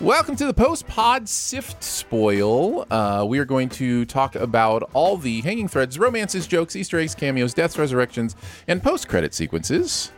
Welcome 0.00 0.34
to 0.36 0.46
the 0.46 0.54
post 0.54 0.86
pod 0.86 1.28
sift 1.28 1.84
spoil. 1.84 2.86
Uh, 2.90 3.26
we 3.28 3.38
are 3.38 3.44
going 3.44 3.68
to 3.68 4.06
talk 4.06 4.34
about 4.34 4.88
all 4.94 5.18
the 5.18 5.42
hanging 5.42 5.68
threads, 5.68 5.98
romances, 5.98 6.46
jokes, 6.46 6.74
Easter 6.74 6.98
eggs, 6.98 7.14
cameos, 7.14 7.52
deaths, 7.52 7.76
resurrections, 7.76 8.34
and 8.66 8.82
post 8.82 9.08
credit 9.08 9.34
sequences 9.34 10.10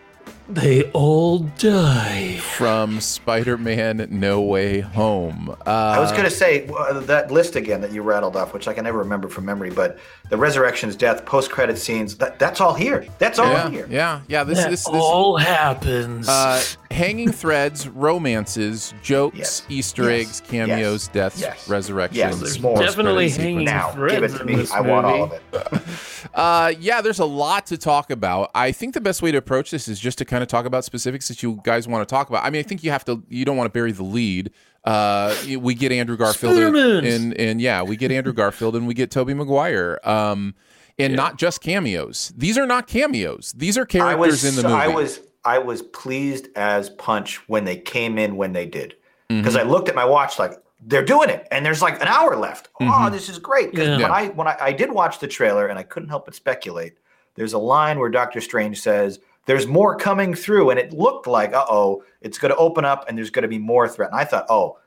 They 0.52 0.82
all 0.92 1.38
die. 1.58 2.36
from 2.38 3.00
Spider 3.00 3.56
Man 3.56 4.06
No 4.10 4.42
Way 4.42 4.80
Home. 4.80 5.48
Uh, 5.66 5.70
I 5.70 5.98
was 5.98 6.12
going 6.12 6.24
to 6.24 6.30
say 6.30 6.66
uh, 6.68 7.00
that 7.00 7.30
list 7.30 7.56
again 7.56 7.80
that 7.80 7.90
you 7.92 8.02
rattled 8.02 8.36
off, 8.36 8.52
which 8.52 8.68
I 8.68 8.74
can 8.74 8.84
never 8.84 8.98
remember 8.98 9.28
from 9.28 9.46
memory, 9.46 9.70
but 9.70 9.98
the 10.28 10.36
resurrections, 10.36 10.94
death, 10.94 11.24
post-credit 11.24 11.78
scenes, 11.78 12.16
that, 12.18 12.38
that's 12.38 12.60
all 12.60 12.74
here. 12.74 13.06
That's 13.18 13.38
all 13.38 13.50
yeah, 13.50 13.70
here. 13.70 13.86
yeah, 13.90 14.20
yeah. 14.28 14.44
This, 14.44 14.58
That 14.58 14.70
this, 14.70 14.84
this, 14.84 14.94
all 15.02 15.38
happens. 15.38 16.28
uh, 16.28 16.62
hanging 16.90 17.32
threads, 17.32 17.88
romances, 17.88 18.92
jokes, 19.02 19.38
Yes. 19.38 19.62
Easter 19.70 20.10
Yes. 20.10 20.20
eggs, 20.28 20.40
cameos, 20.46 21.04
Yes. 21.04 21.08
deaths, 21.08 21.40
Yes. 21.40 21.68
resurrections. 21.68 22.18
Yes, 22.18 22.38
there's 22.40 22.60
more. 22.60 22.78
Definitely 22.78 23.30
hanging 23.30 23.66
sequences. 23.66 23.96
Now, 23.96 24.06
give 24.06 24.24
it 24.24 24.28
threads 24.28 24.34
to 24.34 24.40
in 24.40 24.46
me. 24.46 24.54
this 24.56 24.70
I 24.72 24.80
want 24.80 25.06
all 25.06 25.22
of 25.24 25.32
it. 25.32 25.82
Uh, 26.34 26.72
yeah, 26.78 27.00
there's 27.02 27.18
a 27.18 27.24
lot 27.26 27.66
to 27.66 27.76
talk 27.76 28.10
about. 28.10 28.50
I 28.54 28.72
think 28.72 28.94
the 28.94 29.00
best 29.02 29.20
way 29.22 29.32
to 29.32 29.38
approach 29.38 29.70
this 29.70 29.86
is 29.86 29.98
just 30.00 30.16
to 30.18 30.24
kind 30.24 30.41
of 30.42 30.48
talk 30.48 30.64
about 30.66 30.84
specifics 30.84 31.28
that 31.28 31.42
you 31.42 31.60
guys 31.64 31.86
want 31.88 32.06
to 32.06 32.12
talk 32.12 32.28
about. 32.28 32.44
I 32.44 32.50
mean, 32.50 32.60
I 32.60 32.62
think 32.62 32.82
you 32.84 32.90
have 32.90 33.04
to. 33.06 33.22
You 33.28 33.44
don't 33.44 33.56
want 33.56 33.66
to 33.66 33.72
bury 33.72 33.92
the 33.92 34.02
lead. 34.04 34.50
Uh, 34.84 35.34
we 35.60 35.74
get 35.74 35.92
Andrew 35.92 36.16
Garfield 36.16 36.58
and, 36.58 37.06
and 37.06 37.34
and 37.38 37.60
yeah, 37.60 37.82
we 37.82 37.96
get 37.96 38.10
Andrew 38.10 38.32
Garfield 38.32 38.74
and 38.76 38.86
we 38.86 38.94
get 38.94 39.10
Tobey 39.10 39.34
Maguire. 39.34 40.00
Um, 40.04 40.54
and 40.98 41.14
not 41.16 41.38
just 41.38 41.60
cameos. 41.62 42.32
These 42.36 42.58
are 42.58 42.66
not 42.66 42.86
cameos. 42.86 43.52
These 43.56 43.78
are 43.78 43.82
I 43.82 43.86
characters 43.86 44.42
was, 44.42 44.44
in 44.44 44.56
the 44.56 44.68
movie. 44.68 44.74
I 44.82 44.88
was, 44.88 45.20
I 45.44 45.58
was 45.58 45.82
pleased 45.82 46.48
as 46.54 46.90
punch 46.90 47.48
when 47.48 47.64
they 47.64 47.76
came 47.76 48.18
in 48.18 48.36
when 48.36 48.52
they 48.52 48.66
did, 48.66 48.94
Mm-hmm. 49.30 49.40
because 49.40 49.56
I 49.56 49.62
looked 49.62 49.88
at 49.88 49.94
my 49.94 50.04
watch 50.04 50.38
like 50.38 50.52
they're 50.84 51.04
doing 51.04 51.30
it, 51.30 51.46
and 51.52 51.64
there's 51.64 51.80
like 51.80 52.00
an 52.02 52.08
hour 52.08 52.36
left. 52.36 52.68
Oh, 52.80 52.84
Mm-hmm. 52.84 53.12
this 53.14 53.28
is 53.28 53.38
great. 53.38 53.70
Because 53.70 53.88
Yeah. 53.88 54.02
when 54.02 54.10
I 54.10 54.28
when 54.28 54.48
I, 54.48 54.56
I 54.60 54.72
did 54.72 54.90
watch 54.92 55.18
the 55.20 55.28
trailer, 55.28 55.66
and 55.68 55.78
I 55.78 55.82
couldn't 55.84 56.08
help 56.08 56.24
but 56.26 56.34
speculate. 56.34 56.94
There's 57.36 57.52
a 57.54 57.58
line 57.58 57.98
where 57.98 58.10
Doctor 58.10 58.40
Strange 58.42 58.80
says, 58.80 59.18
"There's 59.46 59.66
more 59.66 59.96
coming 59.96 60.34
through," 60.34 60.70
and 60.70 60.78
it 60.78 60.92
looked 60.92 61.26
like, 61.26 61.52
uh 61.52 61.66
oh, 61.68 62.04
it's 62.20 62.38
going 62.38 62.52
to 62.52 62.58
open 62.58 62.84
up, 62.84 63.08
and 63.08 63.16
there's 63.16 63.30
going 63.30 63.42
to 63.42 63.48
be 63.48 63.58
more 63.58 63.88
threat. 63.88 64.10
And 64.10 64.20
I 64.20 64.24
thought, 64.24 64.46
oh. 64.48 64.78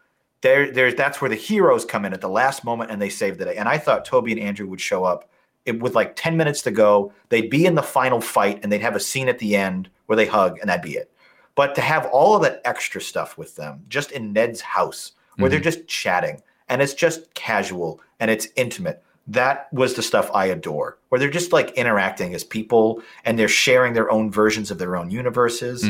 There, 0.41 0.69
there's 0.69 0.93
that's 0.93 1.21
where 1.21 1.29
the 1.29 1.35
heroes 1.35 1.85
come 1.85 2.05
in 2.05 2.13
at 2.13 2.21
the 2.21 2.29
last 2.29 2.63
moment 2.63 2.91
and 2.91 3.01
they 3.01 3.09
save 3.09 3.39
the 3.39 3.45
day. 3.45 3.55
And 3.55 3.67
I 3.67 3.79
thought 3.79 4.05
Toby 4.05 4.31
and 4.31 4.39
Andrew 4.39 4.67
would 4.67 4.81
show 4.81 5.03
up 5.03 5.27
it, 5.65 5.79
with 5.79 5.95
like 5.95 6.15
10 6.15 6.37
minutes 6.37 6.61
to 6.63 6.71
go. 6.71 7.11
They'd 7.29 7.49
be 7.49 7.65
in 7.65 7.73
the 7.73 7.81
final 7.81 8.21
fight 8.21 8.59
and 8.61 8.71
they'd 8.71 8.81
have 8.81 8.95
a 8.95 8.99
scene 8.99 9.27
at 9.27 9.39
the 9.39 9.55
end 9.55 9.89
where 10.05 10.15
they 10.15 10.27
hug 10.27 10.59
and 10.59 10.69
that'd 10.69 10.83
be 10.83 10.97
it. 10.97 11.11
But 11.55 11.73
to 11.75 11.81
have 11.81 12.05
all 12.07 12.35
of 12.35 12.43
that 12.43 12.61
extra 12.65 13.01
stuff 13.01 13.37
with 13.37 13.55
them 13.55 13.83
just 13.87 14.11
in 14.11 14.33
Ned's 14.33 14.61
house 14.61 15.13
where 15.37 15.49
they're 15.49 15.59
just 15.59 15.87
chatting 15.87 16.41
and 16.69 16.81
it's 16.81 16.93
just 16.93 17.33
casual 17.33 17.99
and 18.19 18.29
it's 18.29 18.47
intimate. 18.55 19.03
That 19.27 19.67
was 19.73 19.95
the 19.95 20.01
stuff 20.03 20.29
I 20.33 20.45
adore, 20.47 20.97
where 21.09 21.17
they're 21.19 21.29
just 21.31 21.51
like 21.51 21.71
interacting 21.71 22.35
as 22.35 22.43
people 22.43 23.01
and 23.23 23.39
they're 23.39 23.47
sharing 23.47 23.93
their 23.93 24.11
own 24.11 24.31
versions 24.31 24.69
of 24.71 24.77
their 24.77 24.95
own 24.95 25.09
universes. 25.09 25.83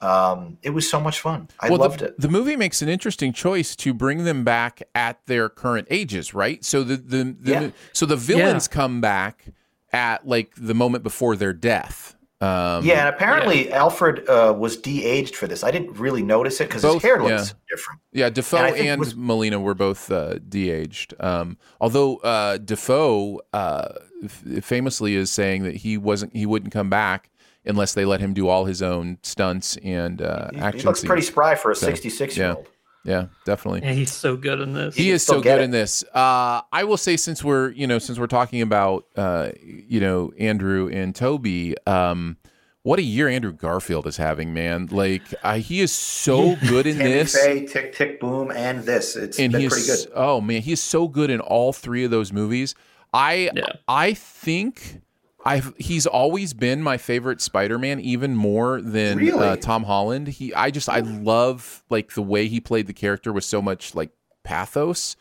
Um, 0.00 0.58
it 0.62 0.70
was 0.70 0.88
so 0.90 1.00
much 1.00 1.20
fun. 1.20 1.48
I 1.60 1.66
Mm-hmm. 1.66 1.72
well, 1.72 1.80
loved 1.80 2.00
the, 2.00 2.06
it. 2.06 2.20
the 2.20 2.28
movie 2.28 2.56
makes 2.56 2.82
an 2.82 2.90
interesting 2.90 3.32
choice 3.32 3.74
to 3.76 3.94
bring 3.94 4.24
them 4.24 4.44
back 4.44 4.82
at 4.94 5.24
their 5.26 5.48
current 5.48 5.88
ages, 5.90 6.34
right? 6.34 6.62
So 6.64 6.82
the 6.84 6.96
the, 6.96 7.36
the 7.40 7.50
Yeah. 7.50 7.70
so 7.94 8.04
the 8.04 8.16
villains 8.16 8.68
come 8.68 9.00
back 9.00 9.46
at 9.92 10.26
like 10.26 10.52
the 10.56 10.74
moment 10.74 11.04
before 11.04 11.36
their 11.36 11.52
death. 11.54 12.16
Um, 12.44 12.84
yeah, 12.84 13.06
and 13.06 13.14
apparently 13.14 13.72
Alfred 13.72 14.28
uh, 14.28 14.54
was 14.56 14.76
de-aged 14.76 15.34
for 15.36 15.46
this. 15.46 15.64
I 15.64 15.70
didn't 15.70 15.98
really 15.98 16.22
notice 16.22 16.60
it 16.60 16.68
because 16.68 16.82
his 16.82 17.02
hair 17.02 17.22
looks 17.22 17.48
yeah. 17.50 17.54
different. 17.70 18.00
Yeah, 18.12 18.30
Dafoe 18.30 18.58
And 18.58 18.76
and, 18.76 19.00
was- 19.00 19.16
Molina 19.16 19.60
were 19.60 19.74
both 19.74 20.10
uh, 20.10 20.38
de-aged. 20.48 21.14
Um, 21.20 21.56
although 21.80 22.16
uh, 22.18 22.58
Dafoe 22.58 23.40
uh, 23.52 23.88
f- 24.24 24.64
famously 24.64 25.14
is 25.14 25.30
saying 25.30 25.62
that 25.64 25.76
he 25.76 25.96
wasn't, 25.96 26.34
he 26.36 26.46
wouldn't 26.46 26.72
come 26.72 26.90
back 26.90 27.30
unless 27.66 27.94
they 27.94 28.04
let 28.04 28.20
him 28.20 28.34
do 28.34 28.46
all 28.48 28.66
his 28.66 28.82
own 28.82 29.16
stunts 29.22 29.78
and 29.78 30.20
uh, 30.20 30.48
He, 30.52 30.58
action 30.58 30.80
he 30.80 30.86
looks 30.86 31.00
scenes. 31.00 31.08
pretty 31.08 31.22
spry 31.22 31.54
for 31.54 31.70
a 31.70 31.76
66 31.76 32.36
year 32.36 32.50
old. 32.50 32.66
Yeah, 33.04 33.26
definitely. 33.44 33.82
Yeah, 33.82 33.92
he's 33.92 34.12
so 34.12 34.36
good 34.36 34.60
in 34.60 34.72
this. 34.72 34.94
He 34.94 35.04
can 35.06 35.14
is 35.14 35.22
so 35.24 35.40
good 35.40 35.60
it. 35.60 35.64
in 35.64 35.70
this. 35.70 36.02
Uh, 36.14 36.62
I 36.72 36.84
will 36.84 36.96
say, 36.96 37.16
since 37.16 37.44
we're 37.44 37.70
you 37.72 37.86
know 37.86 37.98
since 37.98 38.18
we're 38.18 38.26
talking 38.26 38.62
about 38.62 39.04
uh, 39.16 39.50
you 39.62 40.00
know 40.00 40.32
Andrew 40.38 40.88
and 40.90 41.14
Toby, 41.14 41.74
um, 41.86 42.38
what 42.82 42.98
a 42.98 43.02
year 43.02 43.28
Andrew 43.28 43.52
Garfield 43.52 44.06
is 44.06 44.16
having, 44.16 44.54
man! 44.54 44.88
Like 44.90 45.22
uh, 45.42 45.56
he 45.58 45.80
is 45.82 45.92
so 45.92 46.56
good 46.68 46.86
in 46.86 46.96
Tammy 46.96 47.10
this. 47.12 47.36
Faye, 47.38 47.66
Tick 47.66 47.94
Tick 47.94 48.20
Boom, 48.20 48.50
and 48.50 48.84
this. 48.84 49.16
It's 49.16 49.38
and 49.38 49.52
been 49.52 49.68
pretty 49.68 49.82
is 49.90 50.06
good. 50.06 50.12
oh 50.16 50.40
man 50.40 50.62
he 50.62 50.72
is 50.72 50.82
so 50.82 51.06
good 51.06 51.28
in 51.30 51.40
all 51.40 51.72
three 51.74 52.04
of 52.04 52.10
those 52.10 52.32
movies 52.32 52.74
i 53.12 53.50
Yeah. 53.54 53.66
i 53.86 54.12
think 54.14 55.00
I've 55.44 55.74
he's 55.76 56.06
always 56.06 56.54
been 56.54 56.82
my 56.82 56.96
favorite 56.96 57.40
Spider-Man, 57.40 58.00
even 58.00 58.34
more 58.34 58.80
than 58.80 59.30
uh, 59.30 59.56
Tom 59.56 59.84
Holland. 59.84 60.28
He, 60.28 60.54
I 60.54 60.70
just, 60.70 60.88
I 60.88 61.00
love 61.00 61.84
like 61.90 62.14
the 62.14 62.22
way 62.22 62.48
he 62.48 62.60
played 62.60 62.86
the 62.86 62.94
character 62.94 63.32
with 63.32 63.44
so 63.44 63.60
much 63.60 63.94
like 63.94 64.10
pathos. 64.42 65.16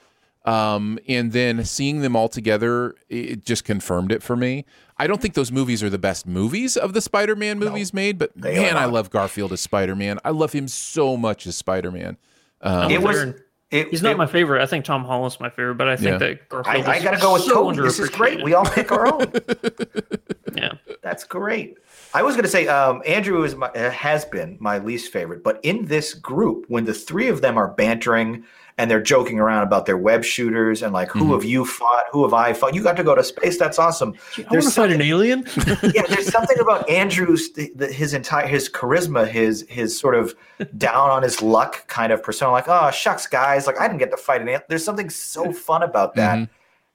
Um, 0.45 0.99
and 1.07 1.31
then 1.31 1.63
seeing 1.63 2.01
them 2.01 2.17
all 2.17 2.27
together, 2.27 2.95
it 3.07 3.45
just 3.45 3.63
confirmed 3.63 4.11
it 4.11 4.21
for 4.21 4.35
me. 4.35 4.65
I 4.97 5.07
don't 5.07 5.21
think 5.21 5.35
those 5.35 5.51
movies 5.53 5.81
are 5.81 5.89
the 5.89 5.97
best 5.97 6.27
movies 6.27 6.75
of 6.75 6.93
the 6.93 7.01
Spider-Man 7.01 7.59
movies 7.59 7.93
made, 7.93 8.17
but 8.17 8.35
man, 8.35 8.77
I 8.77 8.85
love 8.85 9.09
Garfield 9.09 9.53
as 9.53 9.61
Spider-Man. 9.61 10.19
I 10.23 10.31
love 10.31 10.51
him 10.51 10.67
so 10.67 11.15
much 11.15 11.47
as 11.47 11.55
Spider-Man. 11.55 12.17
Um, 12.61 12.91
it 12.91 13.01
was 13.01 13.15
there. 13.15 13.45
It- 13.73 13.89
He's 13.89 14.01
not 14.03 14.11
it- 14.13 14.17
my 14.17 14.25
favorite. 14.27 14.61
I 14.61 14.65
think 14.65 14.85
Tom 14.85 15.03
Holland's 15.03 15.39
my 15.39 15.49
favorite, 15.49 15.75
but 15.75 15.89
I 15.89 15.95
think 15.95 16.11
Yeah. 16.11 16.17
that 16.19 16.29
I, 16.29 16.39
Garfield. 16.49 16.85
I 16.87 16.95
is 16.97 17.03
gotta 17.03 17.17
go 17.19 17.33
with 17.33 17.41
so 17.43 17.53
Toby. 17.71 17.81
This 17.81 17.99
is 17.99 18.09
great. 18.09 18.43
We 18.43 18.53
all 18.53 18.65
pick 18.65 18.91
our 18.91 19.07
own. 19.13 19.31
yeah. 20.55 20.73
That's 21.01 21.23
great. 21.23 21.77
I 22.13 22.21
was 22.23 22.35
going 22.35 22.43
to 22.43 22.49
say 22.49 22.67
um, 22.67 23.01
Andrew 23.05 23.43
is 23.43 23.55
my, 23.55 23.67
uh, 23.69 23.89
has 23.89 24.23
been 24.25 24.55
my 24.59 24.77
least 24.77 25.11
favorite, 25.11 25.43
but 25.43 25.59
in 25.63 25.85
this 25.85 26.13
group, 26.13 26.65
when 26.67 26.85
the 26.85 26.93
three 26.93 27.27
of 27.27 27.41
them 27.41 27.57
are 27.57 27.69
bantering 27.69 28.43
and 28.79 28.89
they're 28.89 29.01
joking 29.01 29.39
around 29.39 29.61
about 29.63 29.85
their 29.85 29.97
web 29.97 30.23
shooters 30.23 30.81
and 30.81 30.93
like, 30.93 31.09
who 31.09 31.19
Mm-hmm. 31.21 31.31
have 31.33 31.43
you 31.43 31.63
fought? 31.65 32.05
Who 32.11 32.23
have 32.23 32.33
I 32.33 32.53
fought? 32.53 32.73
You 32.73 32.81
got 32.81 32.97
to 32.97 33.03
go 33.03 33.13
to 33.13 33.23
space. 33.23 33.59
That's 33.59 33.77
awesome. 33.77 34.13
I 34.37 34.41
want 34.41 34.51
There's 34.51 34.65
to 34.65 34.71
fight 34.71 34.91
an 34.91 35.01
alien. 35.01 35.45
yeah, 35.93 36.03
there's 36.09 36.31
something 36.31 36.57
about 36.59 36.89
Andrew's 36.89 37.51
the, 37.53 37.71
the, 37.75 37.87
his 37.91 38.13
entire 38.15 38.47
his 38.47 38.69
charisma, 38.69 39.27
his 39.27 39.65
his 39.69 39.97
sort 39.97 40.15
of 40.15 40.33
down 40.77 41.09
on 41.11 41.21
his 41.21 41.41
luck 41.43 41.87
kind 41.87 42.11
of 42.11 42.23
persona. 42.23 42.51
Like, 42.51 42.67
oh 42.67 42.89
shucks, 42.89 43.27
guys, 43.27 43.62
like 43.67 43.79
I 43.79 43.87
didn't 43.87 43.99
get 43.99 44.11
to 44.11 44.17
fight 44.17 44.41
an. 44.41 44.49
al-" 44.49 44.61
There's 44.69 44.83
something 44.83 45.09
so 45.09 45.51
fun 45.53 45.83
about 45.83 46.15
that, 46.15 46.37
Mhm. 46.39 46.49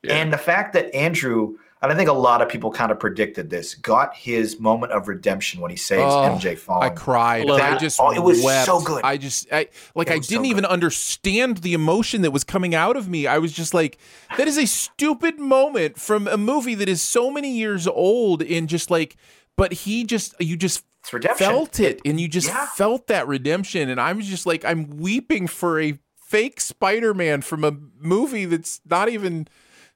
and 0.09 0.33
the 0.33 0.39
fact 0.39 0.73
that 0.75 0.95
Andrew, 0.95 1.55
and 1.83 1.93
I 1.93 1.95
think 1.95 2.09
a 2.09 2.13
lot 2.13 2.43
of 2.43 2.49
people 2.49 2.71
kind 2.73 2.91
of 2.91 2.99
predicted 2.99 3.51
this, 3.51 3.75
got 3.75 4.15
his 4.17 4.59
moment 4.59 4.91
of 4.93 5.07
redemption 5.09 5.61
when 5.61 5.71
he 5.71 5.77
saves 5.77 6.03
Oh, 6.13 6.23
MJ 6.37 6.57
Fong. 6.57 6.83
I 6.83 6.89
cried. 6.91 7.45
Love 7.47 7.61
I 7.61 7.75
it. 7.75 7.81
just 7.81 8.01
Oh, 8.01 8.11
it 8.11 8.23
was 8.23 8.43
wept. 8.43 8.67
so 8.67 8.81
good. 8.81 9.03
I 9.05 9.17
just 9.17 9.47
I 9.53 9.69
like 9.95 10.09
It 10.09 10.15
I 10.15 10.19
didn't 10.19 10.47
even 10.47 10.65
understand 10.65 11.59
the 11.59 11.75
emotion 11.75 12.23
that 12.23 12.31
was 12.33 12.43
coming 12.45 12.75
out 12.75 12.97
of 12.97 13.09
me. 13.09 13.27
I 13.27 13.39
was 13.39 13.53
just 13.53 13.75
like 13.75 13.99
that 14.37 14.49
is 14.49 14.59
a 14.59 14.67
stupid 14.67 15.39
moment 15.39 15.99
from 16.01 16.27
a 16.27 16.37
movie 16.37 16.75
that 16.75 16.89
is 16.89 17.01
so 17.03 17.31
many 17.31 17.53
years 17.53 17.87
old 17.87 18.43
and 18.43 18.69
just 18.69 18.91
like 18.91 19.17
but 19.57 19.73
he 19.73 20.05
just 20.05 20.35
you 20.41 20.57
just 20.57 20.85
It's 21.05 21.13
redemption. 21.13 21.47
felt 21.47 21.81
it 21.81 22.01
and 22.05 22.21
you 22.21 22.27
just 22.29 22.49
Yeah. 22.49 22.67
felt 22.67 23.07
that 23.09 23.27
redemption 23.29 23.89
and 23.89 24.01
i 24.01 24.13
was 24.13 24.27
just 24.27 24.47
like 24.47 24.65
I'm 24.65 24.99
weeping 24.99 25.47
for 25.47 25.81
a 25.81 25.99
fake 26.29 26.61
Spider-Man 26.61 27.43
from 27.43 27.65
a 27.65 27.75
movie 28.01 28.45
that's 28.45 28.81
not 28.89 29.09
even 29.09 29.49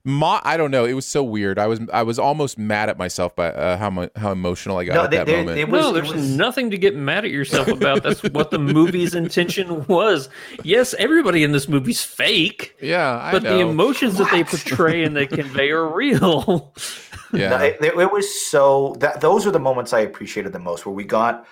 Mo- 0.05 0.41
I 0.43 0.57
don't 0.57 0.73
know. 0.73 0.85
It 0.85 0.95
was 0.95 1.07
so 1.07 1.23
weird. 1.23 1.61
I 1.61 1.69
was 1.69 1.79
I 1.93 2.03
was 2.03 2.19
almost 2.19 2.59
mad 2.59 2.89
at 2.89 2.99
myself 2.99 3.37
by 3.37 3.53
uh, 3.53 3.77
how 3.77 3.89
mu- 3.89 4.09
how 4.17 4.33
emotional 4.33 4.79
I 4.79 4.85
got 4.85 4.95
No, 4.95 5.05
at 5.05 5.11
they- 5.13 5.17
that 5.19 5.27
they- 5.27 5.37
moment. 5.37 5.59
it 5.61 5.69
was- 5.69 5.81
no, 5.81 5.91
it 5.91 5.93
there's 5.93 6.13
was- 6.13 6.29
nothing 6.37 6.71
to 6.73 6.77
get 6.77 6.97
mad 6.97 7.25
at 7.25 7.31
yourself 7.31 7.69
about. 7.69 8.03
That's 8.03 8.21
what 8.25 8.51
the 8.51 8.59
movie's 8.59 9.15
intention 9.15 9.87
was. 9.87 10.29
Yes, 10.65 10.93
everybody 10.99 11.45
in 11.45 11.53
this 11.53 11.69
movie's 11.69 12.03
fake, 12.03 12.75
yeah, 12.83 13.17
I 13.23 13.31
but 13.31 13.45
know. 13.45 13.57
the 13.57 13.61
emotions 13.65 14.19
that 14.19 14.29
they 14.33 14.43
portray 14.43 15.05
and 15.05 15.15
they 15.15 15.27
convey 15.29 15.71
are 15.71 15.87
real. 15.87 16.75
yeah. 17.33 17.51
No, 17.51 17.57
it, 17.59 17.77
it 17.81 18.11
was 18.11 18.27
so 18.51 18.97
that 18.99 19.21
those 19.21 19.47
are 19.47 19.53
the 19.53 19.61
moments 19.61 19.93
I 19.93 20.01
appreciated 20.01 20.53
the 20.53 20.59
most, 20.59 20.85
where 20.85 20.93
we 20.93 21.05
got 21.05 21.47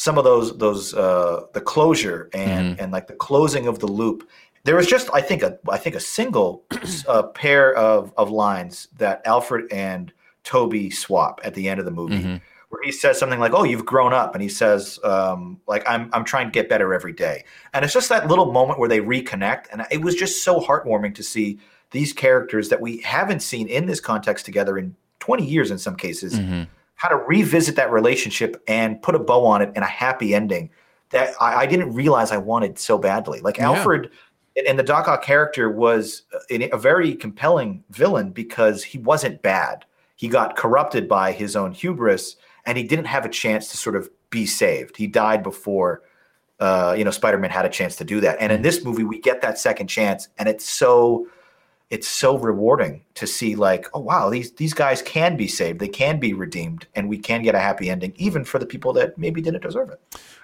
some 0.00 0.16
of 0.16 0.24
those 0.24 0.56
those 0.56 0.94
uh, 0.94 1.42
the 1.52 1.60
closure 1.60 2.30
and 2.32 2.70
Mm-hmm. 2.70 2.82
and 2.82 2.90
like 2.90 3.06
the 3.06 3.14
closing 3.14 3.66
of 3.66 3.80
the 3.80 3.86
loop. 3.86 4.26
There 4.64 4.76
was 4.76 4.86
just 4.86 5.10
I 5.12 5.20
think 5.20 5.42
a 5.42 5.58
I 5.68 5.76
think 5.76 5.94
a 5.94 6.00
single 6.00 6.64
uh, 7.08 7.24
pair 7.24 7.74
of 7.74 8.10
of 8.16 8.30
lines 8.30 8.88
that 8.96 9.20
Alfred 9.26 9.70
and 9.70 10.10
Toby 10.42 10.88
swap 10.88 11.42
at 11.44 11.52
the 11.52 11.68
end 11.68 11.80
of 11.80 11.84
the 11.84 11.90
movie. 11.90 12.18
Mm-hmm. 12.20 12.36
Where 12.70 12.82
he 12.82 12.92
says 12.92 13.18
something 13.18 13.40
like, 13.40 13.52
"Oh, 13.52 13.64
you've 13.64 13.84
grown 13.84 14.14
up," 14.14 14.34
and 14.34 14.40
he 14.42 14.48
says, 14.48 14.98
um, 15.04 15.60
"Like 15.66 15.84
I'm, 15.86 16.08
I'm 16.14 16.24
trying 16.24 16.46
to 16.46 16.52
get 16.52 16.70
better 16.70 16.94
every 16.94 17.12
day." 17.12 17.44
And 17.74 17.84
it's 17.84 17.92
just 17.92 18.08
that 18.08 18.26
little 18.26 18.52
moment 18.52 18.78
where 18.78 18.88
they 18.88 19.00
reconnect, 19.00 19.64
and 19.70 19.84
it 19.90 20.00
was 20.00 20.14
just 20.14 20.44
so 20.44 20.60
heartwarming 20.60 21.14
to 21.16 21.22
see 21.22 21.58
these 21.90 22.14
characters 22.14 22.70
that 22.70 22.80
we 22.80 23.02
haven't 23.02 23.40
seen 23.40 23.66
in 23.68 23.84
this 23.86 24.00
context 24.00 24.46
together 24.46 24.78
in 24.78 24.94
20 25.18 25.44
years 25.44 25.70
in 25.70 25.78
some 25.78 25.96
cases 25.96 26.38
Mm-hmm. 26.38 26.62
How 27.00 27.08
to 27.08 27.16
revisit 27.16 27.76
that 27.76 27.90
relationship 27.90 28.62
and 28.68 29.00
put 29.00 29.14
a 29.14 29.18
bow 29.18 29.46
on 29.46 29.62
it 29.62 29.72
and 29.74 29.82
a 29.82 29.88
happy 29.88 30.34
ending 30.34 30.68
that 31.08 31.32
I, 31.40 31.62
I 31.62 31.66
didn't 31.66 31.94
realize 31.94 32.30
I 32.30 32.36
wanted 32.36 32.78
so 32.78 32.98
badly. 32.98 33.40
Like 33.40 33.56
Yeah. 33.56 33.70
Alfred 33.72 34.10
and- 34.66 34.78
the 34.78 34.82
Doc 34.82 35.08
Ock 35.08 35.22
character 35.24 35.70
was 35.70 36.22
a, 36.50 36.68
a 36.68 36.76
very 36.76 37.14
compelling 37.14 37.82
villain 37.90 38.30
because 38.32 38.84
he 38.84 38.98
wasn't 38.98 39.40
bad. 39.40 39.86
He 40.16 40.28
got 40.28 40.56
corrupted 40.56 41.08
by 41.08 41.32
his 41.32 41.56
own 41.56 41.72
hubris 41.72 42.36
and 42.66 42.76
he 42.76 42.84
didn't 42.84 43.06
have 43.06 43.24
a 43.24 43.30
chance 43.30 43.70
to 43.70 43.78
sort 43.78 43.96
of 43.96 44.10
be 44.28 44.44
saved. 44.44 44.98
He 44.98 45.06
died 45.06 45.42
before 45.42 46.02
uh, 46.60 46.94
you 46.98 47.04
know 47.04 47.10
Spider-Man 47.10 47.48
had 47.48 47.64
a 47.64 47.70
chance 47.70 47.96
to 47.96 48.04
do 48.04 48.20
that. 48.20 48.36
And 48.38 48.52
in 48.52 48.60
this 48.60 48.84
movie, 48.84 49.04
we 49.04 49.18
get 49.18 49.40
that 49.40 49.58
second 49.58 49.86
chance, 49.86 50.28
and 50.36 50.46
it's 50.46 50.68
so 50.68 51.26
it's 51.90 52.08
so 52.08 52.38
rewarding 52.38 53.02
to 53.14 53.26
see 53.26 53.56
like, 53.56 53.86
oh 53.94 54.00
wow, 54.00 54.30
these 54.30 54.52
these 54.52 54.72
guys 54.72 55.02
can 55.02 55.36
be 55.36 55.48
saved, 55.48 55.80
they 55.80 55.88
can 55.88 56.20
be 56.20 56.32
redeemed, 56.32 56.86
and 56.94 57.08
we 57.08 57.18
can 57.18 57.42
get 57.42 57.54
a 57.54 57.58
happy 57.58 57.90
ending, 57.90 58.12
even 58.16 58.44
for 58.44 58.58
the 58.58 58.66
people 58.66 58.92
that 58.94 59.18
maybe 59.18 59.42
didn't 59.42 59.62
deserve 59.62 59.90
it. 59.90 60.00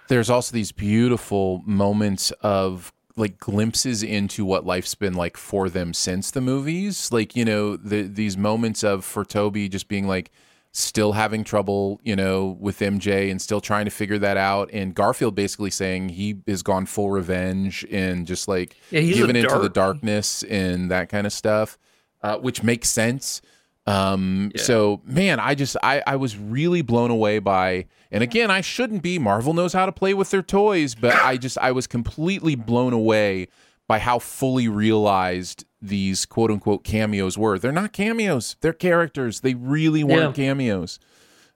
There's 0.08 0.30
also 0.30 0.52
these 0.52 0.72
beautiful 0.72 1.62
moments 1.64 2.32
of 2.42 2.92
like 3.16 3.38
glimpses 3.38 4.02
into 4.02 4.44
what 4.44 4.66
life's 4.66 4.94
been 4.94 5.14
like 5.14 5.36
for 5.36 5.70
them 5.70 5.94
since 5.94 6.30
the 6.30 6.40
movies. 6.40 7.10
Like, 7.10 7.34
you 7.34 7.44
know, 7.44 7.76
the, 7.76 8.02
these 8.02 8.36
moments 8.36 8.84
of 8.84 9.04
for 9.04 9.24
Toby 9.24 9.68
just 9.68 9.88
being 9.88 10.06
like 10.06 10.30
still 10.76 11.12
having 11.12 11.42
trouble, 11.42 11.98
you 12.04 12.14
know, 12.14 12.56
with 12.60 12.80
MJ 12.80 13.30
and 13.30 13.40
still 13.40 13.62
trying 13.62 13.86
to 13.86 13.90
figure 13.90 14.18
that 14.18 14.36
out. 14.36 14.68
And 14.72 14.94
Garfield 14.94 15.34
basically 15.34 15.70
saying 15.70 16.10
he 16.10 16.36
has 16.46 16.62
gone 16.62 16.84
full 16.84 17.10
revenge 17.10 17.86
and 17.90 18.26
just 18.26 18.46
like 18.46 18.76
Yeah, 18.90 19.00
giving 19.00 19.36
into 19.36 19.58
the 19.58 19.70
darkness 19.70 20.42
and 20.42 20.90
that 20.90 21.08
kind 21.08 21.26
of 21.26 21.32
stuff, 21.32 21.78
uh, 22.22 22.36
which 22.36 22.62
makes 22.62 22.90
sense. 22.90 23.40
Um, 23.86 24.50
so 24.56 25.00
man, 25.04 25.40
I 25.40 25.54
just 25.54 25.76
I 25.82 26.02
I 26.06 26.16
was 26.16 26.36
really 26.36 26.82
blown 26.82 27.10
away 27.10 27.38
by 27.38 27.86
and 28.10 28.22
again, 28.22 28.50
I 28.50 28.60
shouldn't 28.60 29.02
be. 29.02 29.18
Marvel 29.18 29.54
knows 29.54 29.72
how 29.72 29.86
to 29.86 29.92
play 29.92 30.12
with 30.12 30.30
their 30.30 30.42
toys, 30.42 30.94
but 30.94 31.14
I 31.14 31.36
just 31.36 31.56
I 31.58 31.72
was 31.72 31.86
completely 31.86 32.54
blown 32.54 32.92
away 32.92 33.48
by 33.88 33.98
how 33.98 34.18
fully 34.18 34.68
realized 34.68 35.64
these 35.88 36.26
quote 36.26 36.50
unquote 36.50 36.84
cameos 36.84 37.36
were. 37.38 37.58
They're 37.58 37.72
not 37.72 37.92
cameos, 37.92 38.56
they're 38.60 38.72
characters. 38.72 39.40
They 39.40 39.54
really 39.54 40.04
weren't 40.04 40.34
cameos. 40.34 40.98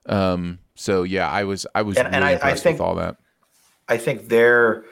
Um, 0.05 0.59
so 0.75 1.03
yeah, 1.03 1.29
I 1.29 1.43
was 1.43 1.65
I 1.75 1.81
was 1.83 1.97
And- 1.97 2.07
really 2.07 2.15
and 2.15 2.25
I- 2.25 2.49
I 2.51 2.55
think- 2.55 2.75
with 2.79 2.81
all 2.81 2.95
that. 2.95 3.17
I 3.87 3.97
think 3.97 4.29
their 4.29 4.85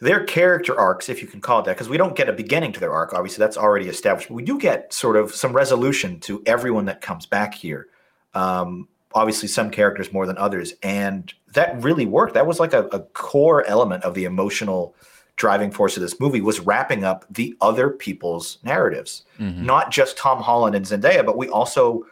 their 0.00 0.22
character 0.22 0.78
arcs, 0.78 1.08
if 1.08 1.20
you 1.22 1.26
can 1.26 1.40
call 1.40 1.58
it 1.60 1.64
that, 1.64 1.72
because 1.74 1.88
we 1.88 1.96
don't 1.96 2.14
get 2.14 2.28
a 2.28 2.32
beginning 2.32 2.72
to 2.72 2.78
their 2.78 2.92
arc. 2.92 3.12
Obviously, 3.12 3.42
that's 3.42 3.56
already 3.56 3.88
established. 3.88 4.28
But 4.28 4.34
we 4.34 4.44
do 4.44 4.56
get 4.58 4.92
sort 4.92 5.16
of 5.16 5.34
some 5.34 5.52
resolution 5.52 6.20
to 6.20 6.40
everyone 6.46 6.84
that 6.84 7.00
comes 7.00 7.26
back 7.26 7.54
here. 7.54 7.88
Um, 8.34 8.86
obviously, 9.12 9.48
some 9.48 9.70
characters 9.70 10.12
more 10.12 10.24
than 10.26 10.38
others, 10.38 10.74
and 10.84 11.32
that 11.54 11.82
really 11.82 12.06
worked. 12.06 12.34
That 12.34 12.46
was 12.46 12.60
like 12.60 12.72
a, 12.74 12.84
a 12.92 13.00
core 13.00 13.64
element 13.66 14.04
of 14.04 14.14
the 14.14 14.24
emotional 14.24 14.94
driving 15.38 15.70
force 15.70 15.96
of 15.96 16.02
this 16.02 16.20
movie 16.20 16.42
was 16.42 16.60
wrapping 16.60 17.04
up 17.04 17.24
the 17.30 17.56
other 17.60 17.88
people's 17.90 18.58
narratives, 18.64 19.24
mm-hmm. 19.38 19.64
not 19.64 19.90
just 19.90 20.18
Tom 20.18 20.42
Holland 20.42 20.74
and 20.74 20.84
Zendaya, 20.84 21.24
but 21.24 21.38
we 21.38 21.48
also 21.48 22.04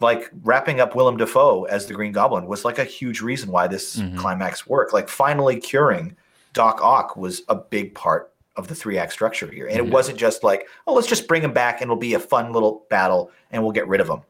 like 0.00 0.30
wrapping 0.42 0.80
up 0.80 0.96
Willem 0.96 1.16
Dafoe 1.16 1.64
as 1.64 1.86
the 1.86 1.94
Green 1.94 2.10
Goblin 2.10 2.46
was 2.46 2.64
like 2.64 2.78
a 2.78 2.84
huge 2.84 3.20
reason 3.20 3.52
why 3.52 3.68
this 3.68 3.96
mm-hmm. 3.96 4.16
climax 4.16 4.66
worked. 4.66 4.92
Like 4.92 5.08
finally 5.08 5.60
curing 5.60 6.16
Doc 6.54 6.80
Ock 6.82 7.16
was 7.16 7.42
a 7.48 7.54
big 7.54 7.94
part 7.94 8.32
of 8.56 8.68
the 8.68 8.74
three 8.74 8.98
act 8.98 9.12
structure 9.12 9.50
here. 9.50 9.66
And 9.66 9.76
it 9.76 9.86
wasn't 9.86 10.18
just 10.18 10.42
like, 10.42 10.66
oh, 10.86 10.94
let's 10.94 11.06
just 11.06 11.28
bring 11.28 11.42
him 11.42 11.52
back 11.52 11.80
and 11.80 11.84
it'll 11.84 11.96
be 11.96 12.14
a 12.14 12.20
fun 12.20 12.52
little 12.52 12.84
battle 12.90 13.30
and 13.50 13.62
we'll 13.62 13.72
get 13.72 13.86
rid 13.86 14.00
of 14.00 14.08
him. 14.08 14.22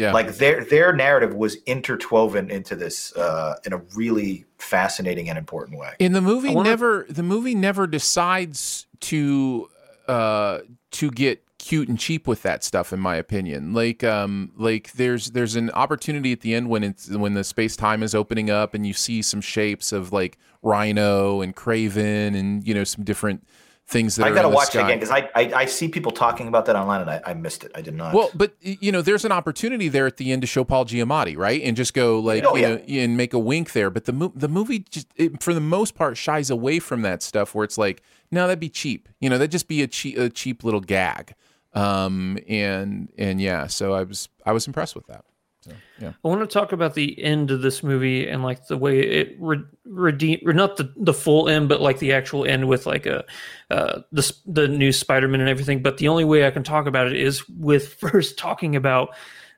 Yeah. 0.00 0.12
Like 0.12 0.36
their 0.36 0.64
their 0.64 0.94
narrative 0.94 1.34
was 1.34 1.56
interwoven 1.66 2.50
into 2.50 2.74
this 2.74 3.14
uh, 3.16 3.56
in 3.66 3.74
a 3.74 3.82
really 3.94 4.46
fascinating 4.56 5.28
and 5.28 5.36
important 5.36 5.78
way. 5.78 5.92
And 6.00 6.14
the 6.14 6.22
movie 6.22 6.54
wanna- 6.54 6.70
never 6.70 7.06
the 7.08 7.22
movie 7.22 7.54
never 7.54 7.86
decides 7.86 8.86
to 9.00 9.68
uh 10.08 10.60
to 10.92 11.10
get 11.10 11.44
cute 11.58 11.88
and 11.90 11.98
cheap 11.98 12.26
with 12.26 12.40
that 12.40 12.64
stuff 12.64 12.94
in 12.94 12.98
my 12.98 13.16
opinion. 13.16 13.74
Like 13.74 14.02
um 14.02 14.52
like 14.56 14.92
there's 14.92 15.32
there's 15.32 15.54
an 15.54 15.70
opportunity 15.72 16.32
at 16.32 16.40
the 16.40 16.54
end 16.54 16.70
when 16.70 16.82
it's 16.82 17.10
when 17.10 17.34
the 17.34 17.44
space 17.44 17.76
time 17.76 18.02
is 18.02 18.14
opening 18.14 18.48
up 18.48 18.72
and 18.72 18.86
you 18.86 18.94
see 18.94 19.20
some 19.20 19.42
shapes 19.42 19.92
of 19.92 20.12
like 20.14 20.38
Rhino 20.62 21.42
and 21.42 21.54
Kraven 21.54 22.34
and 22.38 22.66
you 22.66 22.72
know 22.72 22.84
some 22.84 23.04
different 23.04 23.46
things 23.90 24.16
that 24.16 24.26
I 24.26 24.32
got 24.32 24.42
to 24.42 24.48
watch 24.48 24.68
sky. 24.68 24.82
again 24.82 24.98
because 25.00 25.10
I, 25.10 25.28
I 25.34 25.52
I 25.62 25.64
see 25.66 25.88
people 25.88 26.12
talking 26.12 26.46
about 26.48 26.66
that 26.66 26.76
online 26.76 27.00
and 27.00 27.10
I, 27.10 27.20
I 27.26 27.34
missed 27.34 27.64
it. 27.64 27.72
I 27.74 27.80
did 27.80 27.94
not. 27.94 28.14
Well, 28.14 28.30
but 28.34 28.54
you 28.60 28.92
know, 28.92 29.02
there's 29.02 29.24
an 29.24 29.32
opportunity 29.32 29.88
there 29.88 30.06
at 30.06 30.16
the 30.16 30.30
end 30.32 30.42
to 30.42 30.46
show 30.46 30.62
Paul 30.64 30.84
Giamatti, 30.84 31.36
right, 31.36 31.60
and 31.62 31.76
just 31.76 31.92
go 31.92 32.18
like, 32.20 32.44
Oh, 32.44 32.54
you 32.54 32.62
yeah. 32.62 32.68
know, 32.68 32.76
and 32.88 33.16
make 33.16 33.34
a 33.34 33.38
wink 33.38 33.72
there. 33.72 33.90
But 33.90 34.04
the 34.04 34.12
mo- 34.12 34.32
the 34.34 34.48
movie 34.48 34.80
just, 34.90 35.08
it, 35.16 35.42
for 35.42 35.52
the 35.52 35.60
most 35.60 35.94
part, 35.94 36.16
shies 36.16 36.50
away 36.50 36.78
from 36.78 37.02
that 37.02 37.22
stuff 37.22 37.54
where 37.54 37.64
it's 37.64 37.76
like, 37.76 38.02
no, 38.30 38.46
that'd 38.46 38.60
be 38.60 38.68
cheap. 38.70 39.08
You 39.20 39.28
know, 39.28 39.38
that'd 39.38 39.50
just 39.50 39.66
be 39.68 39.82
a 39.82 39.86
cheap 39.86 40.16
a 40.16 40.30
cheap 40.30 40.62
little 40.64 40.80
gag. 40.80 41.34
Um, 41.74 42.38
and 42.48 43.12
and 43.18 43.40
yeah, 43.40 43.66
so 43.66 43.92
I 43.92 44.04
was 44.04 44.28
I 44.46 44.52
was 44.52 44.66
impressed 44.66 44.94
with 44.94 45.06
that. 45.08 45.24
So 45.70 45.76
yeah, 46.06 46.12
I 46.24 46.28
want 46.28 46.40
to 46.40 46.46
talk 46.46 46.72
about 46.72 46.94
the 46.94 47.22
end 47.22 47.50
of 47.50 47.62
this 47.62 47.82
movie 47.82 48.26
and 48.28 48.42
like 48.42 48.66
the 48.66 48.76
way 48.78 49.00
it 49.00 49.36
re- 49.38 49.62
redeem 49.84 50.40
or 50.46 50.52
not 50.52 50.76
the, 50.76 50.92
the 50.96 51.12
full 51.14 51.48
end, 51.48 51.68
but 51.68 51.80
like 51.80 51.98
the 51.98 52.12
actual 52.12 52.44
end 52.46 52.68
with 52.68 52.86
like 52.86 53.06
a 53.06 53.24
uh, 53.70 54.00
the 54.12 54.32
the 54.46 54.66
new 54.68 54.92
Spider-Man 54.92 55.40
and 55.40 55.48
everything. 55.48 55.82
But 55.82 55.98
the 55.98 56.08
only 56.08 56.24
way 56.24 56.46
I 56.46 56.50
can 56.50 56.62
talk 56.64 56.86
about 56.86 57.06
it 57.06 57.16
is 57.16 57.48
with 57.48 57.94
first 58.00 58.38
talking 58.38 58.76
about 58.76 59.14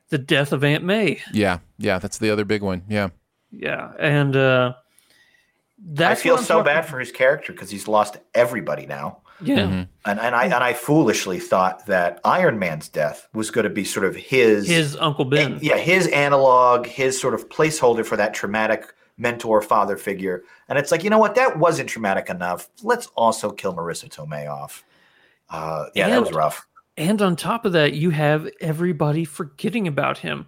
the 0.09 0.17
death 0.17 0.51
of 0.51 0.63
Aunt 0.63 0.83
May. 0.83 1.21
yeah, 1.33 1.59
yeah. 1.77 1.97
That's 1.99 2.17
the 2.19 2.29
other 2.29 2.45
big 2.45 2.61
one. 2.61 2.83
Yeah, 2.87 3.09
Yeah, 3.49 3.91
and 3.99 4.35
uh, 4.35 4.73
I 4.75 4.81
that's 5.79 6.21
feel 6.21 6.37
I'm 6.37 6.43
so 6.43 6.55
talking- 6.59 6.65
bad 6.65 6.85
for 6.85 6.99
his 6.99 7.11
character 7.11 7.51
because 7.51 7.69
he's 7.71 7.87
lost 7.87 8.17
everybody 8.35 8.85
now. 8.85 9.22
Yeah. 9.41 9.57
Mm-hmm. 9.57 9.83
And 10.05 10.19
and 10.19 10.35
I 10.35 10.45
and 10.45 10.55
I 10.55 10.73
foolishly 10.73 11.39
thought 11.39 11.85
that 11.87 12.19
Iron 12.23 12.59
Man's 12.59 12.89
death 12.89 13.27
was 13.33 13.51
going 13.51 13.63
to 13.63 13.69
be 13.69 13.83
sort 13.83 14.05
of 14.05 14.15
his 14.15 14.67
His 14.67 14.95
Uncle 14.97 15.25
Ben. 15.25 15.59
yeah, 15.61 15.77
his 15.77 16.07
analog, 16.07 16.85
his 16.85 17.19
sort 17.19 17.33
of 17.33 17.49
placeholder 17.49 18.05
for 18.05 18.15
that 18.17 18.33
traumatic 18.33 18.93
mentor 19.17 19.61
father 19.61 19.97
figure. 19.97 20.43
And 20.69 20.77
it's 20.77 20.91
like, 20.91 21.03
you 21.03 21.09
know 21.09 21.19
what? 21.19 21.35
That 21.35 21.59
wasn't 21.59 21.89
traumatic 21.89 22.29
enough. 22.29 22.69
Let's 22.81 23.07
also 23.15 23.51
kill 23.51 23.73
Marisa 23.73 24.09
Tomei 24.09 24.49
off. 24.49 24.83
Uh, 25.49 25.85
yeah, 25.93 26.09
that 26.09 26.21
was 26.21 26.31
rough. 26.31 26.65
And 26.97 27.21
on 27.21 27.35
top 27.35 27.65
of 27.65 27.73
that, 27.73 27.93
you 27.93 28.11
have 28.11 28.49
everybody 28.61 29.25
forgetting 29.25 29.87
about 29.87 30.17
him. 30.17 30.47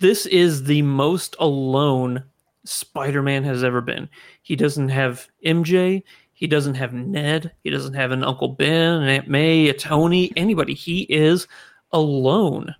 This 0.00 0.26
is 0.26 0.64
the 0.64 0.82
most 0.82 1.34
alone 1.38 2.24
Spider 2.64 3.22
Man 3.22 3.44
has 3.44 3.64
ever 3.64 3.80
been. 3.80 4.08
He 4.42 4.54
doesn't 4.54 4.90
have 4.90 5.28
MJ. 5.44 6.02
He 6.38 6.46
doesn't 6.46 6.76
have 6.76 6.94
Ned. 6.94 7.50
He 7.64 7.70
doesn't 7.70 7.94
have 7.94 8.12
an 8.12 8.22
Uncle 8.22 8.46
Ben, 8.46 9.02
an 9.02 9.08
Aunt 9.08 9.26
May, 9.26 9.68
a 9.70 9.74
Tony, 9.74 10.32
anybody. 10.36 10.72
He 10.72 11.00
is 11.02 11.48
alone. 11.90 12.76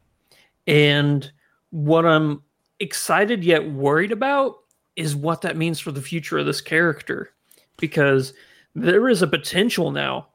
And 0.68 1.28
what 1.70 2.06
I'm 2.06 2.44
excited 2.78 3.42
yet 3.42 3.68
worried 3.68 4.12
about 4.12 4.58
is 4.94 5.16
what 5.16 5.40
that 5.40 5.56
means 5.56 5.80
for 5.80 5.90
the 5.90 6.00
future 6.00 6.38
of 6.38 6.46
this 6.46 6.60
character. 6.60 7.32
Because 7.78 8.32
there 8.76 9.08
is 9.08 9.22
a 9.22 9.26
potential 9.26 9.90
now 9.90 10.28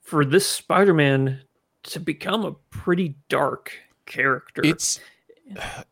for 0.00 0.24
this 0.24 0.46
Spider 0.46 0.94
Man 0.94 1.40
to 1.82 1.98
become 1.98 2.44
a 2.44 2.52
pretty 2.70 3.16
dark 3.28 3.72
character. 4.06 4.62
It's 4.64 5.00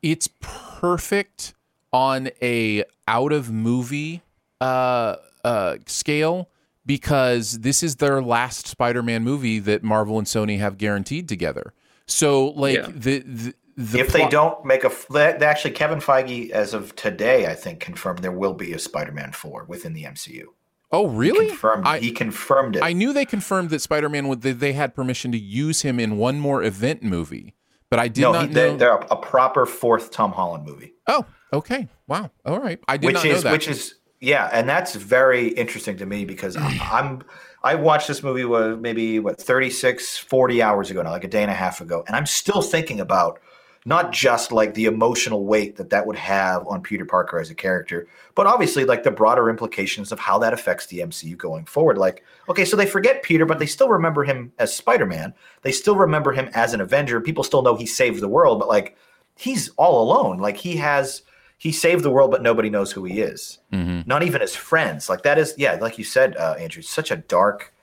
it's 0.00 0.28
perfect 0.38 1.54
on 1.92 2.30
a 2.40 2.84
out 3.08 3.32
of 3.32 3.50
movie 3.50 4.22
uh 4.60 5.16
uh 5.42 5.78
scale 5.86 6.48
because 6.88 7.60
this 7.60 7.82
is 7.84 7.96
their 7.96 8.20
last 8.20 8.66
Spider-Man 8.66 9.22
movie 9.22 9.58
that 9.60 9.84
Marvel 9.84 10.18
and 10.18 10.26
Sony 10.26 10.58
have 10.58 10.78
guaranteed 10.78 11.28
together. 11.28 11.74
So 12.06 12.48
like 12.48 12.76
Yeah. 12.76 12.86
the, 12.92 13.18
the 13.20 13.54
the 13.76 14.00
if 14.00 14.08
they 14.12 14.20
plot- 14.20 14.30
don't 14.32 14.64
make 14.64 14.82
a 14.82 14.90
they- 15.12 15.36
they 15.38 15.46
actually, 15.46 15.70
Kevin 15.72 16.00
Feige, 16.00 16.50
as 16.50 16.74
of 16.74 16.96
today, 16.96 17.46
I 17.46 17.54
think 17.54 17.78
confirmed 17.78 18.20
there 18.20 18.32
will 18.32 18.54
be 18.54 18.72
a 18.72 18.78
Spider-Man 18.78 19.30
four 19.32 19.66
within 19.68 19.92
the 19.92 20.02
MCU. 20.04 20.46
Oh 20.90 21.06
really? 21.06 21.48
Confirmed. 21.48 21.86
I, 21.86 21.98
he 22.00 22.10
confirmed 22.10 22.74
it. 22.76 22.82
I 22.82 22.94
knew 22.94 23.12
they 23.12 23.26
confirmed 23.26 23.68
that 23.70 23.80
Spider-Man 23.82 24.26
would 24.26 24.40
they, 24.40 24.52
they 24.52 24.72
had 24.72 24.94
permission 24.96 25.30
to 25.32 25.38
use 25.38 25.82
him 25.82 26.00
in 26.00 26.16
one 26.16 26.40
more 26.40 26.62
event 26.64 27.02
movie, 27.02 27.54
but 27.90 27.98
I 28.00 28.08
did 28.08 28.22
no, 28.22 28.32
not 28.32 28.48
he, 28.48 28.54
know. 28.54 28.70
they, 28.72 28.76
they're 28.78 28.96
a, 28.96 29.06
a 29.10 29.16
proper 29.16 29.66
fourth 29.66 30.10
Tom 30.10 30.32
Holland 30.32 30.64
movie. 30.64 30.94
oh, 31.06 31.26
okay. 31.52 31.88
Wow. 32.08 32.30
All 32.46 32.58
right. 32.58 32.80
I 32.88 32.96
did 32.96 33.08
which 33.08 33.14
not 33.16 33.26
is 33.26 33.34
know 33.36 33.40
that. 33.50 33.52
which 33.52 33.68
is 33.68 33.94
yeah 34.20 34.48
and 34.52 34.68
that's 34.68 34.94
very 34.94 35.48
interesting 35.48 35.96
to 35.96 36.06
me 36.06 36.24
because 36.24 36.56
I- 36.56 36.78
i'm 36.92 37.22
i 37.62 37.74
watched 37.74 38.08
this 38.08 38.22
movie 38.22 38.44
was 38.44 38.78
maybe 38.78 39.18
what 39.18 39.40
36 39.40 40.18
40 40.18 40.62
hours 40.62 40.90
ago 40.90 41.02
now 41.02 41.10
like 41.10 41.24
a 41.24 41.28
day 41.28 41.42
and 41.42 41.50
a 41.50 41.54
half 41.54 41.80
ago 41.80 42.04
and 42.06 42.16
i'm 42.16 42.26
still 42.26 42.62
thinking 42.62 43.00
about 43.00 43.40
not 43.86 44.12
just 44.12 44.52
like 44.52 44.74
the 44.74 44.84
emotional 44.86 45.46
weight 45.46 45.76
that 45.76 45.90
that 45.90 46.06
would 46.06 46.16
have 46.16 46.66
on 46.66 46.82
peter 46.82 47.04
parker 47.04 47.38
as 47.38 47.50
a 47.50 47.54
character 47.54 48.06
but 48.34 48.46
obviously 48.46 48.84
like 48.84 49.02
the 49.02 49.10
broader 49.10 49.50
implications 49.50 50.12
of 50.12 50.18
how 50.20 50.38
that 50.38 50.52
affects 50.52 50.86
the 50.86 50.98
mcu 50.98 51.36
going 51.36 51.64
forward. 51.64 51.98
Like 51.98 52.22
okay 52.48 52.64
so 52.64 52.76
they 52.76 52.86
forget 52.86 53.24
peter 53.24 53.44
but 53.44 53.58
they 53.58 53.66
still 53.66 53.88
remember 53.88 54.22
him 54.22 54.52
as 54.60 54.72
spider-man. 54.72 55.34
They 55.62 55.72
still 55.72 55.96
remember 55.96 56.30
him 56.30 56.48
as 56.54 56.72
an 56.72 56.80
avenger. 56.80 57.20
People 57.20 57.42
still 57.42 57.62
know 57.62 57.74
he 57.74 57.84
saved 57.84 58.20
the 58.20 58.28
world 58.28 58.60
but 58.60 58.68
like 58.68 58.96
he's 59.36 59.70
all 59.70 60.00
alone. 60.02 60.38
Like 60.38 60.56
he 60.56 60.76
has 60.76 61.22
he 61.58 61.72
saved 61.72 62.04
the 62.04 62.10
world, 62.10 62.30
but 62.30 62.40
nobody 62.42 62.70
knows 62.70 62.92
who 62.92 63.04
he 63.04 63.20
is. 63.20 63.58
Mhm. 63.72 64.06
Not 64.06 64.22
even 64.22 64.40
his 64.40 64.54
friends. 64.54 65.08
Like 65.08 65.22
that 65.24 65.38
is, 65.38 65.54
yeah, 65.58 65.76
like 65.80 65.98
you 65.98 66.04
said, 66.04 66.36
uh, 66.36 66.54
Andrew, 66.58 66.82
such 66.82 67.10
a 67.10 67.16
dark 67.16 67.74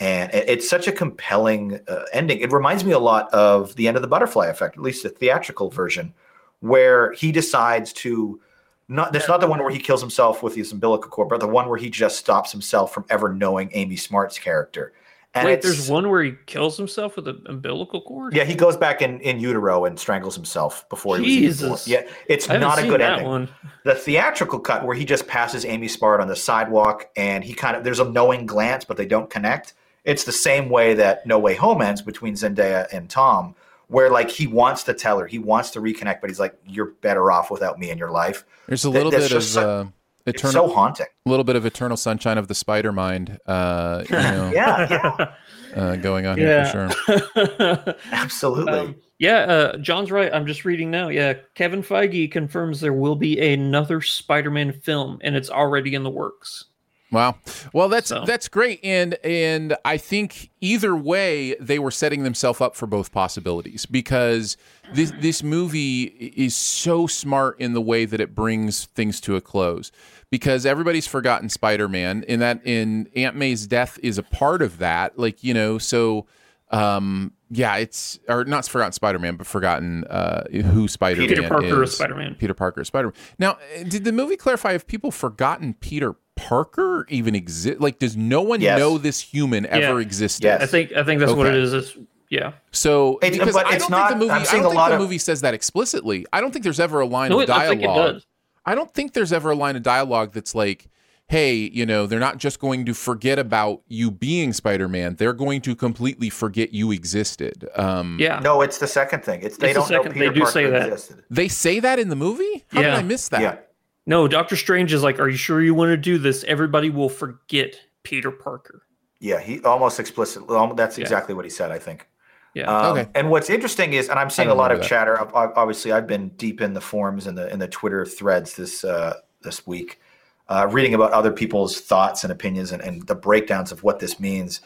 and 0.00 0.34
it- 0.34 0.48
it's 0.48 0.68
such 0.68 0.88
a 0.88 0.92
compelling 0.92 1.78
uh, 1.86 2.04
ending. 2.12 2.40
It 2.40 2.50
reminds 2.50 2.84
me 2.84 2.90
a 2.92 2.98
lot 2.98 3.32
of 3.32 3.76
the 3.76 3.86
end 3.86 3.96
of 3.96 4.02
the 4.02 4.08
Butterfly 4.08 4.46
Effect, 4.48 4.76
at 4.76 4.82
least 4.82 5.04
the 5.04 5.08
theatrical 5.10 5.70
version, 5.70 6.12
where 6.60 7.12
he 7.12 7.30
decides 7.30 7.92
to 7.94 8.40
not. 8.88 9.12
That's 9.12 9.28
not 9.28 9.40
the 9.40 9.46
one 9.46 9.60
where 9.60 9.70
he 9.70 9.78
kills 9.78 10.00
himself 10.00 10.42
with 10.42 10.56
his 10.56 10.72
umbilical 10.72 11.08
cord, 11.08 11.28
but 11.28 11.38
the 11.38 11.46
one 11.46 11.68
where 11.68 11.78
he 11.78 11.88
just 11.88 12.18
stops 12.18 12.50
himself 12.50 12.92
from 12.92 13.04
ever 13.10 13.32
knowing 13.32 13.70
Amy 13.74 13.94
Smart's 13.96 14.38
character. 14.40 14.92
And 15.34 15.46
Wait, 15.46 15.62
there's 15.62 15.88
one 15.88 16.10
where 16.10 16.22
he 16.22 16.32
kills 16.44 16.76
himself 16.76 17.16
with 17.16 17.26
an 17.26 17.42
umbilical 17.46 18.02
cord? 18.02 18.34
Yeah, 18.36 18.44
he 18.44 18.54
goes 18.54 18.76
back 18.76 19.00
in, 19.00 19.18
in 19.20 19.40
utero 19.40 19.86
and 19.86 19.98
strangles 19.98 20.34
himself 20.34 20.86
before 20.90 21.16
he 21.16 21.46
was 21.46 21.62
even 21.62 21.68
born. 21.70 21.80
Yeah, 21.86 22.02
it's 22.28 22.50
I 22.50 22.54
haven't 22.54 22.68
not 22.68 22.78
a 22.78 22.80
seen 22.82 22.90
good 22.90 23.00
that 23.00 23.12
ending. 23.12 23.28
one. 23.28 23.48
The 23.84 23.94
theatrical 23.94 24.58
cut 24.60 24.84
where 24.84 24.94
he 24.94 25.06
just 25.06 25.26
passes 25.26 25.64
Amy 25.64 25.88
Smart 25.88 26.20
on 26.20 26.28
the 26.28 26.36
sidewalk 26.36 27.08
and 27.16 27.42
he 27.42 27.54
kind 27.54 27.76
of 27.76 27.82
there's 27.82 27.98
a 28.00 28.04
knowing 28.10 28.44
glance, 28.44 28.84
but 28.84 28.98
they 28.98 29.06
don't 29.06 29.30
connect. 29.30 29.72
It's 30.04 30.24
the 30.24 30.32
same 30.32 30.68
way 30.68 30.92
that 30.94 31.24
No 31.26 31.38
Way 31.38 31.54
Home 31.54 31.80
ends 31.80 32.02
between 32.02 32.34
Zendaya 32.34 32.86
and 32.92 33.08
Tom, 33.08 33.54
where 33.86 34.10
like 34.10 34.28
he 34.30 34.46
wants 34.46 34.82
to 34.82 34.92
tell 34.92 35.18
her, 35.18 35.26
he 35.26 35.38
wants 35.38 35.70
to 35.70 35.80
reconnect, 35.80 36.20
but 36.20 36.28
he's 36.28 36.40
like, 36.40 36.54
"You're 36.66 36.92
better 37.00 37.30
off 37.32 37.50
without 37.50 37.78
me 37.78 37.88
in 37.88 37.96
your 37.96 38.10
life." 38.10 38.44
There's 38.66 38.84
a 38.84 38.90
little 38.90 39.10
that's 39.10 39.24
bit 39.28 39.32
of 39.32 39.38
just 39.38 39.54
so- 39.54 39.70
uh, 39.70 39.86
uh, 40.26 40.30
It's 40.30 40.42
so 40.50 40.68
haunting. 40.68 41.06
A 41.26 41.30
little 41.30 41.44
bit 41.44 41.56
of 41.56 41.64
eternal 41.66 41.96
sunshine 41.96 42.38
of 42.38 42.48
the 42.48 42.54
spider 42.54 42.92
mind, 42.92 43.38
uh, 43.46 44.04
you 44.08 44.16
know, 44.16 44.50
Yeah, 44.54 44.86
yeah, 44.90 45.34
uh, 45.80 45.96
going 45.96 46.26
on 46.26 46.38
here 46.38 46.64
for 46.66 46.90
sure. 46.90 47.94
absolutely. 48.12 48.72
Um, 48.72 48.96
yeah, 49.18 49.38
uh, 49.38 49.76
John's 49.78 50.10
right. 50.10 50.32
I'm 50.34 50.46
just 50.46 50.64
reading 50.64 50.90
now. 50.90 51.08
Yeah, 51.08 51.34
Kevin 51.54 51.82
Feige 51.82 52.30
confirms 52.30 52.80
there 52.80 52.92
will 52.92 53.14
be 53.16 53.38
another 53.52 54.00
Spider-Man 54.00 54.72
film, 54.72 55.18
and 55.22 55.36
it's 55.36 55.48
already 55.50 55.94
in 55.94 56.02
the 56.02 56.10
works. 56.10 56.64
Wow. 57.12 57.36
Well, 57.74 57.90
that's 57.90 58.08
So- 58.08 58.24
that's 58.24 58.48
great, 58.48 58.80
and 58.82 59.14
and 59.22 59.76
I 59.84 59.98
think 59.98 60.50
either 60.62 60.96
way 60.96 61.54
they 61.60 61.78
were 61.78 61.90
setting 61.90 62.22
themselves 62.22 62.60
up 62.62 62.74
for 62.74 62.86
both 62.86 63.12
possibilities 63.12 63.84
because 63.84 64.56
this 64.94 65.12
this 65.20 65.42
movie 65.42 66.04
is 66.04 66.56
so 66.56 67.06
smart 67.06 67.60
in 67.60 67.74
the 67.74 67.82
way 67.82 68.06
that 68.06 68.18
it 68.20 68.34
brings 68.34 68.86
things 68.86 69.20
to 69.20 69.36
a 69.36 69.42
close. 69.42 69.92
Because 70.32 70.64
everybody's 70.64 71.06
forgotten 71.06 71.50
Spider 71.50 71.88
Man, 71.90 72.24
and 72.26 72.40
that 72.40 72.62
in 72.64 73.06
Aunt 73.14 73.36
May's 73.36 73.66
death 73.66 73.98
is 74.02 74.16
a 74.16 74.22
part 74.22 74.62
of 74.62 74.78
that. 74.78 75.18
Like 75.18 75.44
you 75.44 75.52
know, 75.52 75.76
so 75.76 76.26
um, 76.70 77.34
yeah, 77.50 77.76
it's 77.76 78.18
or 78.30 78.44
not 78.46 78.66
forgotten 78.66 78.92
Spider 78.92 79.18
Man, 79.18 79.36
but 79.36 79.46
forgotten 79.46 80.04
uh, 80.04 80.44
who 80.50 80.88
Spider 80.88 81.20
Man 81.20 81.28
Peter 81.28 81.46
Parker 81.46 81.82
is. 81.82 81.90
is 81.90 81.96
Spider-Man. 81.96 82.34
Peter 82.36 82.54
Parker 82.54 82.80
is 82.80 82.86
Spider 82.88 83.08
Man. 83.08 83.14
Now, 83.38 83.58
did 83.86 84.04
the 84.04 84.12
movie 84.12 84.36
clarify 84.36 84.72
if 84.72 84.86
people 84.86 85.10
forgotten 85.10 85.74
Peter 85.74 86.14
Parker 86.34 87.04
even 87.10 87.34
exist? 87.34 87.78
Like, 87.78 87.98
does 87.98 88.16
no 88.16 88.40
one 88.40 88.62
Yes. 88.62 88.78
know 88.78 88.96
this 88.96 89.20
human 89.20 89.66
ever 89.66 90.00
Yeah. 90.00 90.06
existed? 90.06 90.44
Yes. 90.44 90.62
I 90.62 90.66
think 90.66 90.92
I 90.96 91.02
think 91.04 91.20
that's 91.20 91.32
what 91.32 91.46
Okay. 91.48 91.58
is. 91.60 91.74
It's, 91.74 91.94
yeah. 92.30 92.52
So, 92.70 93.18
It's- 93.20 93.38
because 93.38 93.52
but 93.52 93.66
I 93.66 93.76
don't 93.76 93.90
not- 93.90 94.08
think 94.08 94.18
the 94.20 94.24
movie, 94.24 94.30
I'm 94.34 94.46
seeing 94.46 94.62
don't 94.62 94.68
a 94.68 94.72
think 94.72 94.78
lot 94.78 94.88
the 94.88 94.94
of- 94.94 95.02
movie 95.02 95.18
says 95.18 95.42
that 95.42 95.52
explicitly. 95.52 96.24
I 96.32 96.40
don't 96.40 96.52
think 96.52 96.62
there's 96.62 96.80
ever 96.80 97.00
a 97.00 97.06
line 97.06 97.28
No, 97.28 97.36
of 97.40 97.42
it, 97.42 97.50
I 97.50 97.74
dialogue. 97.74 98.22
Think 98.64 98.70
it 98.70 98.72
does. 98.72 98.72
I 98.72 98.74
don't 98.74 98.94
think 98.94 99.12
there's 99.14 99.32
ever 99.32 99.50
a 99.50 99.54
line 99.54 99.76
of 99.76 99.82
dialogue 99.82 100.32
that's 100.32 100.54
like, 100.54 100.86
hey, 101.28 101.54
you 101.54 101.86
know, 101.86 102.06
they're 102.06 102.20
not 102.20 102.36
just 102.38 102.60
going 102.60 102.84
to 102.84 102.92
forget 102.94 103.38
about 103.38 103.80
you 103.88 104.10
being 104.10 104.52
Spider 104.52 104.88
Man, 104.88 105.14
they're 105.16 105.32
going 105.32 105.60
to 105.62 105.74
completely 105.74 106.28
forget 106.28 106.74
you 106.74 106.92
existed. 106.92 107.68
Um, 107.76 108.18
Yeah. 108.20 108.40
No, 108.40 108.60
it's 108.60 108.78
the 108.78 108.86
second 108.86 109.24
thing. 109.24 109.40
It's 109.42 109.56
they 109.56 109.70
It's 109.70 109.78
don't 109.78 109.90
know 109.90 109.96
second- 109.98 110.12
Peter 110.12 110.28
they 110.28 110.34
do 110.34 110.40
Parker 110.40 110.52
say 110.52 110.70
that. 110.70 110.88
existed. 110.88 111.24
They 111.30 111.48
say 111.48 111.80
that 111.80 111.98
in 111.98 112.08
the 112.10 112.16
movie? 112.16 112.64
How 112.68 112.82
did 112.82 112.90
I 112.92 113.02
miss 113.02 113.28
that? 113.30 113.40
Yeah. 113.40 113.56
No, 114.04 114.26
Doctor 114.28 114.56
Strange 114.56 114.92
is 114.92 115.02
like, 115.04 115.20
"Are 115.20 115.28
you 115.28 115.36
sure 115.36 115.62
you 115.62 115.74
want 115.74 115.90
to 115.90 115.96
do 115.96 116.18
this? 116.18 116.42
Everybody 116.44 116.90
will 116.90 117.08
forget 117.08 117.76
Peter 118.02 118.32
Parker." 118.32 118.82
Yeah, 119.20 119.38
he 119.40 119.62
almost 119.62 120.00
explicitly. 120.00 120.56
That's 120.74 120.98
Yeah. 120.98 121.02
exactly 121.02 121.34
what 121.36 121.44
he 121.44 121.50
said. 121.50 121.70
I 121.70 121.78
think. 121.78 122.08
Yeah. 122.54 122.64
Um, 122.70 122.96
Okay. 122.98 123.08
And 123.14 123.30
what's 123.30 123.48
interesting 123.50 123.92
is, 123.94 124.08
and 124.08 124.18
I'm 124.18 124.30
seeing 124.30 124.48
a 124.48 124.54
lot 124.54 124.72
of 124.72 124.80
that. 124.80 124.86
chatter. 124.88 125.18
ob- 125.20 125.34
ob- 125.34 125.52
Obviously, 125.56 125.92
I've 125.92 126.06
been 126.06 126.28
deep 126.30 126.60
in 126.60 126.74
the 126.74 126.80
forums 126.80 127.26
and 127.26 127.36
the 127.36 127.50
in 127.52 127.58
the 127.58 127.68
Twitter 127.68 128.04
threads 128.04 128.56
this 128.56 128.84
uh, 128.84 129.14
this 129.42 129.66
week, 129.66 130.00
uh, 130.48 130.66
reading 130.70 130.94
about 130.94 131.12
other 131.12 131.32
people's 131.32 131.80
thoughts 131.80 132.24
and 132.24 132.32
opinions 132.32 132.70
and, 132.72 132.82
and 132.82 133.06
the 133.06 133.14
breakdowns 133.14 133.72
of 133.72 133.82
what 133.82 133.98
this 134.00 134.20
means. 134.20 134.60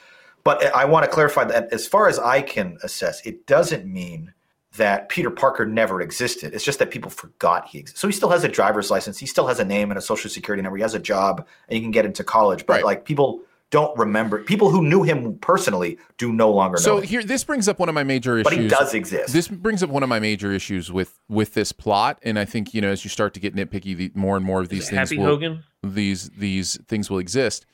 But 0.45 0.65
I 0.75 0.85
want 0.85 1.05
to 1.05 1.11
clarify 1.11 1.45
that, 1.45 1.73
as 1.73 1.87
far 1.89 2.09
as 2.09 2.19
I 2.19 2.41
can 2.43 2.79
assess, 2.83 3.25
it 3.27 3.47
doesn't 3.47 3.85
mean 3.87 4.33
that 4.77 5.09
Peter 5.09 5.31
Parker 5.31 5.65
never 5.65 6.01
existed. 6.03 6.55
It's 6.55 6.65
just 6.65 6.79
that 6.81 6.91
people 6.91 7.11
forgot 7.11 7.67
he 7.69 7.79
existed. 7.79 7.99
So 8.01 8.07
he 8.09 8.13
still 8.13 8.29
has 8.29 8.45
a 8.45 8.49
driver's 8.49 8.91
license. 8.91 9.19
He 9.19 9.27
still 9.27 9.47
has 9.47 9.59
a 9.59 9.65
name 9.65 9.91
and 9.91 9.97
a 9.99 10.03
social 10.03 10.29
security 10.31 10.63
number. 10.63 10.77
He 10.77 10.83
has 10.83 10.95
a 10.95 10.99
job, 10.99 11.47
and 11.69 11.77
he 11.77 11.81
can 11.81 11.91
get 11.93 12.05
into 12.05 12.23
college. 12.23 12.67
But 12.67 12.75
Right. 12.75 12.85
like 12.85 13.05
people 13.07 13.41
don't 13.71 13.97
remember. 13.99 14.43
People 14.45 14.71
who 14.71 14.83
knew 14.83 15.03
him 15.03 15.39
personally 15.39 15.99
do 16.19 16.33
no 16.33 16.51
longer 16.51 16.79
know. 16.79 16.83
So 16.83 17.01
here, 17.01 17.23
this 17.23 17.45
brings 17.45 17.69
up 17.69 17.79
one 17.79 17.89
of 17.89 17.95
my 17.95 18.05
major 18.05 18.39
issues. 18.39 18.45
but 18.45 18.53
he 18.53 18.69
does 18.69 18.95
exist. 18.95 19.33
This 19.33 19.49
brings 19.49 19.83
up 19.83 19.91
one 19.91 20.03
of 20.03 20.09
my 20.09 20.21
major 20.21 20.53
issues 20.53 20.93
with 20.93 21.19
with 21.29 21.55
this 21.55 21.73
plot, 21.73 22.19
and 22.23 22.39
I 22.39 22.45
think 22.45 22.75
you 22.75 22.81
know 22.81 22.91
as 22.91 23.05
you 23.05 23.11
start 23.11 23.35
to 23.35 23.41
get 23.41 23.55
nitpicky, 23.55 23.97
the, 23.97 24.13
more 24.15 24.37
and 24.37 24.45
more 24.45 24.61
of 24.61 24.69
these 24.69 24.85
Is 24.85 24.89
it 24.89 24.91
things 24.97 25.11
Happy 25.11 25.19
will, 25.19 25.27
Hogan. 25.27 25.65
these 25.83 26.31
these 26.31 26.79
things 26.87 27.11
will 27.11 27.19
exist. 27.19 27.67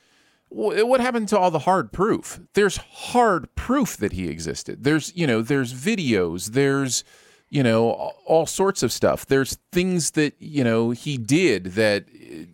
What 0.48 1.00
happened 1.00 1.28
to 1.28 1.38
all 1.38 1.50
the 1.50 1.60
hard 1.60 1.92
proof? 1.92 2.38
There's 2.52 2.76
hard 2.76 3.54
proof 3.54 3.96
that 3.96 4.12
he 4.12 4.28
existed. 4.28 4.84
There's 4.84 5.14
you 5.16 5.26
know 5.26 5.40
there's 5.40 5.72
videos. 5.72 6.52
There's 6.52 7.04
you 7.52 7.62
know 7.62 7.90
all, 7.90 8.14
all 8.26 8.46
sorts 8.46 8.82
of 8.82 8.90
stuff. 8.90 9.26
There's 9.26 9.58
things 9.72 10.12
that 10.12 10.34
you 10.40 10.64
know 10.64 10.90
he 10.90 11.18
did 11.18 11.64
that 11.74 12.06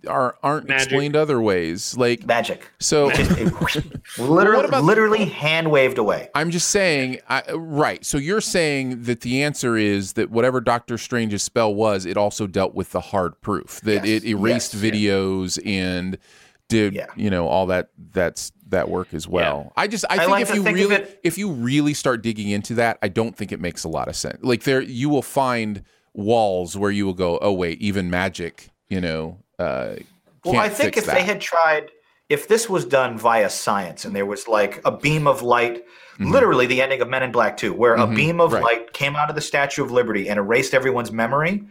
are 0.09 0.37
aren't 0.43 0.69
Magic. 0.69 0.87
explained 0.89 1.15
other 1.17 1.41
ways. 1.41 1.97
Like 1.97 2.27
Magic. 2.27 2.69
so, 2.81 3.07
literally, 4.19 4.57
What 4.57 4.65
about- 4.65 4.85
literally 4.85 5.25
hand 5.27 5.71
waved 5.71 5.99
away. 5.99 6.29
I'm 6.35 6.51
just 6.51 6.69
saying, 6.71 7.19
I, 7.29 7.43
right. 7.53 8.05
So 8.05 8.19
you're 8.19 8.41
saying 8.41 9.05
that 9.05 9.21
the 9.21 9.43
answer 9.43 9.77
is 9.77 10.15
that 10.15 10.31
whatever 10.31 10.61
Doctor 10.61 10.99
Strange's 10.99 11.43
spell 11.43 11.75
was, 11.75 12.05
it 12.07 12.17
also 12.17 12.47
dealt 12.47 12.75
with 12.75 12.91
the 12.91 13.01
hard 13.01 13.41
proof 13.41 13.81
that 13.83 14.05
Yes, 14.05 14.23
it 14.23 14.25
erased 14.25 14.75
yes, 14.75 14.83
yes. 14.83 14.93
videos 14.95 15.67
and 15.67 16.19
did 16.69 16.95
Yeah. 16.95 17.07
you 17.17 17.31
know 17.31 17.47
all 17.49 17.67
that 17.67 17.91
that's 18.13 18.53
that 18.69 18.89
work 18.91 19.15
as 19.15 19.27
well. 19.27 19.73
I 19.77 19.87
just 19.89 20.05
I, 20.11 20.15
I 20.15 20.19
think 20.19 20.31
like 20.31 20.43
if 20.43 20.55
you 20.55 20.63
think 20.63 20.77
really 20.77 21.07
if 21.25 21.39
you 21.39 21.51
really 21.51 21.95
start 21.95 22.23
digging 22.23 22.49
into 22.51 22.75
that, 22.75 22.99
I 23.03 23.09
don't 23.09 23.37
think 23.37 23.51
it 23.53 23.61
makes 23.61 23.85
a 23.85 23.89
lot 23.89 24.09
of 24.09 24.17
sense. 24.17 24.39
Like 24.43 24.65
there, 24.65 24.81
you 24.83 25.09
will 25.09 25.23
find 25.23 25.83
walls 26.15 26.77
where 26.77 26.91
you 26.91 27.07
will 27.07 27.15
go, 27.15 27.39
oh 27.41 27.53
wait, 27.53 27.81
even 27.81 28.11
magic, 28.11 28.69
you 28.89 29.01
know. 29.01 29.39
Uh, 29.59 29.97
Well, 30.45 30.59
I 30.61 30.69
think 30.69 30.97
if 30.97 31.07
they 31.07 31.23
had 31.23 31.41
tried, 31.41 31.91
if 32.29 32.47
this 32.49 32.69
was 32.69 32.85
done 32.85 33.17
via 33.19 33.49
science 33.51 34.05
and 34.05 34.15
there 34.15 34.27
was 34.27 34.47
like 34.49 34.81
a 34.85 34.91
beam 34.93 35.27
of 35.27 35.43
light, 35.43 35.83
literally 36.21 36.67
the 36.67 36.83
ending 36.83 37.01
of 37.01 37.09
Men 37.09 37.23
in 37.23 37.33
Black 37.33 37.57
2, 37.57 37.73
where 37.73 37.95
a 37.95 38.07
beam 38.07 38.41
of 38.41 38.51
Mm-hmm. 38.51 38.55
right. 38.65 38.79
light 38.81 38.93
came 38.93 39.17
out 39.17 39.31
of 39.31 39.35
the 39.35 39.41
Statue 39.41 39.83
of 39.83 39.91
Liberty 39.91 40.29
and 40.29 40.39
erased 40.39 40.75
everyone's 40.75 41.11
memory, 41.13 41.65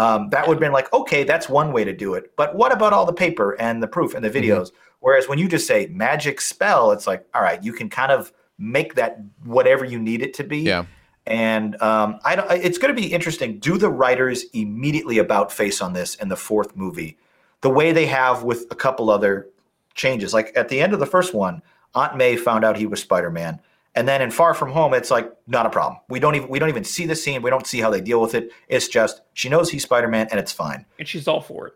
um, 0.00 0.30
that 0.30 0.46
would 0.46 0.54
have 0.54 0.60
been 0.60 0.72
like, 0.72 0.92
okay, 0.92 1.24
that's 1.24 1.48
one 1.48 1.72
way 1.72 1.84
to 1.84 1.92
do 1.92 2.14
it. 2.14 2.32
But 2.36 2.54
what 2.54 2.72
about 2.72 2.92
all 2.92 3.04
the 3.04 3.12
paper 3.12 3.60
and 3.60 3.82
the 3.82 3.88
proof 3.88 4.14
and 4.14 4.24
the 4.24 4.30
Mm-hmm. 4.30 4.50
videos? 4.50 4.70
Whereas 5.00 5.28
when 5.28 5.38
you 5.38 5.48
just 5.48 5.66
say 5.66 5.86
magic 5.92 6.40
spell, 6.40 6.92
it's 6.92 7.06
like, 7.06 7.26
all 7.34 7.42
right, 7.42 7.62
you 7.62 7.72
can 7.72 7.88
kind 7.88 8.12
of 8.12 8.32
make 8.58 8.94
that 8.94 9.18
whatever 9.44 9.84
you 9.84 9.98
need 9.98 10.22
it 10.22 10.34
to 10.34 10.44
be. 10.44 10.60
Yeah. 10.60 10.84
And 11.26 11.80
um, 11.82 12.18
I 12.24 12.36
don't, 12.36 12.50
it's 12.50 12.78
going 12.78 12.94
to 12.94 13.00
be 13.00 13.12
interesting. 13.12 13.58
Do 13.58 13.78
the 13.78 13.90
writers 13.90 14.44
immediately 14.52 15.18
about 15.18 15.52
face 15.52 15.80
on 15.80 15.92
this 15.92 16.14
in 16.16 16.28
the 16.28 16.36
fourth 16.36 16.76
movie, 16.76 17.18
the 17.60 17.70
way 17.70 17.92
they 17.92 18.06
have 18.06 18.42
with 18.42 18.66
a 18.70 18.74
couple 18.74 19.10
other 19.10 19.48
changes? 19.94 20.32
Like 20.32 20.52
at 20.56 20.68
the 20.68 20.80
end 20.80 20.92
of 20.92 21.00
the 21.00 21.06
first 21.06 21.34
one, 21.34 21.62
Aunt 21.94 22.16
May 22.16 22.36
found 22.36 22.64
out 22.64 22.76
he 22.76 22.86
was 22.86 23.00
Spider 23.00 23.30
Man, 23.30 23.60
and 23.94 24.06
then 24.06 24.22
in 24.22 24.30
Far 24.30 24.54
From 24.54 24.70
Home, 24.70 24.94
it's 24.94 25.10
like 25.10 25.30
not 25.46 25.66
a 25.66 25.70
problem. 25.70 26.00
We 26.08 26.20
don't 26.20 26.34
even 26.36 26.48
we 26.48 26.58
don't 26.58 26.68
even 26.68 26.84
see 26.84 27.06
the 27.06 27.16
scene. 27.16 27.42
We 27.42 27.50
don't 27.50 27.66
see 27.66 27.80
how 27.80 27.90
they 27.90 28.00
deal 28.00 28.20
with 28.20 28.34
it. 28.34 28.52
It's 28.68 28.88
just 28.88 29.22
she 29.34 29.48
knows 29.48 29.70
he's 29.70 29.82
Spider 29.82 30.08
Man, 30.08 30.28
and 30.30 30.38
it's 30.38 30.52
fine. 30.52 30.86
and 30.98 31.06
she's 31.08 31.26
all 31.28 31.40
for 31.40 31.66
it. 31.68 31.74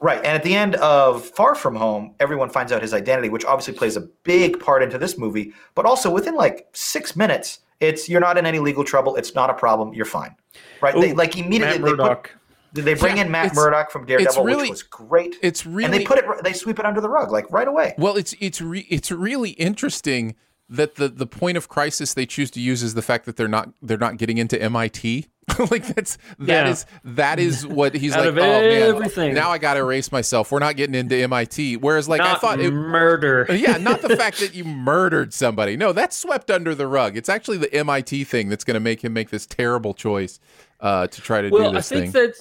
Right. 0.00 0.18
And 0.18 0.26
at 0.26 0.42
the 0.42 0.54
end 0.54 0.74
of 0.76 1.24
Far 1.24 1.54
From 1.54 1.76
Home, 1.76 2.14
everyone 2.20 2.50
finds 2.50 2.72
out 2.72 2.82
his 2.82 2.92
identity, 2.92 3.28
which 3.28 3.44
obviously 3.44 3.72
plays 3.74 3.96
a 3.96 4.00
big 4.24 4.58
part 4.60 4.82
into 4.82 4.98
this 4.98 5.16
movie. 5.16 5.52
But 5.74 5.86
also 5.86 6.10
within 6.12 6.34
like 6.34 6.66
six 6.72 7.14
minutes, 7.16 7.60
it's 7.80 8.08
you're 8.08 8.20
not 8.20 8.36
in 8.36 8.46
any 8.46 8.58
legal 8.58 8.84
trouble. 8.84 9.16
It's 9.16 9.34
not 9.34 9.48
a 9.48 9.54
problem. 9.54 9.94
You're 9.94 10.04
fine. 10.04 10.34
Right. 10.80 10.94
they 11.00 11.12
like 11.14 11.36
immediately 11.38 11.94
Matt 11.94 12.24
they, 12.72 12.82
put, 12.82 12.84
they 12.84 12.94
bring 12.94 13.16
Yeah, 13.16 13.24
in 13.24 13.30
Matt 13.30 13.54
Murdock 13.54 13.90
from 13.90 14.06
Daredevil, 14.06 14.44
really- 14.44 14.62
which 14.62 14.70
was 14.70 14.82
great. 14.82 15.36
it's 15.42 15.64
really 15.66 15.84
and 15.84 15.94
they 15.94 16.04
put 16.04 16.18
it 16.18 16.24
they 16.42 16.52
sweep 16.52 16.78
it 16.78 16.84
under 16.84 17.00
the 17.00 17.08
rug 17.08 17.30
like 17.30 17.50
right 17.50 17.68
away. 17.68 17.94
Well, 17.96 18.16
it's 18.16 18.34
it's 18.40 18.60
re- 18.60 18.86
it's 18.90 19.10
really 19.10 19.50
interesting 19.50 20.34
that 20.68 20.96
the 20.96 21.08
the 21.08 21.26
point 21.26 21.56
of 21.56 21.68
crisis 21.68 22.14
they 22.14 22.26
choose 22.26 22.50
to 22.52 22.60
use 22.60 22.82
is 22.82 22.94
the 22.94 23.02
fact 23.02 23.24
that 23.26 23.36
they're 23.36 23.48
not 23.48 23.70
they're 23.82 23.98
not 23.98 24.16
getting 24.16 24.38
into 24.38 24.60
MIT. 24.60 25.26
like 25.70 25.86
that's 25.86 26.18
that 26.40 26.64
Yeah. 26.66 26.68
is 26.70 26.86
that 27.04 27.38
is 27.38 27.64
what 27.78 27.94
he's 27.94 28.16
like. 28.16 28.26
oh 28.26 28.32
man, 28.32 28.82
everything. 28.82 29.32
now 29.32 29.50
I 29.50 29.58
got 29.58 29.74
to 29.74 29.80
erase 29.80 30.10
myself. 30.10 30.50
We're 30.50 30.58
not 30.58 30.74
getting 30.76 30.96
into 30.96 31.14
MIT. 31.16 31.76
Whereas 31.76 32.08
like 32.08 32.20
I 32.20 32.34
thought. 32.34 32.58
It, 32.58 32.72
murder. 32.72 33.46
yeah, 33.50 33.76
not 33.76 34.02
the 34.02 34.16
fact 34.16 34.40
that 34.40 34.54
you 34.54 34.64
murdered 34.64 35.32
somebody. 35.32 35.76
No, 35.76 35.92
that's 35.92 36.16
swept 36.16 36.50
under 36.50 36.74
the 36.74 36.88
rug. 36.88 37.16
It's 37.16 37.28
actually 37.28 37.58
the 37.58 37.72
MIT 37.72 38.24
thing 38.24 38.48
that's 38.48 38.64
going 38.64 38.74
to 38.74 38.80
make 38.80 39.04
him 39.04 39.12
make 39.12 39.30
this 39.30 39.46
terrible 39.46 39.94
choice 39.94 40.40
uh, 40.80 41.06
to 41.06 41.20
try 41.22 41.42
to 41.42 41.48
well, 41.50 41.70
do 41.72 41.78
I 41.78 41.80
think 41.80 42.12
thing. 42.12 42.32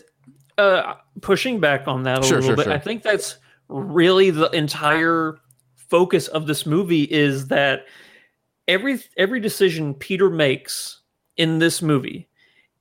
that 0.58 0.62
uh, 0.62 0.96
pushing 1.22 1.60
back 1.60 1.88
on 1.88 2.04
that 2.04 2.20
a 2.20 2.24
Sure, 2.24 2.38
little 2.38 2.50
sure, 2.50 2.56
bit, 2.56 2.64
sure. 2.64 2.74
I 2.74 2.80
think 2.80 3.04
that's 3.04 3.38
really 3.70 4.32
the 4.32 4.50
entire 4.50 5.38
focus 5.76 6.28
of 6.30 6.48
this 6.48 6.66
movie 6.66 7.04
is 7.04 7.48
that 7.50 7.86
every 8.68 9.00
every 9.18 9.40
decision 9.40 9.94
Peter 9.94 10.30
makes 10.30 11.02
in 11.38 11.60
this 11.60 11.82
movie 11.82 12.28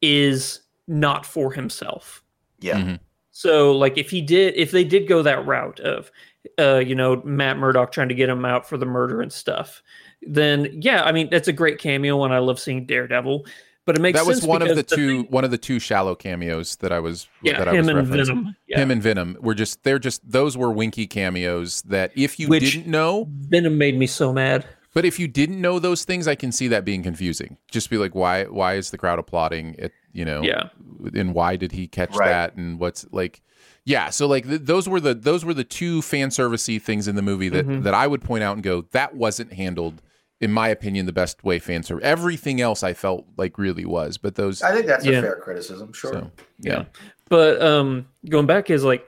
is 0.02 0.60
not 0.86 1.24
for 1.26 1.52
himself. 1.52 2.22
Yeah. 2.60 2.78
Mhm. 2.78 3.00
So, 3.30 3.72
like, 3.76 3.98
if 3.98 4.10
he 4.10 4.20
did, 4.20 4.54
if 4.54 4.70
they 4.70 4.84
did 4.84 5.08
go 5.08 5.20
that 5.22 5.44
route 5.44 5.80
of, 5.80 6.10
uh, 6.58 6.76
you 6.78 6.94
know, 6.94 7.20
Matt 7.24 7.58
Murdock 7.58 7.90
trying 7.90 8.08
to 8.08 8.14
get 8.14 8.28
him 8.28 8.44
out 8.44 8.68
for 8.68 8.76
the 8.76 8.86
murder 8.86 9.20
and 9.20 9.32
stuff, 9.32 9.82
then 10.22 10.68
yeah, 10.80 11.02
I 11.02 11.10
mean, 11.12 11.28
that's 11.30 11.48
a 11.48 11.52
great 11.52 11.78
cameo, 11.78 12.22
and 12.24 12.32
I 12.32 12.38
love 12.38 12.60
seeing 12.60 12.86
Daredevil. 12.86 13.44
But 13.86 13.96
it 13.96 14.00
makes 14.00 14.18
that 14.18 14.26
was 14.26 14.42
one 14.46 14.62
of 14.62 14.68
because 14.68 14.76
the 14.84 14.96
two 14.96 15.22
thing- 15.24 15.30
one 15.30 15.44
of 15.44 15.50
the 15.50 15.58
two 15.58 15.78
shallow 15.78 16.14
cameos 16.14 16.76
that 16.76 16.90
I 16.92 17.00
was 17.00 17.28
yeah, 17.42 17.58
that 17.58 17.68
I 17.68 17.72
him 17.72 17.84
was 17.86 17.88
and. 17.88 18.08
Venom. 18.08 18.56
Yeah. 18.66 18.78
Him 18.80 18.90
and 18.90 19.02
Venom 19.02 19.36
were 19.40 19.54
just 19.54 19.82
they're 19.82 19.98
just 19.98 20.22
those 20.30 20.56
were 20.56 20.70
winky 20.72 21.06
cameos 21.06 21.82
that 21.82 22.12
if 22.16 22.38
you 22.40 22.48
Which- 22.48 22.72
didn't 22.72 22.86
know, 22.86 23.26
Venom 23.30 23.76
made 23.76 23.98
me 23.98 24.06
so 24.06 24.32
mad. 24.32 24.64
But 24.94 25.04
if 25.04 25.18
you 25.18 25.28
didn't 25.28 25.60
know 25.60 25.78
those 25.78 26.04
things, 26.04 26.26
I 26.26 26.34
can 26.34 26.50
see 26.52 26.68
that 26.68 26.84
being 26.84 27.02
confusing. 27.02 27.58
Just 27.70 27.90
be 27.90 27.98
like, 27.98 28.14
why 28.14 28.44
why 28.44 28.74
is 28.74 28.90
the 28.90 28.98
crowd 28.98 29.18
applauding 29.18 29.74
it? 29.78 29.92
You 30.12 30.24
know, 30.24 30.42
Yeah. 30.42 30.68
and 31.14 31.34
why 31.34 31.56
did 31.56 31.72
he 31.72 31.86
catch 31.88 32.14
Right. 32.16 32.28
that? 32.28 32.54
And 32.54 32.78
what's 32.78 33.04
like, 33.12 33.42
yeah. 33.84 34.10
So 34.10 34.26
like 34.26 34.46
th- 34.48 34.62
those 34.62 34.88
were 34.88 35.00
the 35.00 35.12
those 35.14 35.44
were 35.44 35.54
the 35.54 35.64
two 35.64 36.00
fan 36.02 36.28
servicey 36.30 36.80
things 36.80 37.08
in 37.08 37.16
the 37.16 37.22
movie 37.22 37.48
that 37.50 37.66
Mm-hmm. 37.66 37.82
that 37.82 37.94
I 37.94 38.06
would 38.06 38.22
point 38.22 38.44
out 38.44 38.54
and 38.54 38.62
go 38.62 38.82
that 38.92 39.14
wasn't 39.16 39.52
handled. 39.52 40.00
In 40.40 40.50
my 40.52 40.68
opinion, 40.68 41.06
the 41.06 41.12
best 41.12 41.42
way 41.44 41.58
fan 41.58 41.82
service. 41.84 42.04
Everything 42.04 42.60
else 42.60 42.82
I 42.82 42.92
felt 42.92 43.24
like 43.38 43.56
really 43.56 43.84
was, 43.84 44.18
but 44.18 44.34
those. 44.34 44.62
I 44.62 44.72
think 44.74 44.86
that's 44.86 45.04
Yeah. 45.04 45.18
a 45.18 45.22
fair 45.22 45.36
criticism. 45.36 45.92
Sure. 45.92 46.12
so 46.12 46.30
yeah. 46.60 46.84
But 47.30 47.62
um, 47.62 48.06
going 48.28 48.44
back 48.46 48.68
is 48.68 48.84
like, 48.84 49.06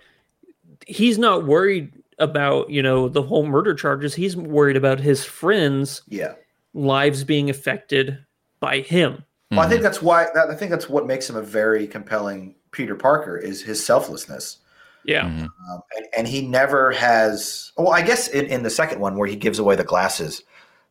he's 0.86 1.18
not 1.18 1.44
worried 1.46 1.92
about 2.18 2.70
you 2.70 2.82
know 2.82 3.08
the 3.08 3.22
whole 3.22 3.46
murder 3.46 3.74
charges. 3.74 4.14
He's 4.14 4.36
worried 4.36 4.76
about 4.76 5.00
his 5.00 5.24
friends' 5.24 6.02
yeah. 6.08 6.34
lives 6.74 7.24
being 7.24 7.50
affected 7.50 8.18
by 8.60 8.80
him. 8.80 9.24
Well, 9.50 9.60
I 9.60 9.68
think 9.68 9.82
that's 9.82 10.02
why. 10.02 10.26
That, 10.34 10.50
I 10.50 10.54
think 10.54 10.70
that's 10.70 10.88
what 10.88 11.06
makes 11.06 11.28
him 11.30 11.36
a 11.36 11.42
very 11.42 11.86
compelling 11.86 12.56
Peter 12.72 12.94
Parker 12.94 13.36
is 13.36 13.62
his 13.62 13.84
selflessness, 13.84 14.58
Yeah, 15.04 15.26
um, 15.26 15.50
and, 15.96 16.06
and 16.16 16.28
he 16.28 16.46
never 16.46 16.92
has. 16.92 17.72
Well, 17.76 17.92
I 17.92 18.02
guess 18.02 18.28
in, 18.28 18.46
in 18.46 18.62
the 18.62 18.70
second 18.70 19.00
one 19.00 19.16
where 19.16 19.28
he 19.28 19.36
gives 19.36 19.58
away 19.58 19.76
the 19.76 19.84
glasses, 19.84 20.42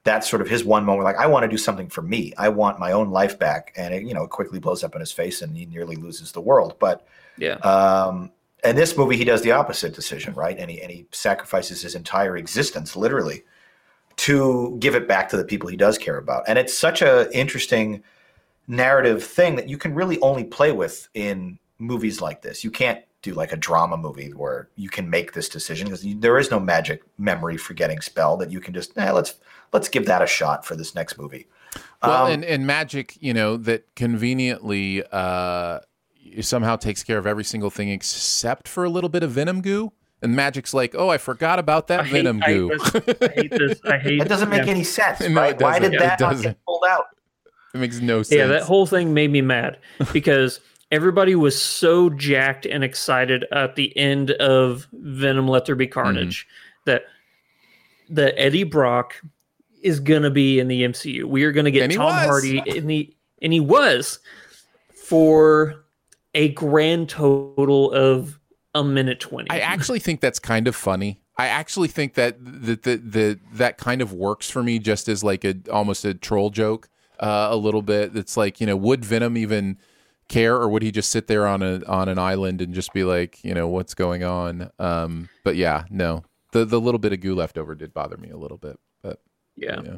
that's 0.06 0.30
sort 0.30 0.42
of 0.42 0.48
his 0.48 0.64
one 0.64 0.86
moment. 0.86 1.04
Like, 1.04 1.18
I 1.18 1.28
want 1.28 1.44
to 1.44 1.50
do 1.50 1.58
something 1.58 1.90
for 1.90 2.02
me. 2.02 2.34
I 2.38 2.50
want 2.50 2.80
my 2.80 2.92
own 2.92 3.10
life 3.10 3.38
back, 3.38 3.74
and 3.76 3.94
it, 3.94 4.04
you 4.04 4.14
know, 4.14 4.24
it 4.24 4.30
quickly 4.30 4.60
blows 4.60 4.84
up 4.84 4.96
in 4.96 5.02
his 5.02 5.12
face, 5.12 5.42
and 5.42 5.58
he 5.58 5.66
nearly 5.66 5.96
loses 5.96 6.32
the 6.32 6.42
world. 6.42 6.78
But 6.80 7.06
yeah. 7.38 7.56
um, 7.56 8.32
in 8.66 8.76
this 8.76 8.98
movie, 8.98 9.18
he 9.18 9.24
does 9.24 9.42
the 9.42 9.52
opposite 9.52 9.94
decision, 9.94 10.34
right? 10.34 10.58
And 10.58 10.70
he 10.70 10.82
and 10.82 10.92
he 10.92 11.08
sacrifices 11.12 11.82
his 11.82 11.96
entire 11.96 12.38
existence, 12.38 12.96
literally, 12.96 13.44
to 14.18 14.76
give 14.80 14.96
it 14.96 15.08
back 15.08 15.30
to 15.30 15.38
the 15.38 15.46
people 15.46 15.70
he 15.70 15.78
does 15.78 15.98
care 15.98 16.18
about. 16.18 16.44
And 16.48 16.58
it's 16.58 16.78
such 16.78 17.02
a 17.02 17.30
interesting 17.38 18.04
narrative 18.68 19.24
thing 19.24 19.56
that 19.56 19.70
you 19.70 19.78
can 19.78 19.94
really 19.94 20.20
only 20.22 20.44
play 20.44 20.72
with 20.72 21.08
in 21.14 21.60
movies 21.78 22.22
like 22.22 22.42
this. 22.42 22.64
You 22.64 22.72
can't 22.72 23.04
do 23.22 23.34
like 23.34 23.52
a 23.52 23.58
drama 23.58 23.98
movie 23.98 24.32
where 24.32 24.70
you 24.76 24.90
can 24.90 25.10
make 25.10 25.34
this 25.34 25.50
decision 25.50 25.88
because 25.88 26.06
there 26.20 26.38
is 26.38 26.52
no 26.52 26.60
magic 26.60 27.04
memory 27.18 27.58
forgetting 27.58 28.00
spell 28.02 28.38
that 28.38 28.52
you 28.52 28.60
can 28.60 28.74
just 28.74 28.98
eh, 28.98 29.12
let's 29.12 29.36
let's 29.74 29.90
give 29.90 30.06
that 30.06 30.22
a 30.22 30.28
shot 30.28 30.66
for 30.66 30.76
this 30.76 30.96
next 30.96 31.18
movie. 31.18 31.48
Well, 32.02 32.28
Um, 32.28 32.32
and, 32.32 32.46
and 32.46 32.68
magic, 32.68 33.18
you 33.20 33.34
know, 33.34 33.58
that 33.58 33.94
conveniently 33.96 35.04
uh, 35.12 35.80
somehow 36.42 36.76
takes 36.76 37.04
care 37.04 37.18
of 37.18 37.28
every 37.28 37.44
single 37.44 37.70
thing 37.70 37.90
except 37.90 38.68
for 38.68 38.84
a 38.84 38.90
little 38.90 39.10
bit 39.10 39.24
of 39.24 39.32
venom 39.32 39.62
goo. 39.62 39.92
And 40.22 40.36
magic's 40.36 40.74
like, 40.74 40.96
oh, 40.96 41.10
I 41.10 41.18
forgot 41.18 41.60
about 41.60 41.88
that 41.88 42.02
I 42.02 42.10
venom 42.10 42.42
I, 42.44 42.48
goo. 42.48 42.70
hate 42.70 42.80
this, 42.80 43.22
I 43.22 43.28
hate 43.28 43.52
this. 43.52 43.82
I 43.86 43.98
hate. 44.00 44.14
It. 44.14 44.20
That 44.20 44.30
doesn't 44.30 44.50
make 44.50 44.66
yeah. 44.66 44.72
any 44.72 44.84
sense, 44.84 45.20
No, 45.30 45.42
right? 45.42 45.60
Why 45.62 45.78
did 45.80 45.94
It 45.94 46.00
that 46.00 46.20
not 46.20 46.42
get 46.42 46.58
pulled 46.66 46.84
out? 46.90 47.06
it 47.74 47.78
makes 47.78 48.00
no 48.00 48.24
sense. 48.24 48.38
Yeah, 48.38 48.48
that 48.48 48.64
whole 48.64 48.86
thing 48.86 49.14
made 49.14 49.32
me 49.32 49.42
mad 49.42 49.78
because 50.14 50.62
everybody 50.92 51.36
was 51.36 51.62
so 51.62 52.10
jacked 52.10 52.66
and 52.66 52.84
excited 52.84 53.46
at 53.52 53.76
the 53.76 53.96
end 53.98 54.32
of 54.32 54.88
Venom 54.94 55.48
Let 55.48 55.66
There 55.66 55.76
Be 55.76 55.88
Carnage 55.88 56.48
Mm-hmm. 56.48 56.92
that 56.92 57.04
that 58.10 58.40
Eddie 58.40 58.64
Brock 58.64 59.16
is 59.84 60.00
gonna 60.00 60.32
be 60.32 60.60
in 60.60 60.68
the 60.70 60.84
MCU. 60.84 61.26
We 61.26 61.44
are 61.44 61.52
gonna 61.52 61.72
get 61.72 61.92
Tom 61.92 62.06
was. 62.06 62.26
Hardy 62.26 62.64
in 62.66 62.88
the 62.88 63.14
and 63.42 63.52
he 63.52 63.60
was 63.60 64.20
for 65.08 65.85
a 66.36 66.50
grand 66.50 67.10
total 67.10 67.92
of 67.92 68.40
a 68.76 68.84
minute 68.84 69.20
twenty. 69.20 69.50
I 69.50 69.60
actually 69.60 70.00
think 70.00 70.22
that's 70.22 70.38
kind 70.38 70.68
of 70.68 70.76
funny. 70.76 71.22
I 71.38 71.48
actually 71.48 71.88
think 71.88 72.14
that 72.14 72.38
that 72.40 72.84
that 72.84 73.12
that, 73.12 73.40
that 73.54 73.78
kind 73.78 74.02
of 74.02 74.14
works 74.14 74.50
for 74.50 74.62
me 74.62 74.78
just 74.78 75.08
as 75.10 75.24
like 75.24 75.44
a 75.44 75.56
almost 75.72 76.06
a 76.06 76.14
troll 76.14 76.50
joke 76.52 76.90
uh, 77.20 77.48
a 77.50 77.56
little 77.56 77.82
bit. 77.82 78.16
It's 78.16 78.38
like 78.38 78.62
you 78.62 78.68
know, 78.68 78.76
would 78.76 79.04
Venom 79.04 79.38
even 79.38 79.78
care, 80.28 80.56
or 80.56 80.68
would 80.70 80.84
he 80.84 80.92
just 80.92 81.10
sit 81.10 81.28
there 81.28 81.48
on 81.48 81.64
a 81.64 81.84
on 81.88 82.10
an 82.10 82.20
island 82.20 82.62
and 82.62 82.74
just 82.74 82.94
be 82.94 83.04
like, 83.04 83.44
you 83.44 83.54
know, 83.54 83.68
what's 83.68 83.94
going 83.94 84.24
on? 84.24 84.70
Um, 84.78 85.30
but 85.44 85.56
yeah, 85.56 85.86
no, 85.90 86.24
the 86.52 86.66
the 86.66 86.80
little 86.80 87.00
bit 87.00 87.14
of 87.14 87.22
goo 87.22 87.36
left 87.36 87.58
over 87.58 87.76
did 87.76 87.94
bother 87.94 88.18
me 88.18 88.30
a 88.30 88.38
little 88.38 88.58
bit, 88.58 88.80
but 89.02 89.22
yeah. 89.56 89.82
yeah. 89.84 89.98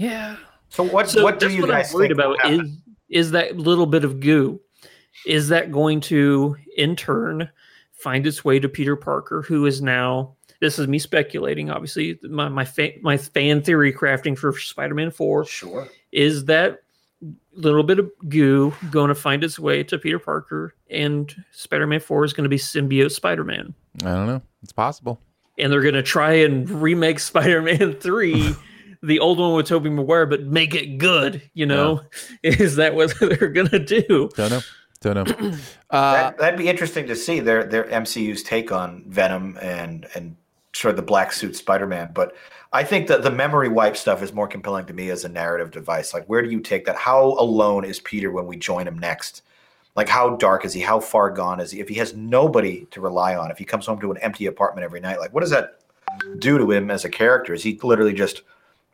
yeah. 0.00 0.36
So 0.70 0.82
what 0.84 1.10
So 1.10 1.22
what 1.22 1.38
do 1.38 1.48
you 1.50 1.62
what 1.62 1.70
guys 1.70 1.90
I'm 1.90 1.94
worried 1.96 2.08
think 2.08 2.18
about 2.20 2.50
is 2.50 2.60
is 3.08 3.30
that 3.32 3.56
little 3.56 3.86
bit 3.86 4.04
of 4.04 4.20
goo. 4.20 4.60
Is 5.26 5.48
that 5.48 5.70
going 5.70 6.00
to 6.02 6.56
in 6.76 6.96
turn 6.96 7.50
find 7.92 8.26
its 8.26 8.44
way 8.44 8.58
to 8.58 8.68
Peter 8.68 8.96
Parker, 8.96 9.42
who 9.42 9.66
is 9.66 9.82
now 9.82 10.34
this 10.60 10.78
is 10.78 10.86
me 10.86 10.98
speculating, 10.98 11.70
obviously. 11.70 12.18
My 12.22 12.48
my 12.48 12.64
fa- 12.64 12.92
my 13.02 13.16
fan 13.16 13.62
theory 13.62 13.92
crafting 13.92 14.36
for 14.38 14.56
Spider-Man 14.58 15.10
4 15.10 15.44
Sure. 15.46 15.88
is 16.12 16.44
that 16.46 16.82
little 17.52 17.82
bit 17.82 17.98
of 17.98 18.10
goo 18.28 18.72
going 18.90 19.08
to 19.08 19.14
find 19.14 19.42
its 19.44 19.58
way 19.58 19.82
to 19.84 19.98
Peter 19.98 20.18
Parker 20.18 20.74
and 20.88 21.34
Spider-Man 21.52 22.00
4 22.00 22.24
is 22.24 22.32
going 22.32 22.44
to 22.44 22.48
be 22.48 22.56
symbiote 22.56 23.10
Spider-Man. 23.10 23.74
I 24.02 24.14
don't 24.14 24.26
know. 24.26 24.40
It's 24.62 24.72
possible. 24.72 25.20
And 25.58 25.70
they're 25.70 25.82
going 25.82 25.94
to 25.94 26.02
try 26.02 26.32
and 26.34 26.70
remake 26.70 27.18
Spider-Man 27.18 27.94
3 27.94 28.54
the 29.02 29.18
old 29.18 29.38
one 29.38 29.54
with 29.54 29.66
Tobey 29.66 29.90
Maguire 29.90 30.26
but 30.26 30.44
make 30.44 30.74
it 30.74 30.98
good, 30.98 31.42
you 31.54 31.66
know? 31.66 32.02
Is 32.42 32.76
that 32.76 32.94
what 32.94 33.14
they're 33.20 33.48
going 33.48 33.68
to 33.68 33.78
do? 33.78 34.30
Don't 34.34 34.50
know. 34.50 34.60
Don't 35.00 35.40
know. 35.40 35.58
Uh, 35.90 36.12
That, 36.12 36.38
that'd 36.38 36.58
be 36.58 36.68
interesting 36.68 37.08
to 37.08 37.16
see 37.16 37.40
their 37.40 37.64
their 37.64 37.82
MCU's 37.82 38.44
take 38.44 38.70
on 38.70 39.02
Venom 39.08 39.58
and 39.60 40.06
and 40.14 40.36
sort 40.72 40.90
of 40.90 40.96
the 40.96 41.02
black 41.02 41.32
suit 41.32 41.56
Spider-Man. 41.56 42.12
But 42.14 42.36
I 42.72 42.84
think 42.84 43.08
that 43.08 43.24
the 43.24 43.30
memory 43.32 43.68
wipe 43.68 43.96
stuff 43.96 44.22
is 44.22 44.32
more 44.32 44.46
compelling 44.46 44.86
to 44.86 44.92
me 44.92 45.10
as 45.10 45.24
a 45.24 45.28
narrative 45.28 45.72
device. 45.72 46.14
Like, 46.14 46.26
where 46.26 46.42
do 46.42 46.48
you 46.48 46.60
take 46.60 46.84
that? 46.84 46.94
How 46.94 47.24
alone 47.24 47.84
is 47.84 47.98
Peter 47.98 48.30
when 48.30 48.46
we 48.46 48.56
join 48.56 48.86
him 48.86 48.96
next? 49.00 49.42
Like, 49.96 50.08
how 50.08 50.36
dark 50.36 50.64
is 50.64 50.72
he? 50.72 50.80
How 50.80 51.00
far 51.00 51.30
gone 51.30 51.58
is 51.58 51.72
he? 51.72 51.80
If 51.80 51.88
he 51.88 51.96
has 51.96 52.14
nobody 52.14 52.86
to 52.92 53.00
rely 53.00 53.34
on, 53.34 53.50
if 53.50 53.58
he 53.58 53.64
comes 53.64 53.86
home 53.86 54.00
to 54.00 54.12
an 54.12 54.18
empty 54.18 54.46
apartment 54.46 54.84
every 54.84 55.00
night, 55.00 55.18
like, 55.18 55.34
what 55.34 55.40
does 55.40 55.50
that 55.50 55.80
do 56.38 56.56
to 56.56 56.70
him 56.70 56.88
as 56.88 57.04
a 57.04 57.10
character? 57.10 57.52
Is 57.52 57.64
he 57.64 57.80
literally 57.82 58.14
just 58.14 58.42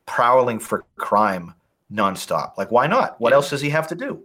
prowling 0.06 0.58
for 0.58 0.84
crime 0.96 1.54
nonstop? 1.92 2.56
Like, 2.56 2.70
why 2.70 2.86
not? 2.86 3.20
What 3.20 3.32
else 3.32 3.50
does 3.50 3.60
he 3.60 3.70
have 3.70 3.88
to 3.88 3.94
do? 3.94 4.22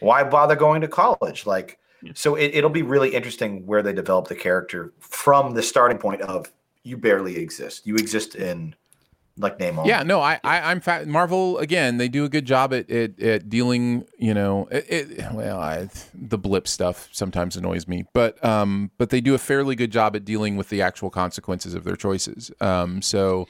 Why 0.00 0.24
bother 0.24 0.56
going 0.56 0.80
to 0.82 0.88
college? 0.88 1.46
Like, 1.46 1.78
so 2.14 2.34
it, 2.34 2.54
it'll 2.54 2.70
be 2.70 2.82
really 2.82 3.14
interesting 3.14 3.64
where 3.66 3.82
they 3.82 3.92
develop 3.92 4.28
the 4.28 4.34
character 4.34 4.92
from 5.00 5.54
the 5.54 5.62
starting 5.62 5.98
point 5.98 6.20
of 6.22 6.50
you 6.82 6.96
barely 6.98 7.36
exist. 7.36 7.86
You 7.86 7.94
exist 7.96 8.34
in 8.34 8.74
like 9.36 9.58
name 9.58 9.78
only. 9.78 9.88
Yeah, 9.88 10.02
no, 10.02 10.20
I, 10.20 10.38
I 10.44 10.70
I'm 10.70 10.80
fa- 10.80 11.06
Marvel 11.06 11.58
again. 11.58 11.96
They 11.96 12.08
do 12.08 12.24
a 12.24 12.28
good 12.28 12.44
job 12.44 12.72
at 12.72 12.90
at, 12.90 13.20
at 13.20 13.48
dealing. 13.48 14.04
You 14.18 14.34
know, 14.34 14.68
it, 14.70 15.10
it 15.10 15.32
well, 15.32 15.58
I, 15.58 15.88
the 16.12 16.38
blip 16.38 16.68
stuff 16.68 17.08
sometimes 17.10 17.56
annoys 17.56 17.88
me, 17.88 18.04
but 18.12 18.42
um, 18.44 18.90
but 18.98 19.10
they 19.10 19.20
do 19.20 19.34
a 19.34 19.38
fairly 19.38 19.74
good 19.74 19.90
job 19.90 20.14
at 20.14 20.24
dealing 20.24 20.56
with 20.56 20.68
the 20.68 20.82
actual 20.82 21.10
consequences 21.10 21.74
of 21.74 21.84
their 21.84 21.96
choices. 21.96 22.50
Um, 22.60 23.02
so, 23.02 23.48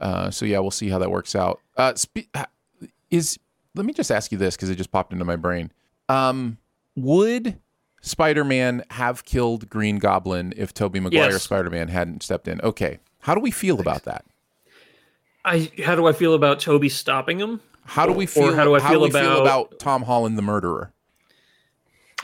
uh, 0.00 0.30
so 0.30 0.44
yeah, 0.46 0.58
we'll 0.58 0.70
see 0.70 0.88
how 0.88 0.98
that 0.98 1.10
works 1.10 1.34
out. 1.34 1.60
Uh, 1.76 1.94
spe- 1.94 2.28
is 3.10 3.38
let 3.74 3.86
me 3.86 3.92
just 3.92 4.10
ask 4.10 4.32
you 4.32 4.38
this 4.38 4.56
because 4.56 4.70
it 4.70 4.76
just 4.76 4.90
popped 4.90 5.12
into 5.12 5.24
my 5.24 5.36
brain. 5.36 5.70
Um, 6.08 6.58
would 6.96 7.58
Spider-Man 8.02 8.84
have 8.90 9.24
killed 9.24 9.68
Green 9.70 9.98
Goblin 9.98 10.52
if 10.56 10.72
Tobey 10.74 11.00
Maguire 11.00 11.30
Yes. 11.32 11.42
Spider-Man 11.42 11.88
hadn't 11.88 12.22
stepped 12.22 12.48
in? 12.48 12.60
Okay, 12.62 12.98
how 13.20 13.34
do 13.34 13.40
we 13.40 13.50
feel 13.50 13.80
about 13.80 14.04
that? 14.04 14.24
I 15.44 15.70
how 15.84 15.94
do 15.94 16.06
I 16.06 16.12
feel 16.12 16.34
about 16.34 16.60
Toby 16.60 16.88
stopping 16.88 17.38
him? 17.38 17.60
How 17.84 18.06
do 18.06 18.12
we 18.12 18.24
Or 18.24 18.28
feel? 18.28 18.54
how 18.54 18.64
do 18.64 18.74
I 18.74 18.80
feel 18.80 19.00
we 19.00 19.10
feel 19.10 19.40
about- 19.40 19.40
about 19.42 19.78
Tom 19.78 20.02
Holland, 20.02 20.36
the 20.38 20.42
murderer? 20.42 20.92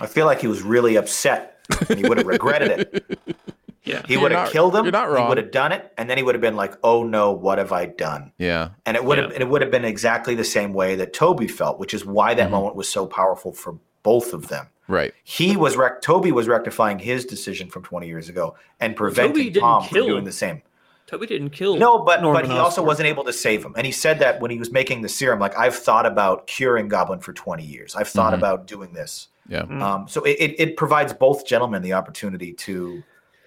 I 0.00 0.06
feel 0.06 0.26
like 0.26 0.40
he 0.40 0.46
was 0.46 0.62
really 0.62 0.96
upset. 0.96 1.52
And 1.88 1.98
he 1.98 2.06
would 2.08 2.18
have 2.18 2.26
regretted 2.26 2.80
it. 2.92 3.18
Yeah. 3.86 4.02
He 4.06 4.16
would 4.16 4.32
have 4.32 4.50
killed 4.50 4.74
him. 4.76 4.84
you're 4.84 4.92
not 4.92 5.08
wrong. 5.10 5.22
He 5.24 5.28
would 5.28 5.38
have 5.38 5.50
done 5.52 5.72
it, 5.72 5.92
and 5.96 6.10
then 6.10 6.16
he 6.18 6.22
would 6.22 6.34
have 6.34 6.42
been 6.42 6.56
like, 6.56 6.74
"Oh 6.82 7.02
no, 7.04 7.32
what 7.32 7.58
have 7.58 7.72
I 7.72 7.86
done?" 7.86 8.32
Yeah, 8.36 8.70
And 8.84 8.96
it 8.96 9.04
would 9.04 9.18
have 9.18 9.30
Yeah. 9.32 9.40
it 9.42 9.48
would 9.48 9.62
have 9.62 9.70
been 9.70 9.84
exactly 9.84 10.34
the 10.34 10.44
same 10.44 10.72
way 10.74 10.96
that 10.96 11.12
Toby 11.14 11.46
felt, 11.48 11.78
which 11.78 11.94
is 11.94 12.04
why 12.04 12.30
Mm-hmm. 12.32 12.38
that 12.38 12.50
moment 12.50 12.74
was 12.76 12.88
so 12.88 13.06
powerful 13.06 13.52
for 13.52 13.76
both 14.02 14.32
of 14.34 14.48
them. 14.48 14.66
right. 14.88 15.12
He 15.24 15.56
was 15.56 15.76
rec- 15.76 16.00
Toby 16.02 16.30
was 16.32 16.46
rectifying 16.46 16.98
his 17.00 17.24
decision 17.24 17.70
from 17.70 17.82
20 17.82 18.06
years 18.06 18.28
ago 18.28 18.54
and 18.78 18.94
preventing 18.94 19.44
didn't 19.52 19.60
Tom 19.62 19.82
from 19.84 19.94
doing 20.06 20.24
the 20.24 20.30
same. 20.32 20.62
Toby 21.08 21.26
didn't 21.26 21.50
kill 21.50 21.74
him. 21.74 21.80
No, 21.80 22.00
but 22.00 22.20
Norman 22.22 22.42
but 22.42 22.50
he 22.50 22.56
also 22.58 22.82
wasn't 22.84 23.06
able 23.08 23.22
to 23.24 23.32
save 23.32 23.64
him. 23.64 23.74
And 23.76 23.84
he 23.86 23.92
said 23.92 24.18
that 24.20 24.40
when 24.40 24.50
he 24.52 24.58
was 24.58 24.70
making 24.72 25.02
the 25.02 25.08
serum, 25.08 25.38
like 25.40 25.56
I've 25.56 25.74
thought 25.76 26.06
about 26.06 26.46
curing 26.48 26.88
Goblin 26.88 27.20
for 27.20 27.32
20 27.32 27.62
years. 27.64 27.94
I've 27.96 28.08
thought 28.08 28.32
Mm-hmm. 28.32 28.42
about 28.42 28.66
doing 28.66 28.92
this. 28.92 29.28
Yeah, 29.48 29.62
Mm. 29.62 29.80
Um, 29.82 30.08
so 30.08 30.22
it, 30.24 30.36
it, 30.40 30.54
it 30.60 30.76
provides 30.76 31.12
both 31.12 31.46
gentlemen 31.46 31.82
the 31.82 31.92
opportunity 31.92 32.52
to 32.54 33.02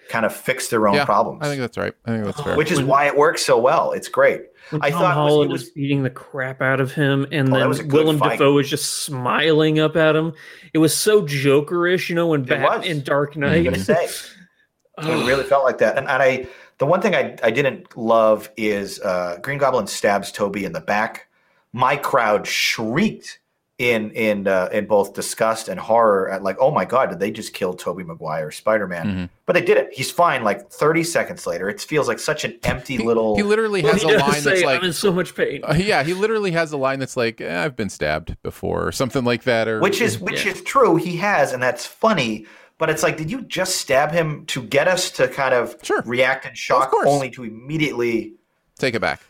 kind 0.10 0.26
of 0.26 0.36
fix 0.36 0.68
their 0.68 0.88
own 0.88 0.96
yeah. 0.96 1.06
problems, 1.06 1.40
I 1.42 1.46
think 1.48 1.62
that's 1.62 1.78
right. 1.78 1.94
I 2.06 2.12
think 2.12 2.26
that's 2.26 2.42
fair. 2.42 2.58
which 2.58 2.72
is 2.72 2.82
why 2.82 3.06
it 3.06 3.16
works 3.16 3.46
so 3.46 3.58
well. 3.58 3.92
It's 3.94 4.10
great. 4.10 4.42
When 4.72 4.82
I 4.84 4.90
Tom 4.90 5.00
thought 5.02 5.04
it 5.04 5.08
was- 5.24 5.32
Holland 5.32 5.52
was- 5.52 5.70
beating 5.70 6.04
the 6.04 6.10
crap 6.10 6.62
out 6.62 6.80
of 6.82 6.92
him, 6.94 7.26
and 7.32 7.50
Oh, 7.54 7.58
then 7.58 7.70
was 7.70 7.82
Willem 7.84 8.18
fight. 8.18 8.32
Dafoe 8.40 8.54
was 8.54 8.70
just 8.70 9.04
smiling 9.04 9.80
up 9.80 9.96
at 9.96 10.16
him. 10.16 10.34
It 10.74 10.80
was 10.80 10.96
so 10.96 11.22
Jokerish, 11.24 12.10
you 12.10 12.16
know, 12.16 12.28
when 12.28 12.44
Bat 12.44 12.86
in 12.86 13.02
Dark 13.04 13.36
I'm 13.36 13.42
Knight. 13.42 13.64
gonna 13.64 13.80
say 13.80 14.06
it 14.98 15.28
really 15.28 15.44
felt 15.44 15.64
like 15.64 15.78
that. 15.78 15.98
And, 15.98 16.08
and 16.10 16.22
I, 16.22 16.48
the 16.80 16.86
one 16.86 17.02
thing 17.02 17.16
I, 17.16 17.36
I 17.44 17.52
didn't 17.52 17.96
love 17.98 18.50
is 18.58 19.00
uh, 19.02 19.38
Green 19.42 19.58
Goblin 19.60 19.88
stabs 19.88 20.32
Toby 20.32 20.66
in 20.66 20.74
the 20.74 20.82
back. 20.82 21.28
My 21.74 21.96
crowd 21.96 22.48
shrieked 22.48 23.40
in 23.80 24.12
in 24.12 24.46
uh, 24.48 24.68
in 24.74 24.86
both 24.86 25.14
disgust 25.14 25.70
and 25.70 25.80
horror 25.80 26.30
at 26.30 26.44
like, 26.44 26.58
oh 26.60 26.70
my 26.70 26.84
god, 26.86 27.10
did 27.10 27.20
they 27.20 27.32
just 27.32 27.54
kill 27.54 27.74
Tobey 27.74 28.04
Maguire, 28.04 28.52
Spider 28.52 28.88
Man? 28.88 29.08
Mm-hmm. 29.08 29.26
But 29.46 29.54
they 29.54 29.62
did 29.62 29.78
it. 29.78 29.90
He's 29.94 30.12
fine. 30.12 30.44
Like 30.44 30.70
30 30.70 31.04
seconds 31.06 31.48
later, 31.48 31.70
it 31.70 31.80
feels 31.82 32.08
like 32.08 32.20
such 32.20 32.44
an 32.44 32.60
empty 32.64 32.98
little. 32.98 33.36
he 33.38 33.42
literally 33.44 33.82
Well, 33.82 33.94
has 33.94 34.04
he 34.04 34.12
a 34.14 34.20
line 34.20 34.34
say, 34.42 34.50
that's 34.52 34.64
like, 34.64 34.80
"I'm 34.82 34.86
in 34.88 34.94
so 34.94 35.12
much 35.14 35.34
pain." 35.34 35.62
uh, 35.64 35.74
yeah, 35.76 36.04
he 36.04 36.14
literally 36.14 36.52
has 36.52 36.72
a 36.74 36.78
line 36.78 37.00
that's 37.00 37.16
like, 37.18 37.40
eh, 37.42 37.64
"I've 37.64 37.76
been 37.78 37.90
stabbed 37.90 38.36
before" 38.44 38.86
or 38.86 38.92
something 38.92 39.24
like 39.24 39.44
that, 39.44 39.68
or 39.70 39.80
which 39.80 40.02
is 40.02 40.20
which 40.20 40.46
Yeah. 40.46 40.52
is 40.52 40.62
true. 40.62 40.98
He 40.98 41.16
has, 41.18 41.54
and 41.54 41.64
that's 41.64 41.86
funny. 41.86 42.46
But 42.78 42.90
it's 42.90 43.04
like, 43.04 43.18
did 43.18 43.30
you 43.32 43.42
just 43.42 43.76
stab 43.78 44.12
him 44.12 44.46
to 44.48 44.62
get 44.62 44.88
us 44.88 45.12
to 45.12 45.28
kind 45.28 45.54
of 45.54 45.76
Sure. 45.84 46.02
react 46.06 46.46
in 46.46 46.54
shock, 46.54 46.92
course. 46.92 47.08
only 47.08 47.30
to 47.32 47.44
immediately 47.44 48.34
take 48.78 48.94
it 48.96 49.02
back. 49.02 49.22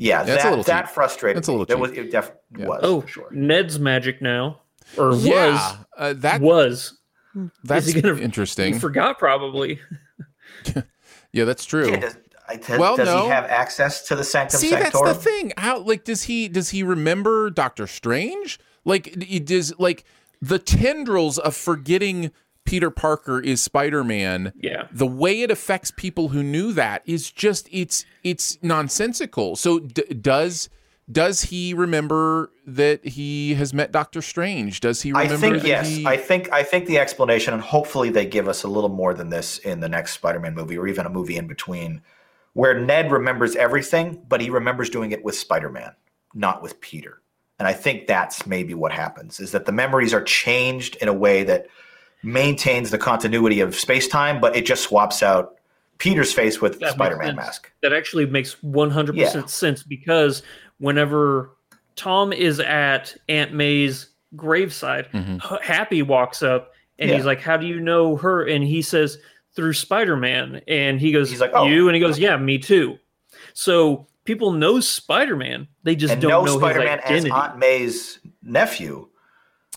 Yeah, 0.00 0.22
That's 0.22 0.42
a 0.42 0.44
that 0.44 0.48
little 0.50 0.64
that 0.64 0.86
cheap. 0.86 0.94
frustrated 0.94 1.36
That's 1.38 1.48
a 1.48 1.50
me. 1.50 1.58
little 1.58 1.66
That 1.76 1.80
was 1.80 1.90
it 1.90 2.10
definitely 2.10 2.40
Yeah. 2.60 2.66
was 2.68 2.80
Oh, 2.84 3.04
sure. 3.06 3.28
Ned's 3.32 3.78
magic 3.80 4.22
now, 4.22 4.60
or 4.96 5.12
Yeah, 5.16 5.76
uh, 5.96 6.14
that 6.18 6.40
was 6.40 6.94
was. 7.34 7.50
that's 7.64 7.86
he 7.92 8.00
gonna- 8.00 8.16
interesting. 8.20 8.74
He 8.74 8.78
forgot 8.78 9.18
probably. 9.18 9.80
yeah, 11.32 11.44
that's 11.44 11.64
true. 11.64 11.90
Yeah, 11.90 11.96
does, 12.00 12.16
I- 12.48 12.56
does 12.56 12.78
Well, 12.78 12.96
does 12.96 13.06
no. 13.08 13.24
he 13.24 13.28
have 13.28 13.44
access 13.44 14.06
to 14.08 14.16
the 14.16 14.24
Sanctum 14.24 14.60
See, 14.60 14.70
that's 14.70 14.82
Sanctorum? 14.92 15.08
the 15.14 15.20
thing. 15.20 15.52
How 15.56 15.78
like 15.80 16.04
does 16.04 16.22
he 16.24 16.48
does 16.48 16.70
he 16.70 16.82
remember 16.82 17.50
Doctor 17.50 17.86
Strange? 17.86 18.58
Like 18.84 19.22
he 19.22 19.40
does 19.40 19.74
like 19.78 20.04
the 20.40 20.58
tendrils 20.58 21.38
of 21.38 21.56
forgetting 21.56 22.30
Peter 22.68 22.90
Parker 22.90 23.40
is 23.40 23.62
Spider-Man. 23.62 24.52
Yeah. 24.60 24.88
The 24.92 25.06
way 25.06 25.40
it 25.40 25.50
affects 25.50 25.90
people 25.90 26.28
who 26.28 26.42
knew 26.42 26.72
that 26.72 27.02
is 27.06 27.30
just 27.30 27.66
it's 27.72 28.04
it's 28.22 28.58
nonsensical. 28.62 29.56
So 29.56 29.78
d- 29.80 30.02
does 30.14 30.68
does 31.10 31.44
he 31.44 31.72
remember 31.72 32.50
that 32.66 33.02
he 33.06 33.54
has 33.54 33.72
met 33.72 33.90
Doctor 33.90 34.20
Strange? 34.20 34.80
Does 34.80 35.00
he 35.00 35.14
I 35.14 35.26
think 35.28 35.62
that 35.62 35.66
yes. 35.66 35.88
he- 35.88 36.06
I 36.06 36.18
think 36.18 36.52
I 36.52 36.62
think 36.62 36.86
the 36.86 36.98
explanation, 36.98 37.54
and 37.54 37.62
hopefully 37.62 38.10
they 38.10 38.26
give 38.26 38.48
us 38.48 38.64
a 38.64 38.68
little 38.68 38.90
more 38.90 39.14
than 39.14 39.30
this 39.30 39.56
in 39.58 39.80
the 39.80 39.88
next 39.88 40.12
Spider-Man 40.12 40.54
movie, 40.54 40.76
or 40.76 40.86
even 40.86 41.06
a 41.06 41.10
movie 41.10 41.36
in 41.38 41.46
between, 41.46 42.02
where 42.52 42.78
Ned 42.78 43.10
remembers 43.10 43.56
everything, 43.56 44.22
but 44.28 44.42
he 44.42 44.50
remembers 44.50 44.90
doing 44.90 45.12
it 45.12 45.24
with 45.24 45.34
Spider-Man, 45.34 45.92
not 46.34 46.62
with 46.62 46.78
Peter. 46.82 47.22
And 47.58 47.66
I 47.66 47.72
think 47.72 48.06
that's 48.06 48.46
maybe 48.46 48.74
what 48.74 48.92
happens: 48.92 49.40
is 49.40 49.52
that 49.52 49.64
the 49.64 49.72
memories 49.72 50.12
are 50.12 50.22
changed 50.22 50.96
in 50.96 51.08
a 51.08 51.14
way 51.14 51.42
that 51.44 51.68
maintains 52.22 52.90
the 52.90 52.98
continuity 52.98 53.60
of 53.60 53.74
space-time, 53.74 54.40
but 54.40 54.56
it 54.56 54.66
just 54.66 54.82
swaps 54.84 55.22
out 55.22 55.54
Peter's 55.98 56.32
face 56.32 56.60
with 56.60 56.78
That 56.80 56.92
Spider-Man 56.92 57.36
mask. 57.36 57.70
That 57.82 57.92
actually 57.92 58.26
makes 58.26 58.54
100% 58.62 59.16
Yeah. 59.16 59.46
sense 59.46 59.82
because 59.82 60.42
whenever 60.78 61.50
Tom 61.96 62.32
is 62.32 62.60
at 62.60 63.16
Aunt 63.28 63.52
May's 63.52 64.08
graveside, 64.36 65.08
mm-hmm. 65.12 65.36
H- 65.54 65.60
Happy 65.62 66.02
walks 66.02 66.42
up 66.42 66.72
and 66.98 67.10
Yeah. 67.10 67.16
he's 67.16 67.24
like, 67.24 67.40
How 67.40 67.56
do 67.56 67.66
you 67.66 67.80
know 67.80 68.16
her? 68.16 68.46
And 68.46 68.62
he 68.64 68.82
says, 68.82 69.18
Through 69.56 69.72
Spider 69.72 70.16
Man. 70.16 70.60
And 70.68 71.00
he 71.00 71.10
goes, 71.10 71.30
He's 71.30 71.40
like, 71.40 71.50
"Oh." 71.54 71.66
You? 71.66 71.88
And 71.88 71.94
he 71.96 72.00
goes, 72.00 72.18
Yeah, 72.18 72.36
me 72.36 72.58
too. 72.58 72.98
So 73.54 74.06
people 74.24 74.52
know 74.52 74.78
Spider 74.78 75.34
Man. 75.36 75.66
They 75.82 75.96
just 75.96 76.12
And 76.12 76.22
don't 76.22 76.30
know 76.30 76.44
know 76.44 76.58
Spider-Man 76.58 77.00
his 77.06 77.24
as. 77.24 77.30
Aunt 77.32 77.58
May's 77.58 78.20
nephew. 78.42 79.08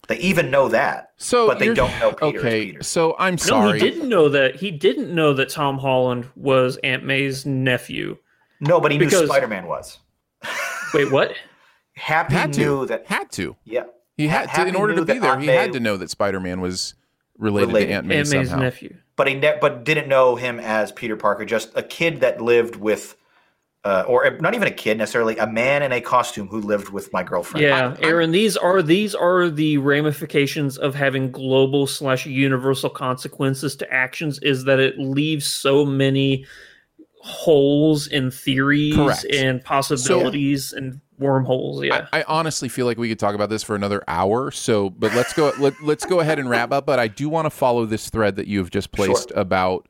They 0.07 0.17
even 0.17 0.49
know 0.51 0.67
that. 0.69 1.11
so 1.17 1.47
but 1.47 1.59
they 1.59 1.73
don't 1.73 1.91
know 1.99 2.11
Peter 2.11 2.39
as 2.39 2.45
Okay, 2.45 2.65
Peter. 2.65 2.83
so 2.83 3.15
I'm 3.19 3.37
sorry. 3.37 3.61
no, 3.61 3.67
sorry. 3.69 3.79
he 3.79 3.89
didn't 3.91 4.09
know 4.09 4.29
that. 4.29 4.55
He 4.55 4.71
didn't 4.71 5.13
know 5.13 5.33
that 5.33 5.49
Tom 5.49 5.77
Holland 5.77 6.27
was 6.35 6.77
Aunt 6.77 7.05
May's 7.05 7.45
nephew. 7.45 8.17
No, 8.59 8.79
but 8.81 8.91
he 8.91 8.97
knew 8.97 9.09
Spider-Man 9.09 9.67
was. 9.67 9.99
Wait, 10.93 11.11
what? 11.11 11.33
Happy 11.95 12.33
had 12.33 12.57
knew 12.57 12.81
to 12.81 12.85
that. 12.87 13.05
had 13.05 13.31
to. 13.33 13.55
Yeah, 13.63 13.83
He 14.17 14.27
Ha- 14.27 14.47
had 14.47 14.63
to 14.63 14.69
in 14.69 14.75
order 14.75 14.95
to 14.95 15.05
be 15.05 15.19
there. 15.19 15.31
Aunt 15.31 15.41
He 15.41 15.47
May- 15.47 15.55
had 15.55 15.73
to 15.73 15.79
know 15.79 15.97
that 15.97 16.09
Spider-Man 16.09 16.61
was 16.61 16.95
related, 17.37 17.67
Related. 17.67 17.87
to 17.87 17.93
Aunt 17.93 18.07
May 18.07 18.17
Aunt 18.19 18.29
May's 18.31 18.49
somehow. 18.49 18.63
nephew. 18.63 18.95
but 19.15 19.27
he 19.27 19.35
ne- 19.35 19.57
but 19.61 19.83
didn't 19.83 20.07
know 20.07 20.35
him 20.35 20.59
as 20.59 20.91
Peter 20.91 21.15
Parker, 21.15 21.45
just 21.45 21.71
a 21.75 21.83
kid 21.83 22.21
that 22.21 22.41
lived 22.41 22.75
with, 22.75 23.15
uh, 23.83 24.03
or 24.07 24.37
not 24.39 24.53
even 24.53 24.67
a 24.67 24.71
kid 24.71 24.97
necessarily, 24.97 25.37
a 25.37 25.47
man 25.47 25.81
in 25.81 25.91
a 25.91 26.01
costume 26.01 26.47
who 26.47 26.61
lived 26.61 26.89
with 26.89 27.11
my 27.11 27.23
girlfriend. 27.23 27.65
Yeah, 27.65 27.95
Aaron, 28.01 28.31
these 28.31 28.55
are 28.55 28.81
these 28.83 29.15
are 29.15 29.49
the 29.49 29.77
ramifications 29.79 30.77
of 30.77 30.93
having 30.93 31.31
global 31.31 31.87
slash 31.87 32.25
universal 32.27 32.91
consequences 32.91 33.75
to 33.77 33.91
actions. 33.91 34.37
Is 34.39 34.65
that 34.65 34.79
it 34.79 34.99
leaves 34.99 35.47
so 35.47 35.83
many 35.83 36.45
holes 37.21 38.07
in 38.07 38.29
theories 38.29 38.95
Correct. 38.95 39.25
and 39.31 39.63
possibilities 39.63 40.73
and 40.73 41.01
wormholes. 41.17 41.83
Yeah, 41.83 42.07
I, 42.13 42.19
I 42.19 42.25
honestly 42.27 42.69
feel 42.69 42.85
like 42.85 42.99
we 42.99 43.09
could 43.09 43.19
talk 43.19 43.33
about 43.33 43.49
this 43.49 43.63
for 43.63 43.75
another 43.75 44.03
hour. 44.07 44.51
So, 44.51 44.91
but 44.91 45.15
let's 45.15 45.33
go. 45.33 45.53
Let, 45.57 45.81
let's 45.81 46.05
go 46.05 46.19
ahead 46.19 46.37
and 46.37 46.47
wrap 46.51 46.71
up. 46.71 46.85
But 46.85 46.99
I 46.99 47.07
do 47.07 47.29
want 47.29 47.47
to 47.47 47.49
follow 47.51 47.85
this 47.85 48.11
thread 48.11 48.35
that 48.35 48.45
you 48.45 48.59
have 48.59 48.69
just 48.69 48.91
placed 48.91 49.31
about 49.35 49.87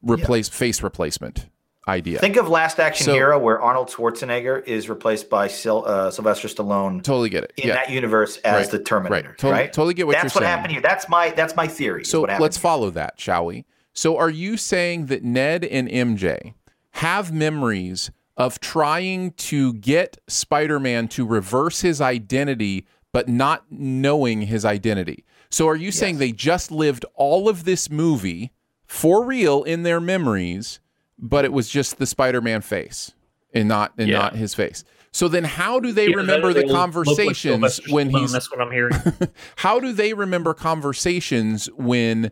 replace 0.00 0.48
face 0.48 0.82
replacement 0.82 1.48
idea. 1.88 2.18
Think 2.18 2.36
of 2.36 2.48
Last 2.48 2.80
Action 2.80 3.04
So- 3.06 3.12
Hero, 3.12 3.38
where 3.38 3.60
Arnold 3.60 3.88
Schwarzenegger 3.88 4.66
is 4.66 4.88
replaced 4.88 5.30
by 5.30 5.48
Sil- 5.48 5.84
uh, 5.86 6.10
Sylvester 6.10 6.48
Stallone 6.48 7.02
totally 7.02 7.28
get 7.28 7.44
it. 7.44 7.52
in 7.56 7.68
yeah. 7.68 7.74
that 7.74 7.90
universe 7.90 8.38
as 8.38 8.62
Right. 8.64 8.70
the 8.72 8.78
Terminator. 8.80 9.28
Right. 9.28 9.38
Totally- 9.38 9.52
right? 9.60 9.72
totally 9.72 9.94
get 9.94 10.06
what 10.06 10.14
That's 10.14 10.34
you're 10.34 10.40
what 10.42 10.46
saying. 10.46 10.56
happened 10.56 10.72
here. 10.72 10.80
That's 10.82 11.08
my 11.08 11.30
that's 11.30 11.54
my 11.56 11.66
theory. 11.68 12.04
So 12.04 12.22
what 12.22 12.40
let's 12.40 12.56
here. 12.56 12.62
follow 12.62 12.90
that, 12.90 13.14
shall 13.20 13.46
we? 13.46 13.64
So, 13.92 14.16
are 14.18 14.28
you 14.30 14.56
saying 14.58 15.06
that 15.06 15.24
Ned 15.24 15.64
and 15.64 15.88
MJ 15.88 16.52
have 16.92 17.32
memories 17.32 18.10
of 18.36 18.60
trying 18.60 19.30
to 19.32 19.72
get 19.74 20.18
Spider 20.28 20.78
Man 20.78 21.08
to 21.08 21.24
reverse 21.24 21.80
his 21.80 22.00
identity, 22.02 22.86
but 23.12 23.26
not 23.28 23.64
knowing 23.70 24.42
his 24.42 24.66
identity? 24.66 25.24
So, 25.48 25.66
are 25.68 25.76
you 25.76 25.90
saying 25.92 26.18
they 26.18 26.32
just 26.32 26.70
lived 26.70 27.06
all 27.14 27.48
of 27.48 27.64
this 27.64 27.88
movie 27.88 28.50
for 28.86 29.24
real 29.24 29.62
in 29.62 29.82
their 29.82 30.00
memories, 30.00 30.78
but 31.18 31.44
it 31.44 31.52
was 31.52 31.68
just 31.68 31.98
the 31.98 32.06
Spider 32.06 32.40
Man 32.40 32.60
face 32.60 33.12
and 33.54 33.68
not 33.68 33.92
and 33.98 34.08
Yeah. 34.08 34.18
not 34.18 34.36
his 34.36 34.54
face? 34.54 34.84
So 35.12 35.28
then, 35.28 35.44
how 35.44 35.80
do 35.80 35.92
they 35.92 36.08
Either 36.08 36.12
that 36.12 36.16
or 36.16 36.20
remember 36.20 36.52
they 36.52 36.60
the 36.60 36.66
look 36.66 36.76
like 36.76 36.76
conversations 36.76 37.80
when 37.88 38.10
he's 38.10 38.32
That's 38.32 38.50
what 38.50 38.60
I'm 38.60 38.70
hearing. 38.70 38.92
how 39.56 39.80
do 39.80 39.92
they 39.92 40.12
remember 40.12 40.52
conversations 40.54 41.66
when 41.76 42.30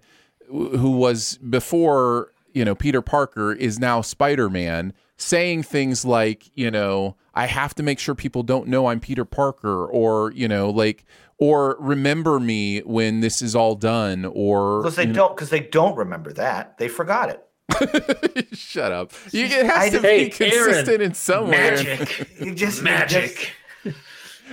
who 0.49 0.91
was 0.91 1.39
before 1.39 2.31
you 2.53 2.65
know 2.65 2.75
Peter 2.75 3.01
Parker 3.01 3.53
is 3.53 3.79
now 3.79 4.01
Spider 4.03 4.51
Man 4.51 4.93
saying 5.17 5.63
things 5.63 6.05
like 6.05 6.51
you 6.55 6.71
know 6.71 7.17
I 7.35 7.47
have 7.47 7.75
to 7.77 7.83
make 7.83 7.99
sure 7.99 8.15
people 8.15 8.43
don't 8.43 8.69
know 8.69 8.87
I'm 8.89 9.01
Peter 9.01 9.25
Parker 9.25 9.87
or 9.87 10.31
you 10.33 10.47
know 10.47 10.69
like 10.69 11.05
or 11.39 11.77
remember 11.81 12.39
me 12.39 12.81
when 12.81 13.21
this 13.21 13.41
is 13.41 13.57
all 13.57 13.75
done 13.77 14.25
or 14.27 14.83
Because 14.83 14.97
they 14.97 15.07
don't 15.07 15.35
because 15.35 15.49
they 15.51 15.61
don't 15.61 15.97
remember 15.97 16.33
that. 16.35 16.77
They 16.79 16.89
forgot 16.89 17.31
it. 17.31 17.43
shut 18.53 18.93
up 18.93 19.13
you, 19.33 19.45
it 19.47 19.67
has 19.67 19.69
I- 19.69 19.91
to 19.91 20.01
Hey, 20.01 20.25
be 20.25 20.31
consistent 20.31 20.89
Aaron, 20.89 21.01
in 21.01 21.15
some 21.15 21.45
way 21.47 21.51
Magic, 21.51 22.29
You 22.41 22.55
just 22.55 22.83
magic. 22.83 23.53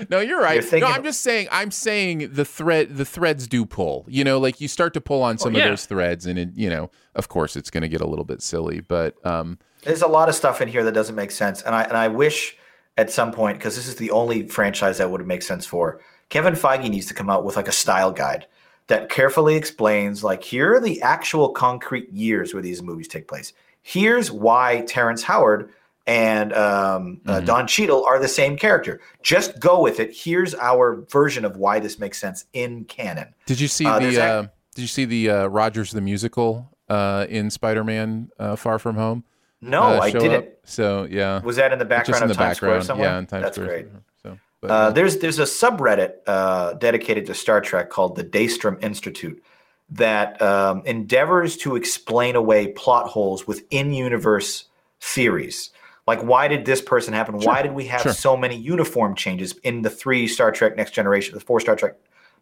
No, 0.10 0.20
you're 0.20 0.42
right. 0.42 0.64
You're 0.72 0.80
no, 0.80 0.88
I'm 0.88 1.04
just 1.04 1.22
saying. 1.22 1.48
I'm 1.52 1.70
saying 1.70 2.34
the 2.34 2.46
thread, 2.46 2.96
the 2.96 3.06
threads 3.06 3.48
do 3.48 3.66
pull. 3.66 4.06
You 4.08 4.24
know, 4.24 4.40
like 4.40 4.62
you 4.62 4.68
start 4.68 4.94
to 4.94 5.02
pull 5.02 5.22
on 5.22 5.38
some 5.38 5.54
yeah. 5.54 5.66
of 5.66 5.70
those 5.72 5.86
threads, 5.86 6.26
and 6.26 6.40
it, 6.40 6.50
you 6.56 6.70
know, 6.70 6.90
of 7.14 7.28
course, 7.28 7.56
it's 7.56 7.70
going 7.70 7.82
to 7.82 7.90
get 7.90 8.02
a 8.02 8.08
little 8.08 8.26
bit 8.26 8.42
silly. 8.42 8.80
But 8.80 9.24
um, 9.26 9.60
There's 9.84 10.02
a 10.02 10.08
lot 10.08 10.30
of 10.30 10.36
stuff 10.36 10.62
in 10.62 10.70
here 10.70 10.84
that 10.86 10.94
doesn't 10.94 11.16
make 11.16 11.32
sense, 11.32 11.62
and 11.62 11.76
I 11.76 11.84
and 11.84 11.98
I 11.98 12.08
wish 12.08 12.56
at 12.98 13.12
some 13.12 13.32
point 13.32 13.58
because 13.58 13.76
this 13.76 13.88
is 13.88 13.98
the 13.98 14.12
only 14.12 14.48
franchise 14.48 14.98
that 14.98 15.12
would 15.12 15.26
make 15.26 15.42
sense 15.42 15.66
for. 15.66 16.00
Kevin 16.30 16.54
Feige 16.54 16.90
needs 16.90 17.08
to 17.08 17.14
come 17.14 17.30
out 17.30 17.44
with 17.44 17.58
like 17.58 17.68
a 17.68 17.74
style 17.74 18.12
guide 18.12 18.48
that 18.88 19.10
carefully 19.10 19.56
explains 19.56 20.24
like 20.24 20.44
here 20.44 20.76
are 20.76 20.80
the 20.80 21.02
actual 21.02 21.50
concrete 21.50 22.12
years 22.12 22.54
where 22.54 22.64
these 22.64 22.82
movies 22.82 23.08
take 23.08 23.28
place. 23.28 23.54
Here's 23.82 24.32
why 24.32 24.82
Terrence 24.88 25.24
Howard 25.24 25.72
and 26.08 26.52
um, 26.54 27.22
uh, 27.26 27.40
Don 27.42 27.68
Cheadle 27.68 28.04
are 28.06 28.20
the 28.20 28.28
same 28.28 28.58
character. 28.58 29.00
Just 29.24 29.60
go 29.60 29.82
with 29.82 30.00
it. 30.00 30.16
Here's 30.16 30.54
our 30.56 31.06
version 31.10 31.46
of 31.46 31.58
why 31.58 31.80
this 31.80 32.00
makes 32.00 32.20
sense 32.20 32.46
in 32.54 32.84
canon. 32.86 33.34
did 33.46 33.60
you 33.60 33.68
see 33.68 33.86
Uh, 33.86 34.00
the? 34.00 34.22
Uh, 34.22 34.42
did 34.76 34.82
you 34.82 34.88
see 34.88 35.06
the 35.06 35.30
uh, 35.30 35.46
Rogers 35.48 35.92
the 35.92 36.02
musical 36.02 36.70
uh, 36.90 37.26
in 37.30 37.50
Spider-Man: 37.50 38.30
uh, 38.40 38.56
Far 38.56 38.80
From 38.80 38.96
Home? 38.96 39.24
No, 39.62 39.84
uh, 39.84 40.00
I 40.00 40.12
didn't. 40.12 40.34
up? 40.34 40.46
So 40.64 41.08
yeah, 41.10 41.40
Was 41.42 41.56
that 41.58 41.72
in 41.72 41.78
the 41.80 41.86
background 41.86 42.08
just 42.08 42.24
in 42.24 42.32
of 42.32 42.36
the 42.38 42.42
background. 42.42 42.84
somewhere? 42.84 43.10
Yeah, 43.10 43.20
in 43.20 43.28
Times 43.28 43.44
That's 43.44 43.56
Square. 43.58 43.68
great. 43.68 43.88
But, 44.62 44.70
Uh, 44.72 44.92
there's 44.92 45.18
there's 45.18 45.40
a 45.40 45.44
subreddit 45.44 46.14
uh, 46.28 46.74
dedicated 46.74 47.26
to 47.26 47.34
Star 47.34 47.62
Trek 47.62 47.90
called 47.90 48.16
the 48.16 48.24
Daystrom 48.24 48.82
Institute 48.84 49.44
that 49.90 50.42
um, 50.42 50.84
endeavors 50.86 51.58
to 51.58 51.76
explain 51.76 52.36
away 52.36 52.68
plot 52.68 53.08
holes 53.08 53.48
within 53.48 53.92
universe 53.92 54.66
theories. 55.02 55.72
Like, 56.08 56.22
why 56.22 56.48
did 56.48 56.66
this 56.66 56.82
person 56.82 57.14
happen? 57.14 57.40
Why 57.40 57.62
did 57.62 57.74
we 57.74 57.86
have 57.86 58.02
Sure. 58.02 58.14
so 58.14 58.38
many 58.38 58.56
uniform 58.56 59.16
changes 59.16 59.54
in 59.64 59.82
the 59.82 59.90
three 59.90 60.28
Star 60.28 60.52
Trek 60.52 60.78
Next 60.78 60.92
Generation, 60.92 61.34
the 61.34 61.42
four 61.42 61.60
Star 61.60 61.76
Trek 61.76 61.96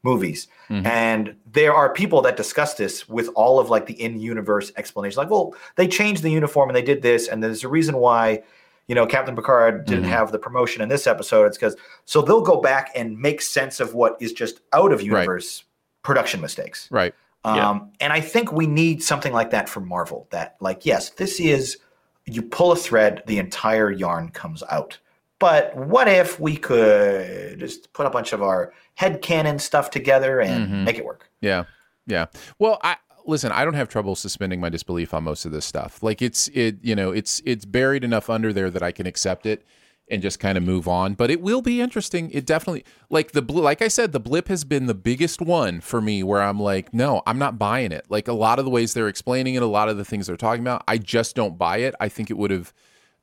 movies? 0.04 0.48
Mm-hmm. 0.70 0.86
And 0.88 1.36
there 1.52 1.74
are 1.74 1.92
people 1.92 2.22
that 2.22 2.38
discuss 2.38 2.76
this 2.76 3.08
with 3.10 3.30
all 3.36 3.60
of 3.60 3.70
like 3.70 3.86
the 3.86 4.02
in-universe 4.02 4.72
explanations. 4.78 5.18
Like, 5.18 5.30
well, 5.30 5.56
they 5.76 5.88
changed 5.88 6.22
the 6.24 6.32
uniform 6.32 6.70
and 6.70 6.76
they 6.76 6.82
did 6.82 7.02
this, 7.02 7.28
and 7.28 7.42
there's 7.44 7.64
a 7.64 7.68
reason 7.70 7.98
why 7.98 8.44
you 8.89 8.95
know, 8.95 9.06
Captain 9.06 9.36
Picard 9.36 9.86
didn't 9.86 10.04
Mm-hmm. 10.04 10.12
have 10.12 10.32
the 10.34 10.39
promotion 10.39 10.82
in 10.82 10.89
this 10.89 11.08
episode. 11.08 11.45
It's 11.45 11.58
because 11.58 11.78
so 12.06 12.21
they'll 12.21 12.41
go 12.41 12.60
back 12.60 12.91
and 12.95 13.17
make 13.17 13.41
sense 13.41 13.80
of 13.80 13.93
what 13.93 14.17
is 14.19 14.34
just 14.34 14.60
out 14.73 14.91
of 14.91 15.02
universe 15.02 15.63
production 16.02 16.41
mistakes. 16.41 16.89
right. 16.91 17.13
Um, 17.45 17.56
Yeah. 17.56 17.80
And 18.02 18.12
I 18.13 18.19
think 18.19 18.52
we 18.52 18.67
need 18.67 19.02
something 19.04 19.32
like 19.32 19.52
that 19.52 19.69
from 19.69 19.88
Marvel. 19.88 20.28
That 20.32 20.58
like, 20.60 20.86
yes, 20.86 21.12
this 21.12 21.39
is 21.39 21.78
you 22.25 22.41
pull 22.41 22.71
a 22.71 22.75
thread, 22.75 23.23
the 23.28 23.38
entire 23.38 23.89
yarn 23.91 24.30
comes 24.30 24.62
out. 24.69 24.97
But 25.39 25.73
what 25.75 26.08
if 26.10 26.38
we 26.39 26.58
could 26.58 27.60
just 27.60 27.93
put 27.93 28.06
a 28.06 28.10
bunch 28.10 28.34
of 28.34 28.41
our 28.41 28.73
head 28.95 29.21
headcanon 29.21 29.62
stuff 29.62 29.89
together 29.89 30.41
and 30.41 30.65
Mm-hmm. 30.67 30.84
make 30.84 30.97
it 30.97 31.06
work? 31.06 31.30
Yeah. 31.41 31.63
Yeah. 32.08 32.25
Well, 32.58 32.80
I 32.84 32.97
listen, 33.26 33.52
I 33.52 33.64
don't 33.66 33.74
have 33.76 33.90
trouble 33.90 34.16
suspending 34.16 34.60
my 34.60 34.70
disbelief 34.70 35.14
on 35.14 35.24
most 35.24 35.46
of 35.46 35.52
this 35.52 35.66
stuff. 35.66 36.02
Like 36.04 36.22
it's 36.22 36.48
it, 36.50 36.78
you 36.82 36.96
know, 36.96 37.12
it's 37.12 37.42
it's 37.46 37.66
buried 37.66 38.04
enough 38.04 38.30
under 38.30 38.52
there 38.54 38.70
that 38.70 38.84
I 38.84 38.92
can 38.92 39.06
accept 39.08 39.46
it. 39.46 39.66
and 40.12 40.24
just 40.24 40.40
kind 40.40 40.58
of 40.58 40.64
move 40.64 40.88
on. 40.88 41.14
But 41.14 41.30
it 41.30 41.40
will 41.40 41.62
be 41.62 41.80
interesting. 41.82 42.32
It 42.32 42.44
definitely 42.48 42.84
like 43.12 43.34
the 43.34 43.44
bl- 43.44 43.62
like 43.62 43.84
I 43.84 43.88
said, 43.90 44.12
the 44.12 44.20
blip 44.20 44.48
has 44.48 44.64
been 44.64 44.88
the 44.88 44.96
biggest 44.96 45.40
one 45.40 45.82
for 45.82 46.02
me 46.02 46.24
where 46.24 46.42
I'm 46.42 46.60
like, 46.60 46.92
no, 46.96 47.22
I'm 47.28 47.38
not 47.38 47.60
buying 47.60 47.92
it. 47.92 48.06
Like 48.10 48.28
a 48.28 48.34
lot 48.34 48.58
of 48.58 48.66
the 48.66 48.72
ways 48.72 48.96
they're 48.96 49.08
explaining 49.08 49.54
it, 49.54 49.62
a 49.62 49.68
lot 49.68 49.88
of 49.88 49.98
the 49.98 50.06
things 50.06 50.26
they're 50.26 50.36
talking 50.36 50.64
about, 50.64 50.84
I 50.88 50.98
just 50.98 51.36
don't 51.36 51.60
buy 51.60 51.78
it. 51.78 51.94
I 52.00 52.10
think 52.10 52.32
it 52.32 52.38
would 52.38 52.50
have. 52.50 52.74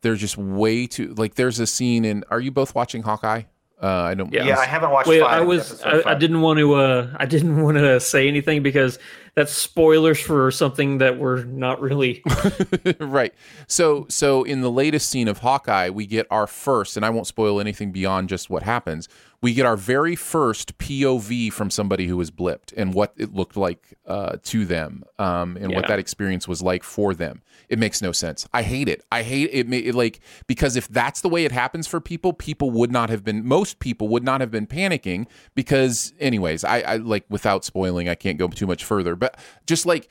There's 0.02 0.20
just 0.20 0.36
way 0.38 0.86
too 0.86 1.12
like. 1.14 1.34
There's 1.34 1.58
a 1.58 1.66
scene 1.66 2.04
in. 2.04 2.22
Are 2.30 2.38
you 2.38 2.52
both 2.52 2.74
watching 2.76 3.02
Hawkeye? 3.02 3.42
Uh, 3.82 3.86
I 3.86 4.14
don't. 4.14 4.32
Yeah. 4.32 4.44
Yeah, 4.44 4.58
I 4.58 4.66
haven't 4.66 4.90
watched. 4.90 5.08
Wait, 5.08 5.22
five, 5.22 5.30
I 5.32 5.40
was 5.40 5.82
I, 5.82 6.12
I 6.12 6.14
didn't 6.14 6.40
want 6.40 6.58
to 6.60 6.74
uh 6.74 7.16
I 7.18 7.26
didn't 7.26 7.60
want 7.64 7.78
to 7.78 7.98
say 7.98 8.28
anything 8.28 8.62
because 8.62 8.98
that's 9.36 9.52
spoilers 9.52 10.18
for 10.18 10.50
something 10.50 10.96
that 10.98 11.18
we're 11.18 11.44
not 11.44 11.78
really 11.78 12.22
right. 12.98 13.34
So 13.68 14.06
so 14.08 14.44
in 14.44 14.62
the 14.62 14.70
latest 14.70 15.10
scene 15.10 15.28
of 15.28 15.38
Hawkeye, 15.38 15.90
we 15.90 16.06
get 16.06 16.26
our 16.30 16.46
first, 16.46 16.96
and 16.96 17.04
I 17.04 17.10
won't 17.10 17.26
spoil 17.26 17.60
anything 17.60 17.92
beyond 17.92 18.30
just 18.30 18.48
what 18.48 18.62
happens. 18.62 19.08
We 19.42 19.52
get 19.52 19.66
our 19.66 19.76
very 19.76 20.16
first 20.16 20.78
POV 20.78 21.52
from 21.52 21.70
somebody 21.70 22.06
who 22.06 22.16
was 22.16 22.30
blipped 22.30 22.72
and 22.74 22.94
what 22.94 23.12
it 23.18 23.34
looked 23.34 23.56
like 23.56 23.94
uh, 24.06 24.38
to 24.44 24.64
them, 24.64 25.04
um, 25.18 25.58
and 25.58 25.74
what 25.74 25.86
that 25.88 25.98
experience 25.98 26.48
was 26.48 26.62
like 26.62 26.82
for 26.82 27.12
them. 27.12 27.42
It 27.68 27.78
makes 27.78 28.00
no 28.00 28.12
sense. 28.12 28.48
I 28.54 28.62
hate 28.62 28.88
it. 28.88 29.04
I 29.12 29.22
hate 29.22 29.50
it, 29.52 29.70
it. 29.72 29.94
Like 29.94 30.20
because 30.46 30.76
if 30.76 30.88
that's 30.88 31.20
the 31.20 31.28
way 31.28 31.44
it 31.44 31.52
happens 31.52 31.86
for 31.86 32.00
people, 32.00 32.32
people 32.32 32.70
would 32.70 32.90
not 32.90 33.10
have 33.10 33.22
been. 33.22 33.46
Most 33.46 33.80
people 33.80 34.08
would 34.08 34.24
not 34.24 34.40
have 34.40 34.50
been 34.50 34.66
panicking 34.66 35.26
because, 35.54 36.14
anyways, 36.18 36.64
I, 36.64 36.80
I 36.80 36.96
like 36.96 37.26
without 37.28 37.64
spoiling, 37.66 38.08
I 38.08 38.14
can't 38.14 38.38
go 38.38 38.48
too 38.48 38.66
much 38.66 38.82
further, 38.82 39.14
but 39.14 39.25
just 39.66 39.86
like 39.86 40.08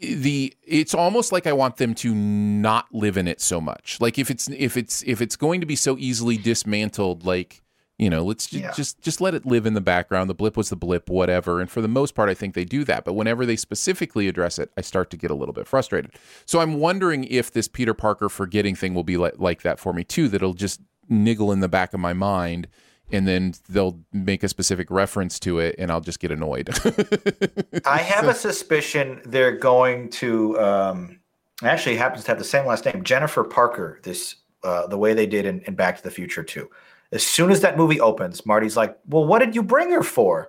the 0.00 0.54
it's 0.66 0.94
almost 0.94 1.30
like 1.32 1.46
I 1.46 1.52
want 1.52 1.76
them 1.76 1.94
to 1.96 2.14
not 2.14 2.86
live 2.92 3.16
in 3.16 3.28
it 3.28 3.40
so 3.40 3.60
much. 3.60 3.98
Like 4.00 4.18
if 4.18 4.30
it's 4.30 4.48
if 4.48 4.76
it's 4.76 5.02
if 5.06 5.20
it's 5.20 5.36
going 5.36 5.60
to 5.60 5.66
be 5.66 5.76
so 5.76 5.96
easily 5.98 6.36
dismantled, 6.38 7.24
like 7.24 7.62
you 7.98 8.08
know, 8.08 8.24
let's 8.24 8.46
ju- 8.46 8.60
Yeah. 8.60 8.72
just 8.72 9.02
just 9.02 9.20
let 9.20 9.34
it 9.34 9.44
live 9.44 9.66
in 9.66 9.74
the 9.74 9.80
background. 9.82 10.30
The 10.30 10.34
blip 10.34 10.56
was 10.56 10.70
the 10.70 10.76
blip, 10.76 11.10
whatever. 11.10 11.60
And 11.60 11.70
for 11.70 11.82
the 11.82 11.88
most 11.88 12.14
part, 12.14 12.30
I 12.30 12.34
think 12.34 12.54
they 12.54 12.64
do 12.64 12.82
that. 12.84 13.04
But 13.04 13.12
whenever 13.12 13.44
they 13.44 13.56
specifically 13.56 14.26
address 14.26 14.58
it, 14.58 14.70
I 14.74 14.80
start 14.80 15.10
to 15.10 15.18
get 15.18 15.30
a 15.30 15.34
little 15.34 15.52
bit 15.52 15.66
frustrated. 15.66 16.12
So 16.46 16.60
I'm 16.60 16.74
wondering 16.80 17.24
if 17.24 17.50
this 17.52 17.68
Peter 17.68 17.92
Parker 17.92 18.30
forgetting 18.30 18.74
thing 18.74 18.94
will 18.94 19.04
be 19.04 19.18
like 19.18 19.34
like 19.38 19.60
that 19.62 19.78
for 19.78 19.92
me 19.92 20.02
too. 20.02 20.28
That'll 20.28 20.54
just 20.54 20.80
niggle 21.10 21.52
in 21.52 21.60
the 21.60 21.68
back 21.68 21.92
of 21.92 22.00
my 22.00 22.14
mind. 22.14 22.68
And 23.12 23.26
then 23.26 23.54
they'll 23.68 23.98
make 24.12 24.42
a 24.42 24.48
specific 24.48 24.90
reference 24.90 25.40
to 25.40 25.58
it, 25.58 25.74
and 25.78 25.90
I'll 25.90 26.00
just 26.00 26.20
get 26.20 26.30
annoyed. 26.30 26.68
I 27.84 27.98
have 27.98 28.28
a 28.28 28.34
suspicion 28.34 29.20
they're 29.24 29.56
going 29.56 30.10
to. 30.10 30.58
Um, 30.60 31.20
actually, 31.62 31.96
happens 31.96 32.24
to 32.24 32.30
have 32.30 32.38
the 32.38 32.44
same 32.44 32.66
last 32.66 32.84
name, 32.84 33.02
Jennifer 33.02 33.42
Parker. 33.44 34.00
This 34.02 34.36
uh, 34.62 34.86
the 34.86 34.98
way 34.98 35.14
they 35.14 35.26
did 35.26 35.46
in, 35.46 35.60
in 35.62 35.74
Back 35.74 35.96
to 35.96 36.02
the 36.02 36.10
Future 36.10 36.42
too. 36.42 36.70
As 37.12 37.26
soon 37.26 37.50
as 37.50 37.60
that 37.62 37.76
movie 37.76 38.00
opens, 38.00 38.46
Marty's 38.46 38.76
like, 38.76 38.96
"Well, 39.08 39.24
what 39.24 39.40
did 39.40 39.54
you 39.54 39.62
bring 39.62 39.90
her 39.90 40.02
for?" 40.02 40.48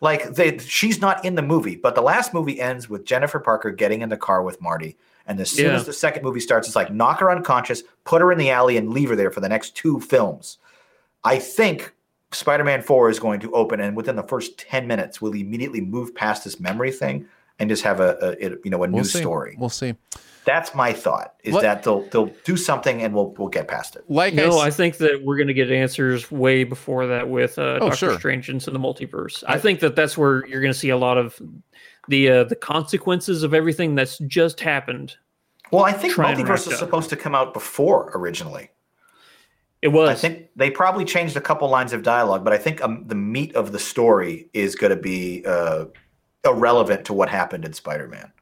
Like 0.00 0.34
they, 0.34 0.58
she's 0.58 1.00
not 1.00 1.24
in 1.24 1.36
the 1.36 1.42
movie, 1.42 1.76
but 1.76 1.94
the 1.94 2.02
last 2.02 2.34
movie 2.34 2.60
ends 2.60 2.90
with 2.90 3.04
Jennifer 3.04 3.38
Parker 3.38 3.70
getting 3.70 4.02
in 4.02 4.08
the 4.08 4.16
car 4.16 4.42
with 4.42 4.60
Marty, 4.60 4.98
and 5.26 5.40
as 5.40 5.48
soon 5.50 5.66
Yeah. 5.70 5.76
as 5.76 5.86
the 5.86 5.92
second 5.92 6.24
movie 6.24 6.40
starts, 6.40 6.66
it's 6.66 6.76
like 6.76 6.92
knock 6.92 7.20
her 7.20 7.30
unconscious, 7.30 7.84
put 8.04 8.20
her 8.20 8.32
in 8.32 8.38
the 8.38 8.50
alley, 8.50 8.76
and 8.76 8.90
leave 8.90 9.08
her 9.08 9.16
there 9.16 9.30
for 9.30 9.40
the 9.40 9.48
next 9.48 9.76
two 9.76 10.00
films. 10.00 10.58
I 11.24 11.38
think 11.38 11.94
Spider-Man 12.34 12.82
4 12.82 13.10
is 13.10 13.18
going 13.18 13.40
to 13.40 13.52
open, 13.52 13.80
and 13.80 13.96
within 13.96 14.16
the 14.16 14.22
first 14.22 14.58
10 14.58 14.86
minutes, 14.86 15.20
we'll 15.20 15.34
immediately 15.34 15.80
move 15.80 16.14
past 16.14 16.44
this 16.44 16.58
memory 16.60 16.90
thing 16.92 17.26
and 17.58 17.68
just 17.70 17.82
have 17.82 18.00
a, 18.00 18.36
a 18.40 18.50
you 18.64 18.70
know 18.70 18.82
a 18.82 18.86
new 18.88 18.96
we'll 18.96 19.04
see. 19.04 19.20
story. 19.20 19.56
We'll 19.58 19.68
see. 19.68 19.94
That's 20.44 20.74
my 20.74 20.92
thought. 20.92 21.34
Is 21.44 21.54
Let- 21.54 21.62
that 21.62 21.82
they'll 21.84 22.00
they'll 22.10 22.32
do 22.44 22.56
something 22.56 23.00
and 23.02 23.14
we'll 23.14 23.28
we'll 23.38 23.48
get 23.48 23.68
past 23.68 23.94
it. 23.94 24.04
Like 24.08 24.34
No, 24.34 24.58
s- 24.58 24.62
I 24.66 24.70
think 24.70 24.96
that 24.96 25.22
we're 25.24 25.36
going 25.36 25.46
to 25.48 25.54
get 25.54 25.70
answers 25.70 26.30
way 26.32 26.64
before 26.64 27.06
that 27.06 27.28
with 27.28 27.58
uh, 27.58 27.78
Oh, 27.80 27.90
Doctor 27.90 27.96
sure. 27.96 28.18
Strange 28.18 28.48
into 28.48 28.70
the 28.72 28.80
multiverse. 28.80 29.44
I 29.46 29.58
think 29.58 29.78
that 29.80 29.94
that's 29.94 30.18
where 30.18 30.44
you're 30.48 30.60
going 30.60 30.72
to 30.72 30.78
see 30.78 30.88
a 30.88 30.96
lot 30.96 31.16
of 31.18 31.40
the 32.08 32.28
uh, 32.28 32.44
the 32.44 32.56
consequences 32.56 33.44
of 33.44 33.54
everything 33.54 33.94
that's 33.94 34.18
just 34.18 34.58
happened. 34.58 35.16
Well, 35.70 35.84
I 35.84 35.92
think 35.92 36.14
Try 36.14 36.32
and 36.32 36.40
multiverse 36.44 36.66
is 36.66 36.72
up. 36.72 36.78
supposed 36.80 37.08
to 37.10 37.16
come 37.16 37.34
out 37.36 37.54
before 37.54 38.10
originally. 38.16 38.70
It 39.82 39.88
was. 39.88 40.08
I 40.10 40.14
think 40.14 40.48
they 40.54 40.70
probably 40.70 41.04
changed 41.04 41.36
a 41.36 41.40
couple 41.40 41.68
lines 41.68 41.92
of 41.92 42.04
dialogue, 42.04 42.44
but 42.44 42.52
I 42.52 42.58
think 42.58 42.80
um, 42.82 43.04
the 43.06 43.16
meat 43.16 43.54
of 43.56 43.72
the 43.72 43.80
story 43.80 44.48
is 44.54 44.76
going 44.76 44.94
to 44.94 45.02
be 45.02 45.44
uh, 45.44 45.86
irrelevant 46.44 47.04
to 47.06 47.12
what 47.12 47.28
happened 47.28 47.64
in 47.64 47.72
Spider-Man. 47.72 48.32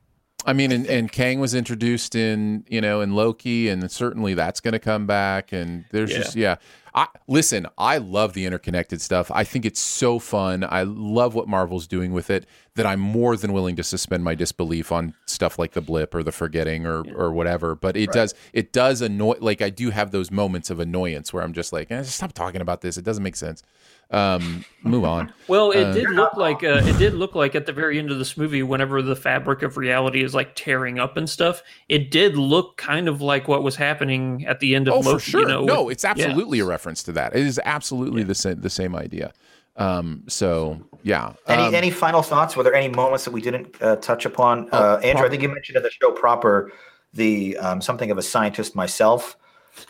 I 0.46 0.52
mean, 0.52 0.72
and, 0.72 0.86
and 0.86 1.10
Kang 1.12 1.38
was 1.40 1.54
introduced 1.54 2.14
in 2.14 2.64
you 2.68 2.80
know 2.80 3.00
in 3.00 3.14
Loki, 3.14 3.68
and 3.68 3.90
certainly 3.90 4.34
that's 4.34 4.60
going 4.60 4.72
to 4.72 4.78
come 4.78 5.06
back. 5.06 5.52
And 5.52 5.84
there's 5.90 6.10
Yeah. 6.10 6.16
just 6.18 6.36
yeah. 6.36 6.56
I 6.94 7.06
listen. 7.28 7.66
I 7.78 7.98
love 7.98 8.32
the 8.32 8.46
interconnected 8.46 9.00
stuff. 9.00 9.30
I 9.32 9.44
think 9.44 9.64
it's 9.64 9.80
so 9.80 10.18
fun. 10.18 10.64
I 10.68 10.82
love 10.82 11.34
what 11.34 11.48
Marvel's 11.48 11.86
doing 11.86 12.12
with 12.12 12.30
it. 12.30 12.46
That 12.76 12.86
I'm 12.86 13.00
more 13.00 13.36
than 13.36 13.52
willing 13.52 13.76
to 13.76 13.82
suspend 13.82 14.24
my 14.24 14.34
disbelief 14.34 14.90
on 14.92 15.14
stuff 15.26 15.58
like 15.58 15.72
the 15.72 15.80
blip 15.80 16.14
or 16.14 16.22
the 16.22 16.32
forgetting 16.32 16.86
or 16.86 17.02
or 17.14 17.32
whatever. 17.32 17.74
But 17.74 17.96
it 17.96 18.12
does 18.12 18.34
it 18.52 18.72
does 18.72 19.02
annoy. 19.02 19.34
Like 19.40 19.60
I 19.62 19.70
do 19.70 19.90
have 19.90 20.10
those 20.10 20.30
moments 20.30 20.70
of 20.70 20.80
annoyance 20.80 21.32
where 21.32 21.42
I'm 21.42 21.52
just 21.52 21.72
like, 21.72 21.90
eh, 21.90 22.02
stop 22.02 22.32
talking 22.32 22.60
about 22.60 22.80
this. 22.80 22.96
It 22.96 23.04
doesn't 23.04 23.22
make 23.22 23.36
sense. 23.36 23.62
Um, 24.12 24.64
move 24.82 25.04
on. 25.04 25.32
Well, 25.46 25.70
it 25.70 25.84
Uh, 25.84 25.92
did 25.92 26.10
look 26.10 26.36
like 26.36 26.64
uh, 26.64 26.80
it 26.84 26.98
did 26.98 27.14
look 27.14 27.34
like 27.36 27.54
at 27.54 27.66
the 27.66 27.72
very 27.72 27.98
end 27.98 28.10
of 28.10 28.18
this 28.18 28.36
movie, 28.36 28.62
whenever 28.62 29.02
the 29.02 29.14
fabric 29.14 29.62
of 29.62 29.76
reality 29.76 30.24
is 30.24 30.34
like 30.34 30.56
tearing 30.56 30.98
up 30.98 31.16
and 31.16 31.30
stuff, 31.30 31.62
it 31.88 32.10
did 32.10 32.36
look 32.36 32.76
kind 32.76 33.08
of 33.08 33.20
like 33.22 33.46
what 33.46 33.62
was 33.62 33.76
happening 33.76 34.44
at 34.46 34.58
the 34.58 34.74
end 34.74 34.88
of 34.88 34.94
Oh, 34.94 34.98
Loki. 35.00 35.12
for 35.12 35.20
sure. 35.20 35.40
You 35.42 35.46
know, 35.46 35.64
no, 35.64 35.82
with- 35.84 35.92
it's 35.94 36.04
yeah. 36.04 36.10
absolutely 36.10 36.58
a 36.58 36.64
reference 36.64 37.02
to 37.04 37.12
that. 37.12 37.36
It 37.36 37.46
is 37.46 37.60
absolutely 37.64 38.24
the 38.24 38.34
same 38.34 38.60
the 38.60 38.70
same 38.70 38.96
idea. 38.96 39.32
Um, 39.76 40.24
so 40.26 40.80
yeah. 41.04 41.32
Any 41.46 41.62
Um, 41.62 41.74
any 41.74 41.90
final 41.90 42.22
thoughts? 42.22 42.56
Were 42.56 42.64
there 42.64 42.74
any 42.74 42.88
moments 42.88 43.24
that 43.24 43.30
we 43.32 43.40
didn't 43.40 43.76
uh, 43.80 43.96
touch 43.96 44.26
upon? 44.26 44.68
uh, 44.72 45.00
Andrew, 45.04 45.24
I 45.24 45.28
think 45.28 45.42
you 45.42 45.48
mentioned 45.48 45.76
in 45.76 45.82
the 45.84 45.90
show 45.90 46.10
proper 46.10 46.72
the 47.14 47.56
um, 47.58 47.80
something 47.80 48.10
of 48.10 48.18
a 48.18 48.22
scientist 48.22 48.74
myself. 48.74 49.36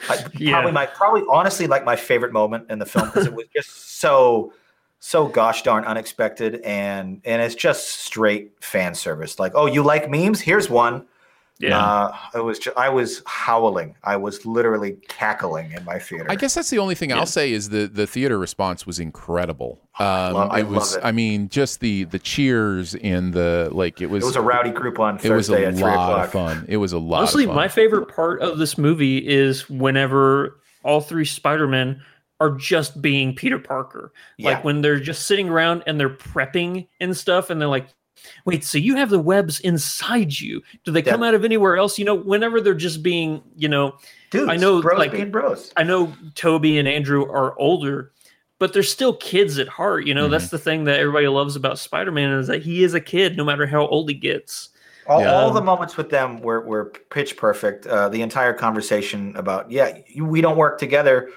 I, 0.09 0.25
Yeah. 0.35 0.53
Probably 0.53 0.73
my 0.73 0.87
probably 0.87 1.23
honestly 1.31 1.67
like 1.67 1.85
my 1.85 1.97
favorite 1.97 2.33
moment 2.33 2.71
in 2.71 2.79
the 2.79 2.87
film 2.87 3.07
because 3.07 3.27
it 3.27 3.35
was 3.35 3.47
just 3.55 4.01
so 4.01 4.53
so 5.01 5.27
gosh 5.27 5.63
darn 5.63 5.85
unexpected 5.85 6.61
and 6.63 7.21
and 7.25 7.43
it's 7.43 7.55
just 7.55 7.89
straight 7.89 8.53
fan 8.61 8.95
service. 8.95 9.39
Like, 9.39 9.53
oh, 9.55 9.67
you 9.67 9.83
like 9.83 10.11
memes? 10.11 10.41
Here's 10.41 10.69
one. 10.71 11.07
Yeah. 11.61 11.79
Uh, 11.79 12.17
it 12.35 12.45
was 12.45 12.59
ju- 12.59 12.73
I 12.77 12.89
was 12.89 13.23
howling. 13.27 13.95
I 14.03 14.17
was 14.17 14.47
literally 14.47 14.93
cackling 15.09 15.73
in 15.73 15.85
my 15.85 15.99
theater. 15.99 16.27
I 16.31 16.35
guess 16.35 16.55
that's 16.55 16.71
the 16.71 16.79
only 16.79 16.95
thing 16.95 17.13
I'll 17.13 17.27
say 17.27 17.53
is 17.53 17.69
the 17.69 17.87
the 17.87 18.07
theater 18.07 18.39
response 18.39 18.87
was 18.87 18.99
incredible. 18.99 19.79
Um, 19.99 20.33
love- 20.35 20.51
I 20.51 20.61
it 20.61 20.67
was. 20.69 20.95
love 20.95 21.03
it. 21.05 21.07
I 21.07 21.13
mean, 21.13 21.49
just 21.51 21.81
the 21.81 22.05
the 22.05 22.19
cheers 22.19 22.95
and 22.95 23.33
the 23.35 23.69
like. 23.73 24.01
It 24.01 24.07
was. 24.07 24.25
it 24.25 24.27
was 24.27 24.37
a 24.37 24.41
rowdy 24.41 24.71
group 24.71 24.99
on 24.99 25.17
It 25.17 25.31
was 25.31 25.49
Thursday 25.49 25.65
a 25.65 25.69
at 25.69 25.75
three 25.75 25.83
lot 25.85 26.11
o'clock. 26.11 26.25
of 26.27 26.33
fun. 26.33 26.65
It 26.69 26.79
was 26.79 26.93
a 26.93 26.99
lot. 26.99 27.19
Honestly, 27.19 27.45
of 27.45 27.49
fun. 27.49 27.57
my 27.57 27.69
favorite 27.69 28.07
part 28.07 28.41
of 28.41 28.57
this 28.59 28.79
movie 28.79 29.19
is 29.19 29.69
whenever 29.69 30.61
all 30.83 31.01
three 31.03 31.25
Spider-Men 31.27 32.01
are 32.41 32.53
just 32.53 33.03
being 33.03 33.35
Peter 33.35 33.59
Parker. 33.59 34.15
Yeah. 34.39 34.53
Like 34.53 34.65
when 34.65 34.81
they're 34.81 34.99
just 34.99 35.27
sitting 35.27 35.51
around 35.51 35.83
and 35.87 36.01
they're 36.01 36.09
prepping 36.09 36.89
and 37.01 37.15
stuff, 37.15 37.51
and 37.51 37.61
they're 37.61 37.69
like, 37.69 37.89
wait, 38.45 38.65
so 38.65 38.79
you 38.79 38.97
have 38.97 39.11
the 39.11 39.19
webs 39.21 39.61
inside 39.61 40.39
you. 40.39 40.63
Do 40.85 40.93
they 40.93 41.03
come 41.03 41.23
out 41.23 41.35
of 41.35 41.45
anywhere 41.45 41.77
else? 41.77 41.99
You 41.99 42.05
know, 42.05 42.15
whenever 42.15 42.61
they're 42.61 42.75
just 42.75 43.03
being, 43.03 43.43
you 43.57 43.69
know, 43.69 43.95
Dudes, 44.31 44.49
I 44.51 44.57
know, 44.57 44.81
bros 44.81 44.99
like- 44.99 45.13
being 45.13 45.31
bros. 45.31 45.73
I 45.77 45.83
know 45.83 46.13
Tobey 46.35 46.79
and 46.79 46.87
Andrew 46.89 47.25
are 47.31 47.59
older, 47.59 48.13
but 48.59 48.73
they're 48.73 48.83
still 48.83 49.15
kids 49.17 49.59
at 49.59 49.69
heart. 49.69 50.07
You 50.07 50.15
know, 50.15 50.29
that's 50.29 50.45
Mm-hmm. 50.47 50.57
the 50.57 50.63
thing 50.63 50.85
that 50.85 51.01
everybody 51.01 51.27
loves 51.29 51.57
about 51.57 51.79
Spider-Man 51.79 52.31
is 52.39 52.47
that 52.47 52.63
he 52.63 52.85
is 52.85 52.95
a 52.95 53.01
kid 53.01 53.37
no 53.37 53.45
matter 53.45 53.67
how 53.67 53.87
old 53.87 54.09
he 54.09 54.15
gets. 54.15 54.69
All, 55.07 55.21
Yeah. 55.23 55.33
all 55.33 55.51
the 55.51 55.63
moments 55.63 55.97
with 55.97 56.11
them 56.11 56.41
were, 56.41 56.61
were 56.61 56.93
pitch 57.11 57.37
perfect. 57.37 57.87
Uh, 57.87 58.09
the 58.11 58.23
entire 58.23 58.53
conversation 58.53 59.35
about, 59.35 59.71
yeah, 59.71 59.99
you, 60.07 60.25
we 60.25 60.41
don't 60.41 60.57
work 60.57 60.79
together. 60.79 61.31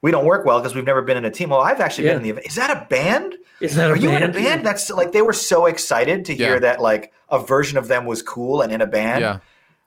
We 0.00 0.10
don't 0.12 0.24
work 0.24 0.46
well 0.46 0.60
because 0.60 0.74
we've 0.74 0.86
never 0.86 1.02
been 1.02 1.16
in 1.16 1.24
a 1.24 1.30
team. 1.30 1.50
Well, 1.50 1.60
I've 1.60 1.80
actually 1.80 2.04
Yeah. 2.06 2.12
been 2.12 2.18
in 2.18 2.22
the 2.22 2.30
event. 2.30 2.46
Is 2.46 2.54
that 2.54 2.70
a 2.70 2.86
band? 2.88 3.34
Is 3.60 3.74
that 3.76 3.90
a 3.90 3.92
Are 3.94 3.96
you 3.96 4.10
in 4.10 4.16
a 4.22 4.28
band? 4.28 4.32
band? 4.34 4.66
That's 4.66 4.90
like 4.90 5.12
they 5.12 5.22
were 5.22 5.32
so 5.32 5.66
excited 5.66 6.24
to 6.26 6.34
hear 6.34 6.54
Yeah. 6.54 6.58
that 6.60 6.80
like 6.80 7.12
a 7.28 7.38
version 7.38 7.76
of 7.78 7.88
them 7.88 8.06
was 8.06 8.22
cool 8.22 8.60
and 8.62 8.72
in 8.72 8.80
a 8.80 8.86
band. 8.86 9.20
yeah. 9.22 9.38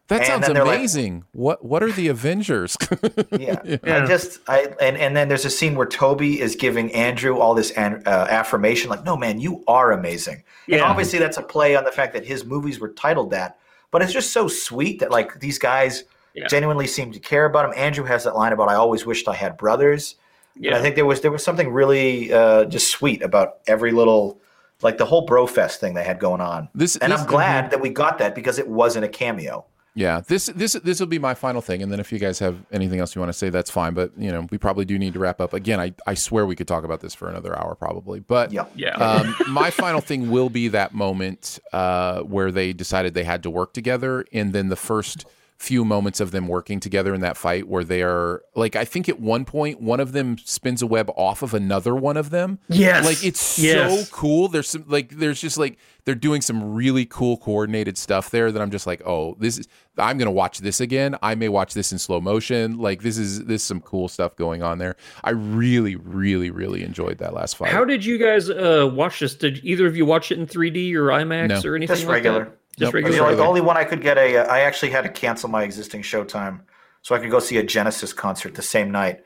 That 0.07 0.17
And 0.21 0.27
sounds 0.27 0.45
then 0.47 0.55
they're 0.55 0.65
like- 0.65 0.77
amazing. 0.79 1.23
what 1.31 1.63
What 1.63 1.81
are 1.83 1.91
the 1.91 2.09
Avengers? 2.09 2.75
Yeah. 3.31 3.61
I 3.83 4.05
just 4.05 4.39
I 4.47 4.73
and 4.81 4.97
and 4.97 5.15
then 5.15 5.29
there's 5.29 5.45
a 5.45 5.49
scene 5.49 5.75
where 5.75 5.87
Tobey 5.87 6.41
is 6.41 6.55
giving 6.57 6.91
Andrew 6.91 7.37
all 7.39 7.53
this 7.53 7.71
an, 7.71 8.03
uh, 8.05 8.27
affirmation, 8.29 8.89
like, 8.89 9.05
"No, 9.05 9.15
man, 9.15 9.39
you 9.39 9.63
are 9.69 9.93
amazing." 9.93 10.43
And 10.67 10.77
Yeah. 10.77 10.83
obviously, 10.83 11.17
that's 11.19 11.37
a 11.37 11.41
play 11.41 11.75
on 11.77 11.85
the 11.85 11.91
fact 11.93 12.11
that 12.13 12.25
his 12.25 12.43
movies 12.43 12.79
were 12.79 12.89
titled 12.89 13.31
that. 13.31 13.57
But 13.89 14.01
it's 14.01 14.11
just 14.11 14.33
so 14.33 14.49
sweet 14.49 14.99
that 14.99 15.11
like 15.11 15.39
these 15.39 15.57
guys 15.59 16.03
Yeah. 16.33 16.47
genuinely 16.47 16.87
seem 16.87 17.13
to 17.13 17.19
care 17.19 17.45
about 17.45 17.65
him. 17.65 17.73
Andrew 17.77 18.03
has 18.05 18.25
that 18.25 18.35
line 18.35 18.51
about, 18.51 18.69
"I 18.69 18.75
always 18.75 19.05
wished 19.05 19.29
I 19.29 19.33
had 19.35 19.55
brothers." 19.57 20.15
And 20.55 20.65
Yeah. 20.65 20.77
I 20.77 20.81
think 20.81 20.95
there 20.95 21.05
was 21.05 21.21
there 21.21 21.31
was 21.31 21.43
something 21.43 21.69
really 21.71 22.31
uh, 22.33 22.65
just 22.65 22.89
sweet 22.91 23.21
about 23.23 23.55
every 23.67 23.91
little. 23.91 24.39
Like 24.83 24.97
the 24.97 25.05
whole 25.05 25.27
bro 25.27 25.45
fest 25.45 25.79
thing 25.79 25.93
they 25.93 26.03
had 26.03 26.17
going 26.19 26.41
on, 26.41 26.67
This- 26.73 26.95
and 26.95 27.13
this- 27.13 27.21
I'm 27.21 27.27
glad 27.27 27.69
that 27.69 27.81
we 27.81 27.89
got 27.89 28.17
that 28.17 28.33
because 28.33 28.57
it 28.57 28.67
wasn't 28.67 29.05
a 29.05 29.07
cameo. 29.07 29.65
Yeah, 29.93 30.21
this 30.27 30.47
this 30.55 30.73
this 30.73 30.99
will 30.99 31.05
be 31.05 31.19
my 31.19 31.35
final 31.35 31.61
thing, 31.61 31.83
and 31.83 31.91
then 31.91 31.99
if 31.99 32.11
you 32.11 32.17
guys 32.17 32.39
have 32.39 32.55
anything 32.71 32.99
else 32.99 33.13
you 33.13 33.19
want 33.21 33.29
to 33.31 33.37
say, 33.37 33.49
that's 33.51 33.69
fine. 33.69 33.93
But 33.93 34.11
you 34.17 34.31
know, 34.31 34.47
we 34.49 34.57
probably 34.57 34.85
do 34.85 34.97
need 34.97 35.13
to 35.13 35.19
wrap 35.19 35.39
up. 35.39 35.53
Again, 35.53 35.79
I 35.79 35.93
I 36.07 36.15
swear 36.15 36.47
we 36.47 36.55
could 36.55 36.67
talk 36.67 36.83
about 36.83 37.01
this 37.01 37.13
for 37.13 37.29
another 37.29 37.55
hour 37.59 37.75
probably. 37.75 38.21
But 38.21 38.51
Yeah. 38.51 38.65
Yeah. 38.75 38.95
um, 38.95 39.35
my 39.49 39.69
final 39.69 40.01
thing 40.01 40.31
will 40.31 40.49
be 40.49 40.67
that 40.69 40.95
moment 40.95 41.59
uh, 41.73 42.21
where 42.21 42.51
they 42.51 42.73
decided 42.73 43.13
they 43.13 43.23
had 43.25 43.43
to 43.43 43.51
work 43.51 43.73
together, 43.73 44.25
and 44.33 44.51
then 44.51 44.69
the 44.69 44.75
first 44.75 45.25
few 45.61 45.85
moments 45.85 46.19
of 46.19 46.31
them 46.31 46.47
working 46.47 46.79
together 46.79 47.13
in 47.13 47.21
that 47.21 47.37
fight 47.37 47.67
where 47.67 47.83
they 47.83 48.01
are 48.01 48.41
like 48.55 48.75
I 48.75 48.83
think 48.83 49.07
at 49.07 49.19
one 49.19 49.45
point 49.45 49.79
one 49.79 49.99
of 49.99 50.11
them 50.11 50.37
spins 50.39 50.81
a 50.81 50.87
web 50.87 51.11
off 51.15 51.43
of 51.43 51.53
another 51.53 51.95
one 51.95 52.17
of 52.17 52.31
them. 52.31 52.57
Yes. 52.67 53.05
Like 53.05 53.23
it's 53.23 53.59
Yes. 53.59 54.09
so 54.09 54.15
cool. 54.15 54.47
There's 54.47 54.67
some 54.69 54.85
like 54.87 55.09
there's 55.11 55.39
just 55.39 55.59
like 55.59 55.77
they're 56.03 56.15
doing 56.15 56.41
some 56.41 56.73
really 56.73 57.05
cool 57.05 57.37
coordinated 57.37 57.95
stuff 57.95 58.31
there 58.31 58.51
that 58.51 58.59
I'm 58.59 58.71
just 58.71 58.87
like, 58.87 59.03
"Oh, 59.05 59.35
this 59.37 59.59
is 59.59 59.67
I'm 59.99 60.17
going 60.17 60.25
to 60.25 60.31
watch 60.31 60.57
this 60.61 60.81
again. 60.81 61.15
I 61.21 61.35
may 61.35 61.47
watch 61.47 61.75
this 61.75 61.91
in 61.91 61.99
slow 61.99 62.19
motion. 62.19 62.79
Like 62.79 63.03
this 63.03 63.19
is 63.19 63.45
this 63.45 63.61
is 63.61 63.67
some 63.67 63.81
cool 63.81 64.07
stuff 64.07 64.35
going 64.35 64.63
on 64.63 64.79
there. 64.79 64.95
I 65.23 65.29
really 65.29 65.95
really 65.95 66.49
really 66.49 66.83
enjoyed 66.83 67.19
that 67.19 67.35
last 67.35 67.55
fight. 67.55 67.69
How 67.71 67.85
did 67.85 68.03
you 68.03 68.17
guys 68.17 68.49
uh, 68.49 68.89
watch 68.91 69.19
this? 69.19 69.35
Did 69.35 69.63
either 69.63 69.85
of 69.85 69.95
you 69.95 70.07
watch 70.07 70.31
it 70.31 70.39
in 70.39 70.47
3D 70.47 70.95
or 70.95 71.07
IMAX 71.09 71.63
No. 71.63 71.69
or 71.69 71.75
anything 71.75 71.95
Just 71.97 72.07
like 72.07 72.15
regular. 72.15 72.45
that? 72.45 72.57
Just 72.81 72.93
Nope. 72.93 73.03
The 73.03 73.07
regular. 73.09 73.23
only, 73.25 73.35
the 73.37 73.43
only 73.45 73.61
one 73.61 73.77
I 73.77 73.83
could 73.85 74.01
get 74.01 74.17
a, 74.17 74.37
uh, 74.37 74.45
I 74.53 74.61
actually 74.61 74.89
had 74.91 75.03
to 75.03 75.09
cancel 75.09 75.47
my 75.49 75.63
existing 75.63 76.01
Showtime, 76.01 76.59
so 77.01 77.15
I 77.15 77.19
could 77.19 77.31
go 77.31 77.39
see 77.39 77.57
a 77.57 77.63
Genesis 77.63 78.11
concert 78.13 78.55
the 78.55 78.61
same 78.61 78.91
night. 78.91 79.23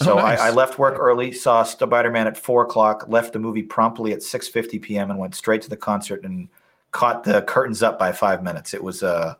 So 0.00 0.14
Oh, 0.14 0.16
nice. 0.16 0.40
I, 0.40 0.48
I 0.48 0.50
left 0.50 0.78
work 0.78 0.96
early, 0.98 1.30
saw 1.30 1.62
Spider 1.62 2.10
Man 2.10 2.26
at 2.26 2.36
four 2.36 2.62
o'clock, 2.64 3.06
left 3.08 3.32
the 3.32 3.38
movie 3.38 3.62
promptly 3.62 4.12
at 4.12 4.22
six 4.22 4.48
fifty 4.48 4.78
p.m. 4.80 5.10
and 5.10 5.18
went 5.20 5.34
straight 5.36 5.62
to 5.62 5.70
the 5.70 5.76
concert 5.76 6.24
and 6.24 6.48
caught 6.90 7.22
the 7.24 7.42
curtains 7.42 7.82
up 7.82 7.98
by 7.98 8.10
five 8.10 8.42
minutes. 8.42 8.74
It 8.74 8.82
was 8.82 9.02
a, 9.04 9.36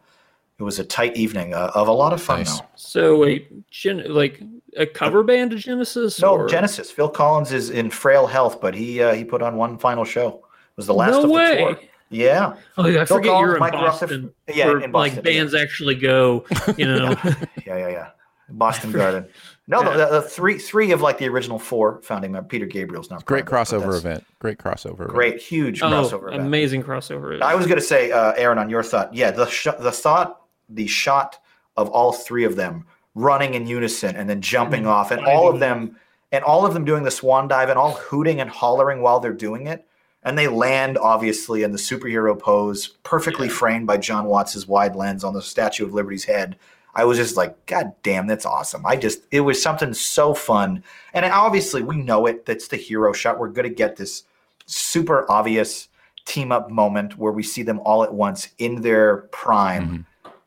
it 0.61 0.63
was 0.63 0.79
a 0.79 0.85
tight 0.85 1.17
evening 1.17 1.55
uh, 1.55 1.73
of 1.75 1.89
a 1.89 1.93
lot 1.93 2.13
of 2.13 2.23
fun. 2.23 2.41
Nice. 2.41 2.61
So 2.77 3.19
wait, 3.19 3.69
Gen- 3.71 4.13
like 4.13 4.41
a 4.77 4.87
cover 4.87 5.25
band 5.25 5.53
of 5.53 5.59
Genesis? 5.59 6.21
No, 6.21 6.35
or- 6.37 6.49
Genesis. 6.49 6.89
Phil 6.91 7.09
Collins 7.09 7.51
is 7.53 7.71
in 7.71 7.91
frail 7.91 8.27
health, 8.29 8.61
but 8.61 8.75
he 8.77 9.03
uh, 9.03 9.15
he 9.15 9.25
put 9.25 9.43
on 9.43 9.57
one 9.57 9.77
final 9.79 10.05
show. 10.05 10.29
It 10.29 10.77
was 10.77 10.87
the 10.87 10.95
last 10.95 11.13
No 11.13 11.25
of 11.25 11.31
way. 11.31 11.49
the 11.49 11.75
tour. 11.75 11.79
Yeah, 12.11 12.55
Oh, 12.77 12.87
yeah, 12.87 13.03
I 13.03 13.05
Phil 13.07 13.17
forget 13.17 13.31
Collins, 13.33 13.47
you're 13.47 13.55
in 13.55 13.61
Mike 13.61 13.73
Russell- 13.73 14.09
Boston. 14.09 14.35
yeah, 14.55 14.67
where, 14.67 14.81
in 14.81 14.91
Boston, 14.93 15.17
Like 15.17 15.25
bands 15.25 15.53
yeah. 15.53 15.61
actually 15.61 15.95
go, 15.97 16.45
you 16.77 16.87
know. 16.87 17.17
yeah, 17.67 17.77
yeah, 17.77 17.89
yeah. 17.89 18.09
Boston 18.51 18.93
Garden. 18.93 19.27
No, 19.67 19.83
the, 19.83 19.97
the, 19.97 20.07
the 20.21 20.23
three 20.23 20.59
three 20.59 20.93
of 20.93 21.01
like 21.01 21.17
the 21.17 21.27
original 21.27 21.59
four 21.59 22.03
founding 22.03 22.31
member. 22.33 22.47
Peter 22.47 22.67
Gabriel's 22.67 23.09
not 23.11 23.25
Great 23.25 23.47
part 23.47 23.73
it, 23.73 23.75
crossover 23.77 23.97
event. 23.97 24.25
Great 24.39 24.59
crossover. 24.59 24.95
event. 25.01 25.11
Great, 25.11 25.41
huge 25.41 25.81
oh, 25.83 25.87
crossover 25.87 26.29
event. 26.29 26.43
amazing 26.43 26.83
crossover. 26.83 27.41
I 27.41 27.55
was 27.55 27.67
going 27.67 27.79
to 27.79 27.85
say, 27.85 28.13
uh, 28.13 28.33
Aaron, 28.37 28.59
on 28.59 28.69
your 28.69 28.83
thought, 28.83 29.15
yeah, 29.15 29.31
the 29.31 29.47
sh- 29.47 29.69
the 29.81 29.91
thought, 29.91 30.43
the 30.69 30.87
shot 30.87 31.39
of 31.79 31.89
all 31.89 32.13
three 32.13 32.45
of 32.45 32.55
them 32.57 32.85
running 33.15 33.55
in 33.55 33.67
unison 33.67 34.15
and 34.15 34.29
then 34.29 34.43
jumping 34.43 34.87
off, 34.87 35.11
and 35.11 35.25
all 35.25 35.49
of 35.49 35.59
them, 35.59 35.97
and 36.31 36.45
all 36.45 36.67
of 36.67 36.75
them 36.75 36.85
doing 36.85 37.03
the 37.03 37.11
swan 37.11 37.49
dive, 37.49 37.71
and 37.71 37.79
all 37.79 37.93
hooting 37.93 38.41
and 38.43 38.51
hollering 38.51 39.01
while 39.01 39.21
they're 39.21 39.33
doing 39.33 39.67
it, 39.69 39.87
and 40.25 40.39
they 40.39 40.49
land 40.49 40.97
obviously 40.99 41.63
in 41.63 41.73
the 41.73 41.79
superhero 41.79 42.39
pose, 42.39 42.89
perfectly 43.03 43.49
framed 43.49 43.87
by 43.87 43.99
Jon 43.99 44.25
Watts's 44.25 44.67
wide 44.67 44.97
lens 44.97 45.23
on 45.23 45.35
the 45.35 45.43
Statue 45.43 45.85
of 45.85 45.95
Liberty's 45.95 46.25
head. 46.25 46.57
I 46.95 47.05
was 47.05 47.19
just 47.19 47.37
like, 47.37 47.67
God 47.67 47.93
damn, 48.03 48.27
that's 48.27 48.47
awesome. 48.47 48.87
I 48.87 48.97
just, 48.97 49.23
it 49.31 49.41
was 49.41 49.61
something 49.61 49.93
so 49.93 50.33
fun. 50.33 50.85
And 51.13 51.25
obviously, 51.27 51.83
we 51.83 51.97
know 51.97 52.27
it. 52.27 52.47
That's 52.47 52.69
the 52.69 52.77
hero 52.77 53.13
shot. 53.13 53.39
We're 53.39 53.49
going 53.49 53.69
to 53.69 53.75
get 53.75 53.97
this 53.97 54.23
super 54.67 55.31
obvious 55.31 55.89
team 56.25 56.53
up 56.53 56.71
moment 56.71 57.19
where 57.19 57.33
we 57.33 57.43
see 57.43 57.63
them 57.63 57.81
all 57.81 58.05
at 58.05 58.15
once 58.15 58.49
in 58.59 58.81
their 58.81 59.19
prime. 59.33 60.07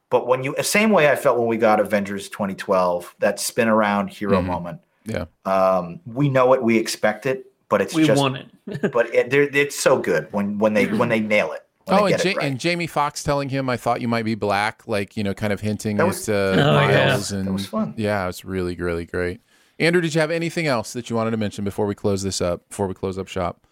But 0.10 0.26
when 0.26 0.44
you, 0.44 0.56
same 0.62 0.92
way 0.92 1.12
I 1.12 1.16
felt 1.16 1.38
when 1.38 1.48
we 1.48 1.58
got 1.58 1.80
Avengers 1.82 2.30
2012, 2.30 3.16
that 3.20 3.40
spin 3.40 3.68
around 3.68 4.10
hero 4.10 4.42
moment. 4.42 4.80
Yeah. 5.06 5.26
Um, 5.46 6.00
we 6.06 6.30
know 6.30 6.54
it, 6.54 6.64
we 6.64 6.78
expect 6.78 7.26
it, 7.26 7.47
but 7.70 7.82
it's 7.82 7.94
we 7.94 8.06
just, 8.06 8.20
won 8.20 8.36
it. 8.36 8.48
but 8.92 9.14
it, 9.14 9.34
it's 9.34 9.80
so 9.80 10.00
good 10.00 10.28
when 10.32 10.58
when 10.60 10.74
they 10.74 10.88
when 10.88 11.10
they 11.10 11.20
nail 11.20 11.52
it. 11.52 11.64
Oh, 11.90 12.06
and, 12.06 12.10
get 12.18 12.26
it 12.26 12.36
right. 12.38 12.46
and 12.48 12.60
Jamie 12.60 12.88
Foxx 12.88 13.24
telling 13.24 13.50
him, 13.50 13.70
"I 13.70 13.78
thought 13.78 14.02
you 14.02 14.08
might 14.08 14.26
be 14.26 14.36
black," 14.36 14.88
like 14.88 15.16
you 15.16 15.24
know, 15.24 15.34
kind 15.34 15.54
of 15.54 15.62
hinting 15.62 15.98
That 15.98 16.08
was- 16.08 16.28
at 16.28 16.60
uh, 16.60 16.62
Oh, 16.62 16.88
yeah. 16.90 17.06
Miles, 17.08 17.32
and 17.32 17.48
That 17.48 17.54
was 17.54 17.66
fun. 17.66 17.94
Yeah, 17.98 18.24
it 18.24 18.28
was 18.28 18.44
really, 18.44 18.76
really 18.76 19.06
great. 19.06 19.40
Andrew, 19.80 20.02
did 20.02 20.14
you 20.16 20.22
have 20.22 20.32
anything 20.32 20.68
else 20.68 20.92
that 20.94 21.10
you 21.10 21.16
wanted 21.16 21.32
to 21.32 21.38
mention 21.38 21.64
before 21.64 21.86
we 21.86 21.96
close 21.96 22.24
this 22.24 22.42
up? 22.42 22.68
Before 22.68 22.88
we 22.88 22.94
close 22.94 23.18
up 23.18 23.28
shop? 23.28 23.66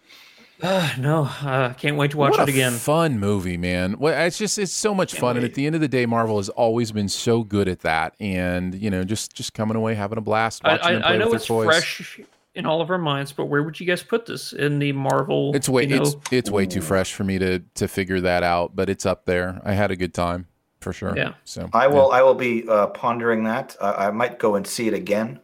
no, 0.62 1.28
uh, 1.42 1.74
can't 1.74 1.96
wait 1.98 2.12
to 2.12 2.16
watch 2.16 2.30
what 2.30 2.48
it 2.48 2.48
a 2.48 2.52
again. 2.52 2.72
fun 2.72 3.18
movie, 3.20 3.58
man. 3.58 3.98
Well, 3.98 4.18
it's 4.26 4.38
just 4.38 4.58
it's 4.58 4.72
so 4.72 4.94
much 4.94 5.14
fun, 5.14 5.36
and 5.36 5.44
at 5.44 5.52
the 5.52 5.66
end 5.66 5.74
of 5.74 5.82
the 5.82 5.88
day, 5.88 6.06
Marvel 6.06 6.38
has 6.38 6.48
always 6.48 6.92
been 6.92 7.10
so 7.10 7.42
good 7.42 7.68
at 7.68 7.80
that. 7.80 8.14
And 8.18 8.74
you 8.74 8.88
know, 8.88 9.04
just 9.04 9.34
just 9.34 9.52
coming 9.52 9.76
away 9.76 9.94
having 9.94 10.16
a 10.16 10.22
blast 10.22 10.62
I, 10.64 10.72
watching 10.76 10.92
them 10.94 11.02
play 11.02 11.10
I 11.14 11.16
know 11.18 11.26
with 11.26 11.34
it's 11.34 11.48
their 11.48 11.56
toys. 11.64 11.66
fresh 11.66 12.20
in 12.56 12.66
all 12.66 12.80
of 12.80 12.90
our 12.90 12.98
minds, 12.98 13.32
but 13.32 13.46
where 13.46 13.62
would 13.62 13.78
you 13.78 13.86
guys 13.86 14.02
put 14.02 14.26
this 14.26 14.52
in 14.52 14.78
the 14.78 14.92
Marvel? 14.92 15.54
It's 15.54 15.68
way 15.68 15.84
you 15.84 15.96
know, 15.96 16.02
it's 16.02 16.16
it's 16.32 16.50
way 16.50 16.66
too 16.66 16.80
fresh 16.80 17.12
for 17.12 17.22
me 17.22 17.38
to 17.38 17.60
to 17.74 17.86
figure 17.86 18.20
that 18.22 18.42
out, 18.42 18.74
but 18.74 18.88
it's 18.88 19.06
up 19.06 19.26
there. 19.26 19.60
I 19.64 19.72
had 19.74 19.90
a 19.90 19.96
good 19.96 20.14
time 20.14 20.46
for 20.80 20.92
sure. 20.92 21.16
Yeah. 21.16 21.34
So 21.44 21.68
I 21.72 21.86
will 21.86 22.10
I 22.10 22.22
will 22.22 22.34
be 22.34 22.66
uh, 22.68 22.88
pondering 22.88 23.44
that. 23.44 23.76
Uh, 23.80 23.94
I 23.96 24.10
might 24.10 24.38
go 24.38 24.54
and 24.54 24.66
see 24.66 24.88
it 24.88 24.94
again 24.94 25.40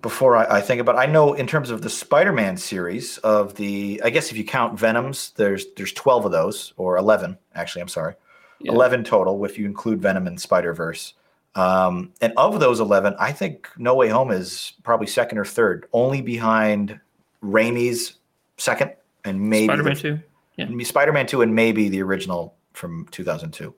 before 0.00 0.36
I, 0.36 0.58
I 0.58 0.60
think 0.60 0.80
about. 0.80 0.96
I 0.96 1.06
know 1.06 1.32
in 1.32 1.46
terms 1.46 1.70
of 1.70 1.82
the 1.82 1.90
Spider-Man 1.90 2.56
series 2.56 3.18
of 3.18 3.54
the, 3.54 4.00
I 4.04 4.10
guess 4.10 4.30
if 4.30 4.36
you 4.36 4.44
count 4.44 4.78
Venoms, 4.78 5.32
there's 5.36 5.66
there's 5.76 5.92
twelve 5.92 6.24
of 6.24 6.32
those 6.32 6.72
or 6.76 6.96
eleven 6.96 7.38
actually. 7.54 7.82
I'm 7.82 7.88
sorry, 7.88 8.14
Yeah. 8.60 8.72
eleven 8.72 9.04
total 9.04 9.44
if 9.44 9.58
you 9.58 9.66
include 9.66 10.00
Venom 10.00 10.26
and 10.26 10.40
Spider 10.40 10.72
Verse. 10.72 11.14
Um, 11.54 12.12
and 12.20 12.32
of 12.54 12.60
those 12.60 12.80
eleven, 12.80 13.14
I 13.18 13.32
think 13.32 13.68
No 13.76 13.94
Way 13.94 14.08
Home 14.08 14.30
is 14.30 14.72
probably 14.82 15.06
second 15.06 15.38
or 15.38 15.44
third, 15.44 15.86
only 15.92 16.22
behind 16.22 16.98
Raimi's 17.42 18.14
second 18.56 18.92
and 19.24 19.40
maybe 19.40 19.66
Spider-Man 19.66 19.96
Two. 19.96 20.20
Yeah, 20.56 20.66
Spider-Man 20.84 21.26
two, 21.26 21.42
and 21.42 21.54
maybe 21.54 21.88
the 21.88 22.02
original 22.02 22.54
from 22.72 23.06
2002. 23.10 23.74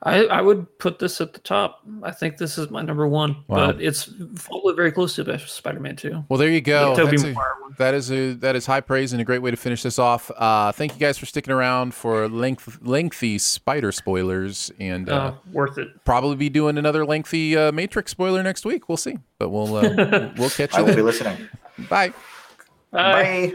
I, 0.00 0.26
I 0.26 0.40
would 0.42 0.78
put 0.78 1.00
this 1.00 1.20
at 1.20 1.32
the 1.32 1.40
top. 1.40 1.80
I 2.04 2.12
think 2.12 2.36
this 2.36 2.56
is 2.56 2.70
my 2.70 2.82
number 2.82 3.08
one, 3.08 3.44
Wow. 3.48 3.72
but 3.72 3.82
it's 3.82 4.08
followed 4.36 4.76
very 4.76 4.92
closely 4.92 5.24
by 5.24 5.38
Spider-Man 5.38 5.96
Two. 5.96 6.24
Well, 6.28 6.38
there 6.38 6.48
you 6.50 6.60
go. 6.60 6.94
The 6.94 7.02
Tobey 7.04 7.16
That's 7.16 7.24
a, 7.26 7.34
that 7.78 7.94
is 7.94 8.12
a 8.12 8.32
that 8.34 8.54
is 8.54 8.64
high 8.66 8.80
praise 8.80 9.12
and 9.12 9.20
a 9.20 9.24
great 9.24 9.42
way 9.42 9.50
to 9.50 9.56
finish 9.56 9.82
this 9.82 9.98
off. 9.98 10.30
Uh, 10.36 10.70
thank 10.70 10.92
you 10.94 11.00
guys 11.00 11.18
for 11.18 11.26
sticking 11.26 11.52
around 11.52 11.94
for 11.94 12.28
length 12.28 12.78
lengthy 12.80 13.38
spider 13.38 13.90
spoilers, 13.90 14.70
and 14.78 15.10
uh, 15.10 15.14
Uh, 15.14 15.34
worth 15.52 15.78
it. 15.78 15.88
probably 16.04 16.36
be 16.36 16.48
doing 16.48 16.78
another 16.78 17.04
lengthy 17.04 17.56
uh, 17.56 17.72
Matrix 17.72 18.12
spoiler 18.12 18.42
next 18.44 18.64
week. 18.64 18.88
We'll 18.88 18.98
see, 18.98 19.18
but 19.40 19.48
we'll 19.48 19.74
uh, 19.76 20.30
we'll 20.36 20.50
catch 20.50 20.74
you. 20.74 20.78
I 20.78 20.80
you 20.82 20.84
will 20.86 20.94
be 20.94 21.02
listening. 21.02 21.48
Bye. 21.90 22.10
Bye. 22.92 23.12
Bye. 23.52 23.54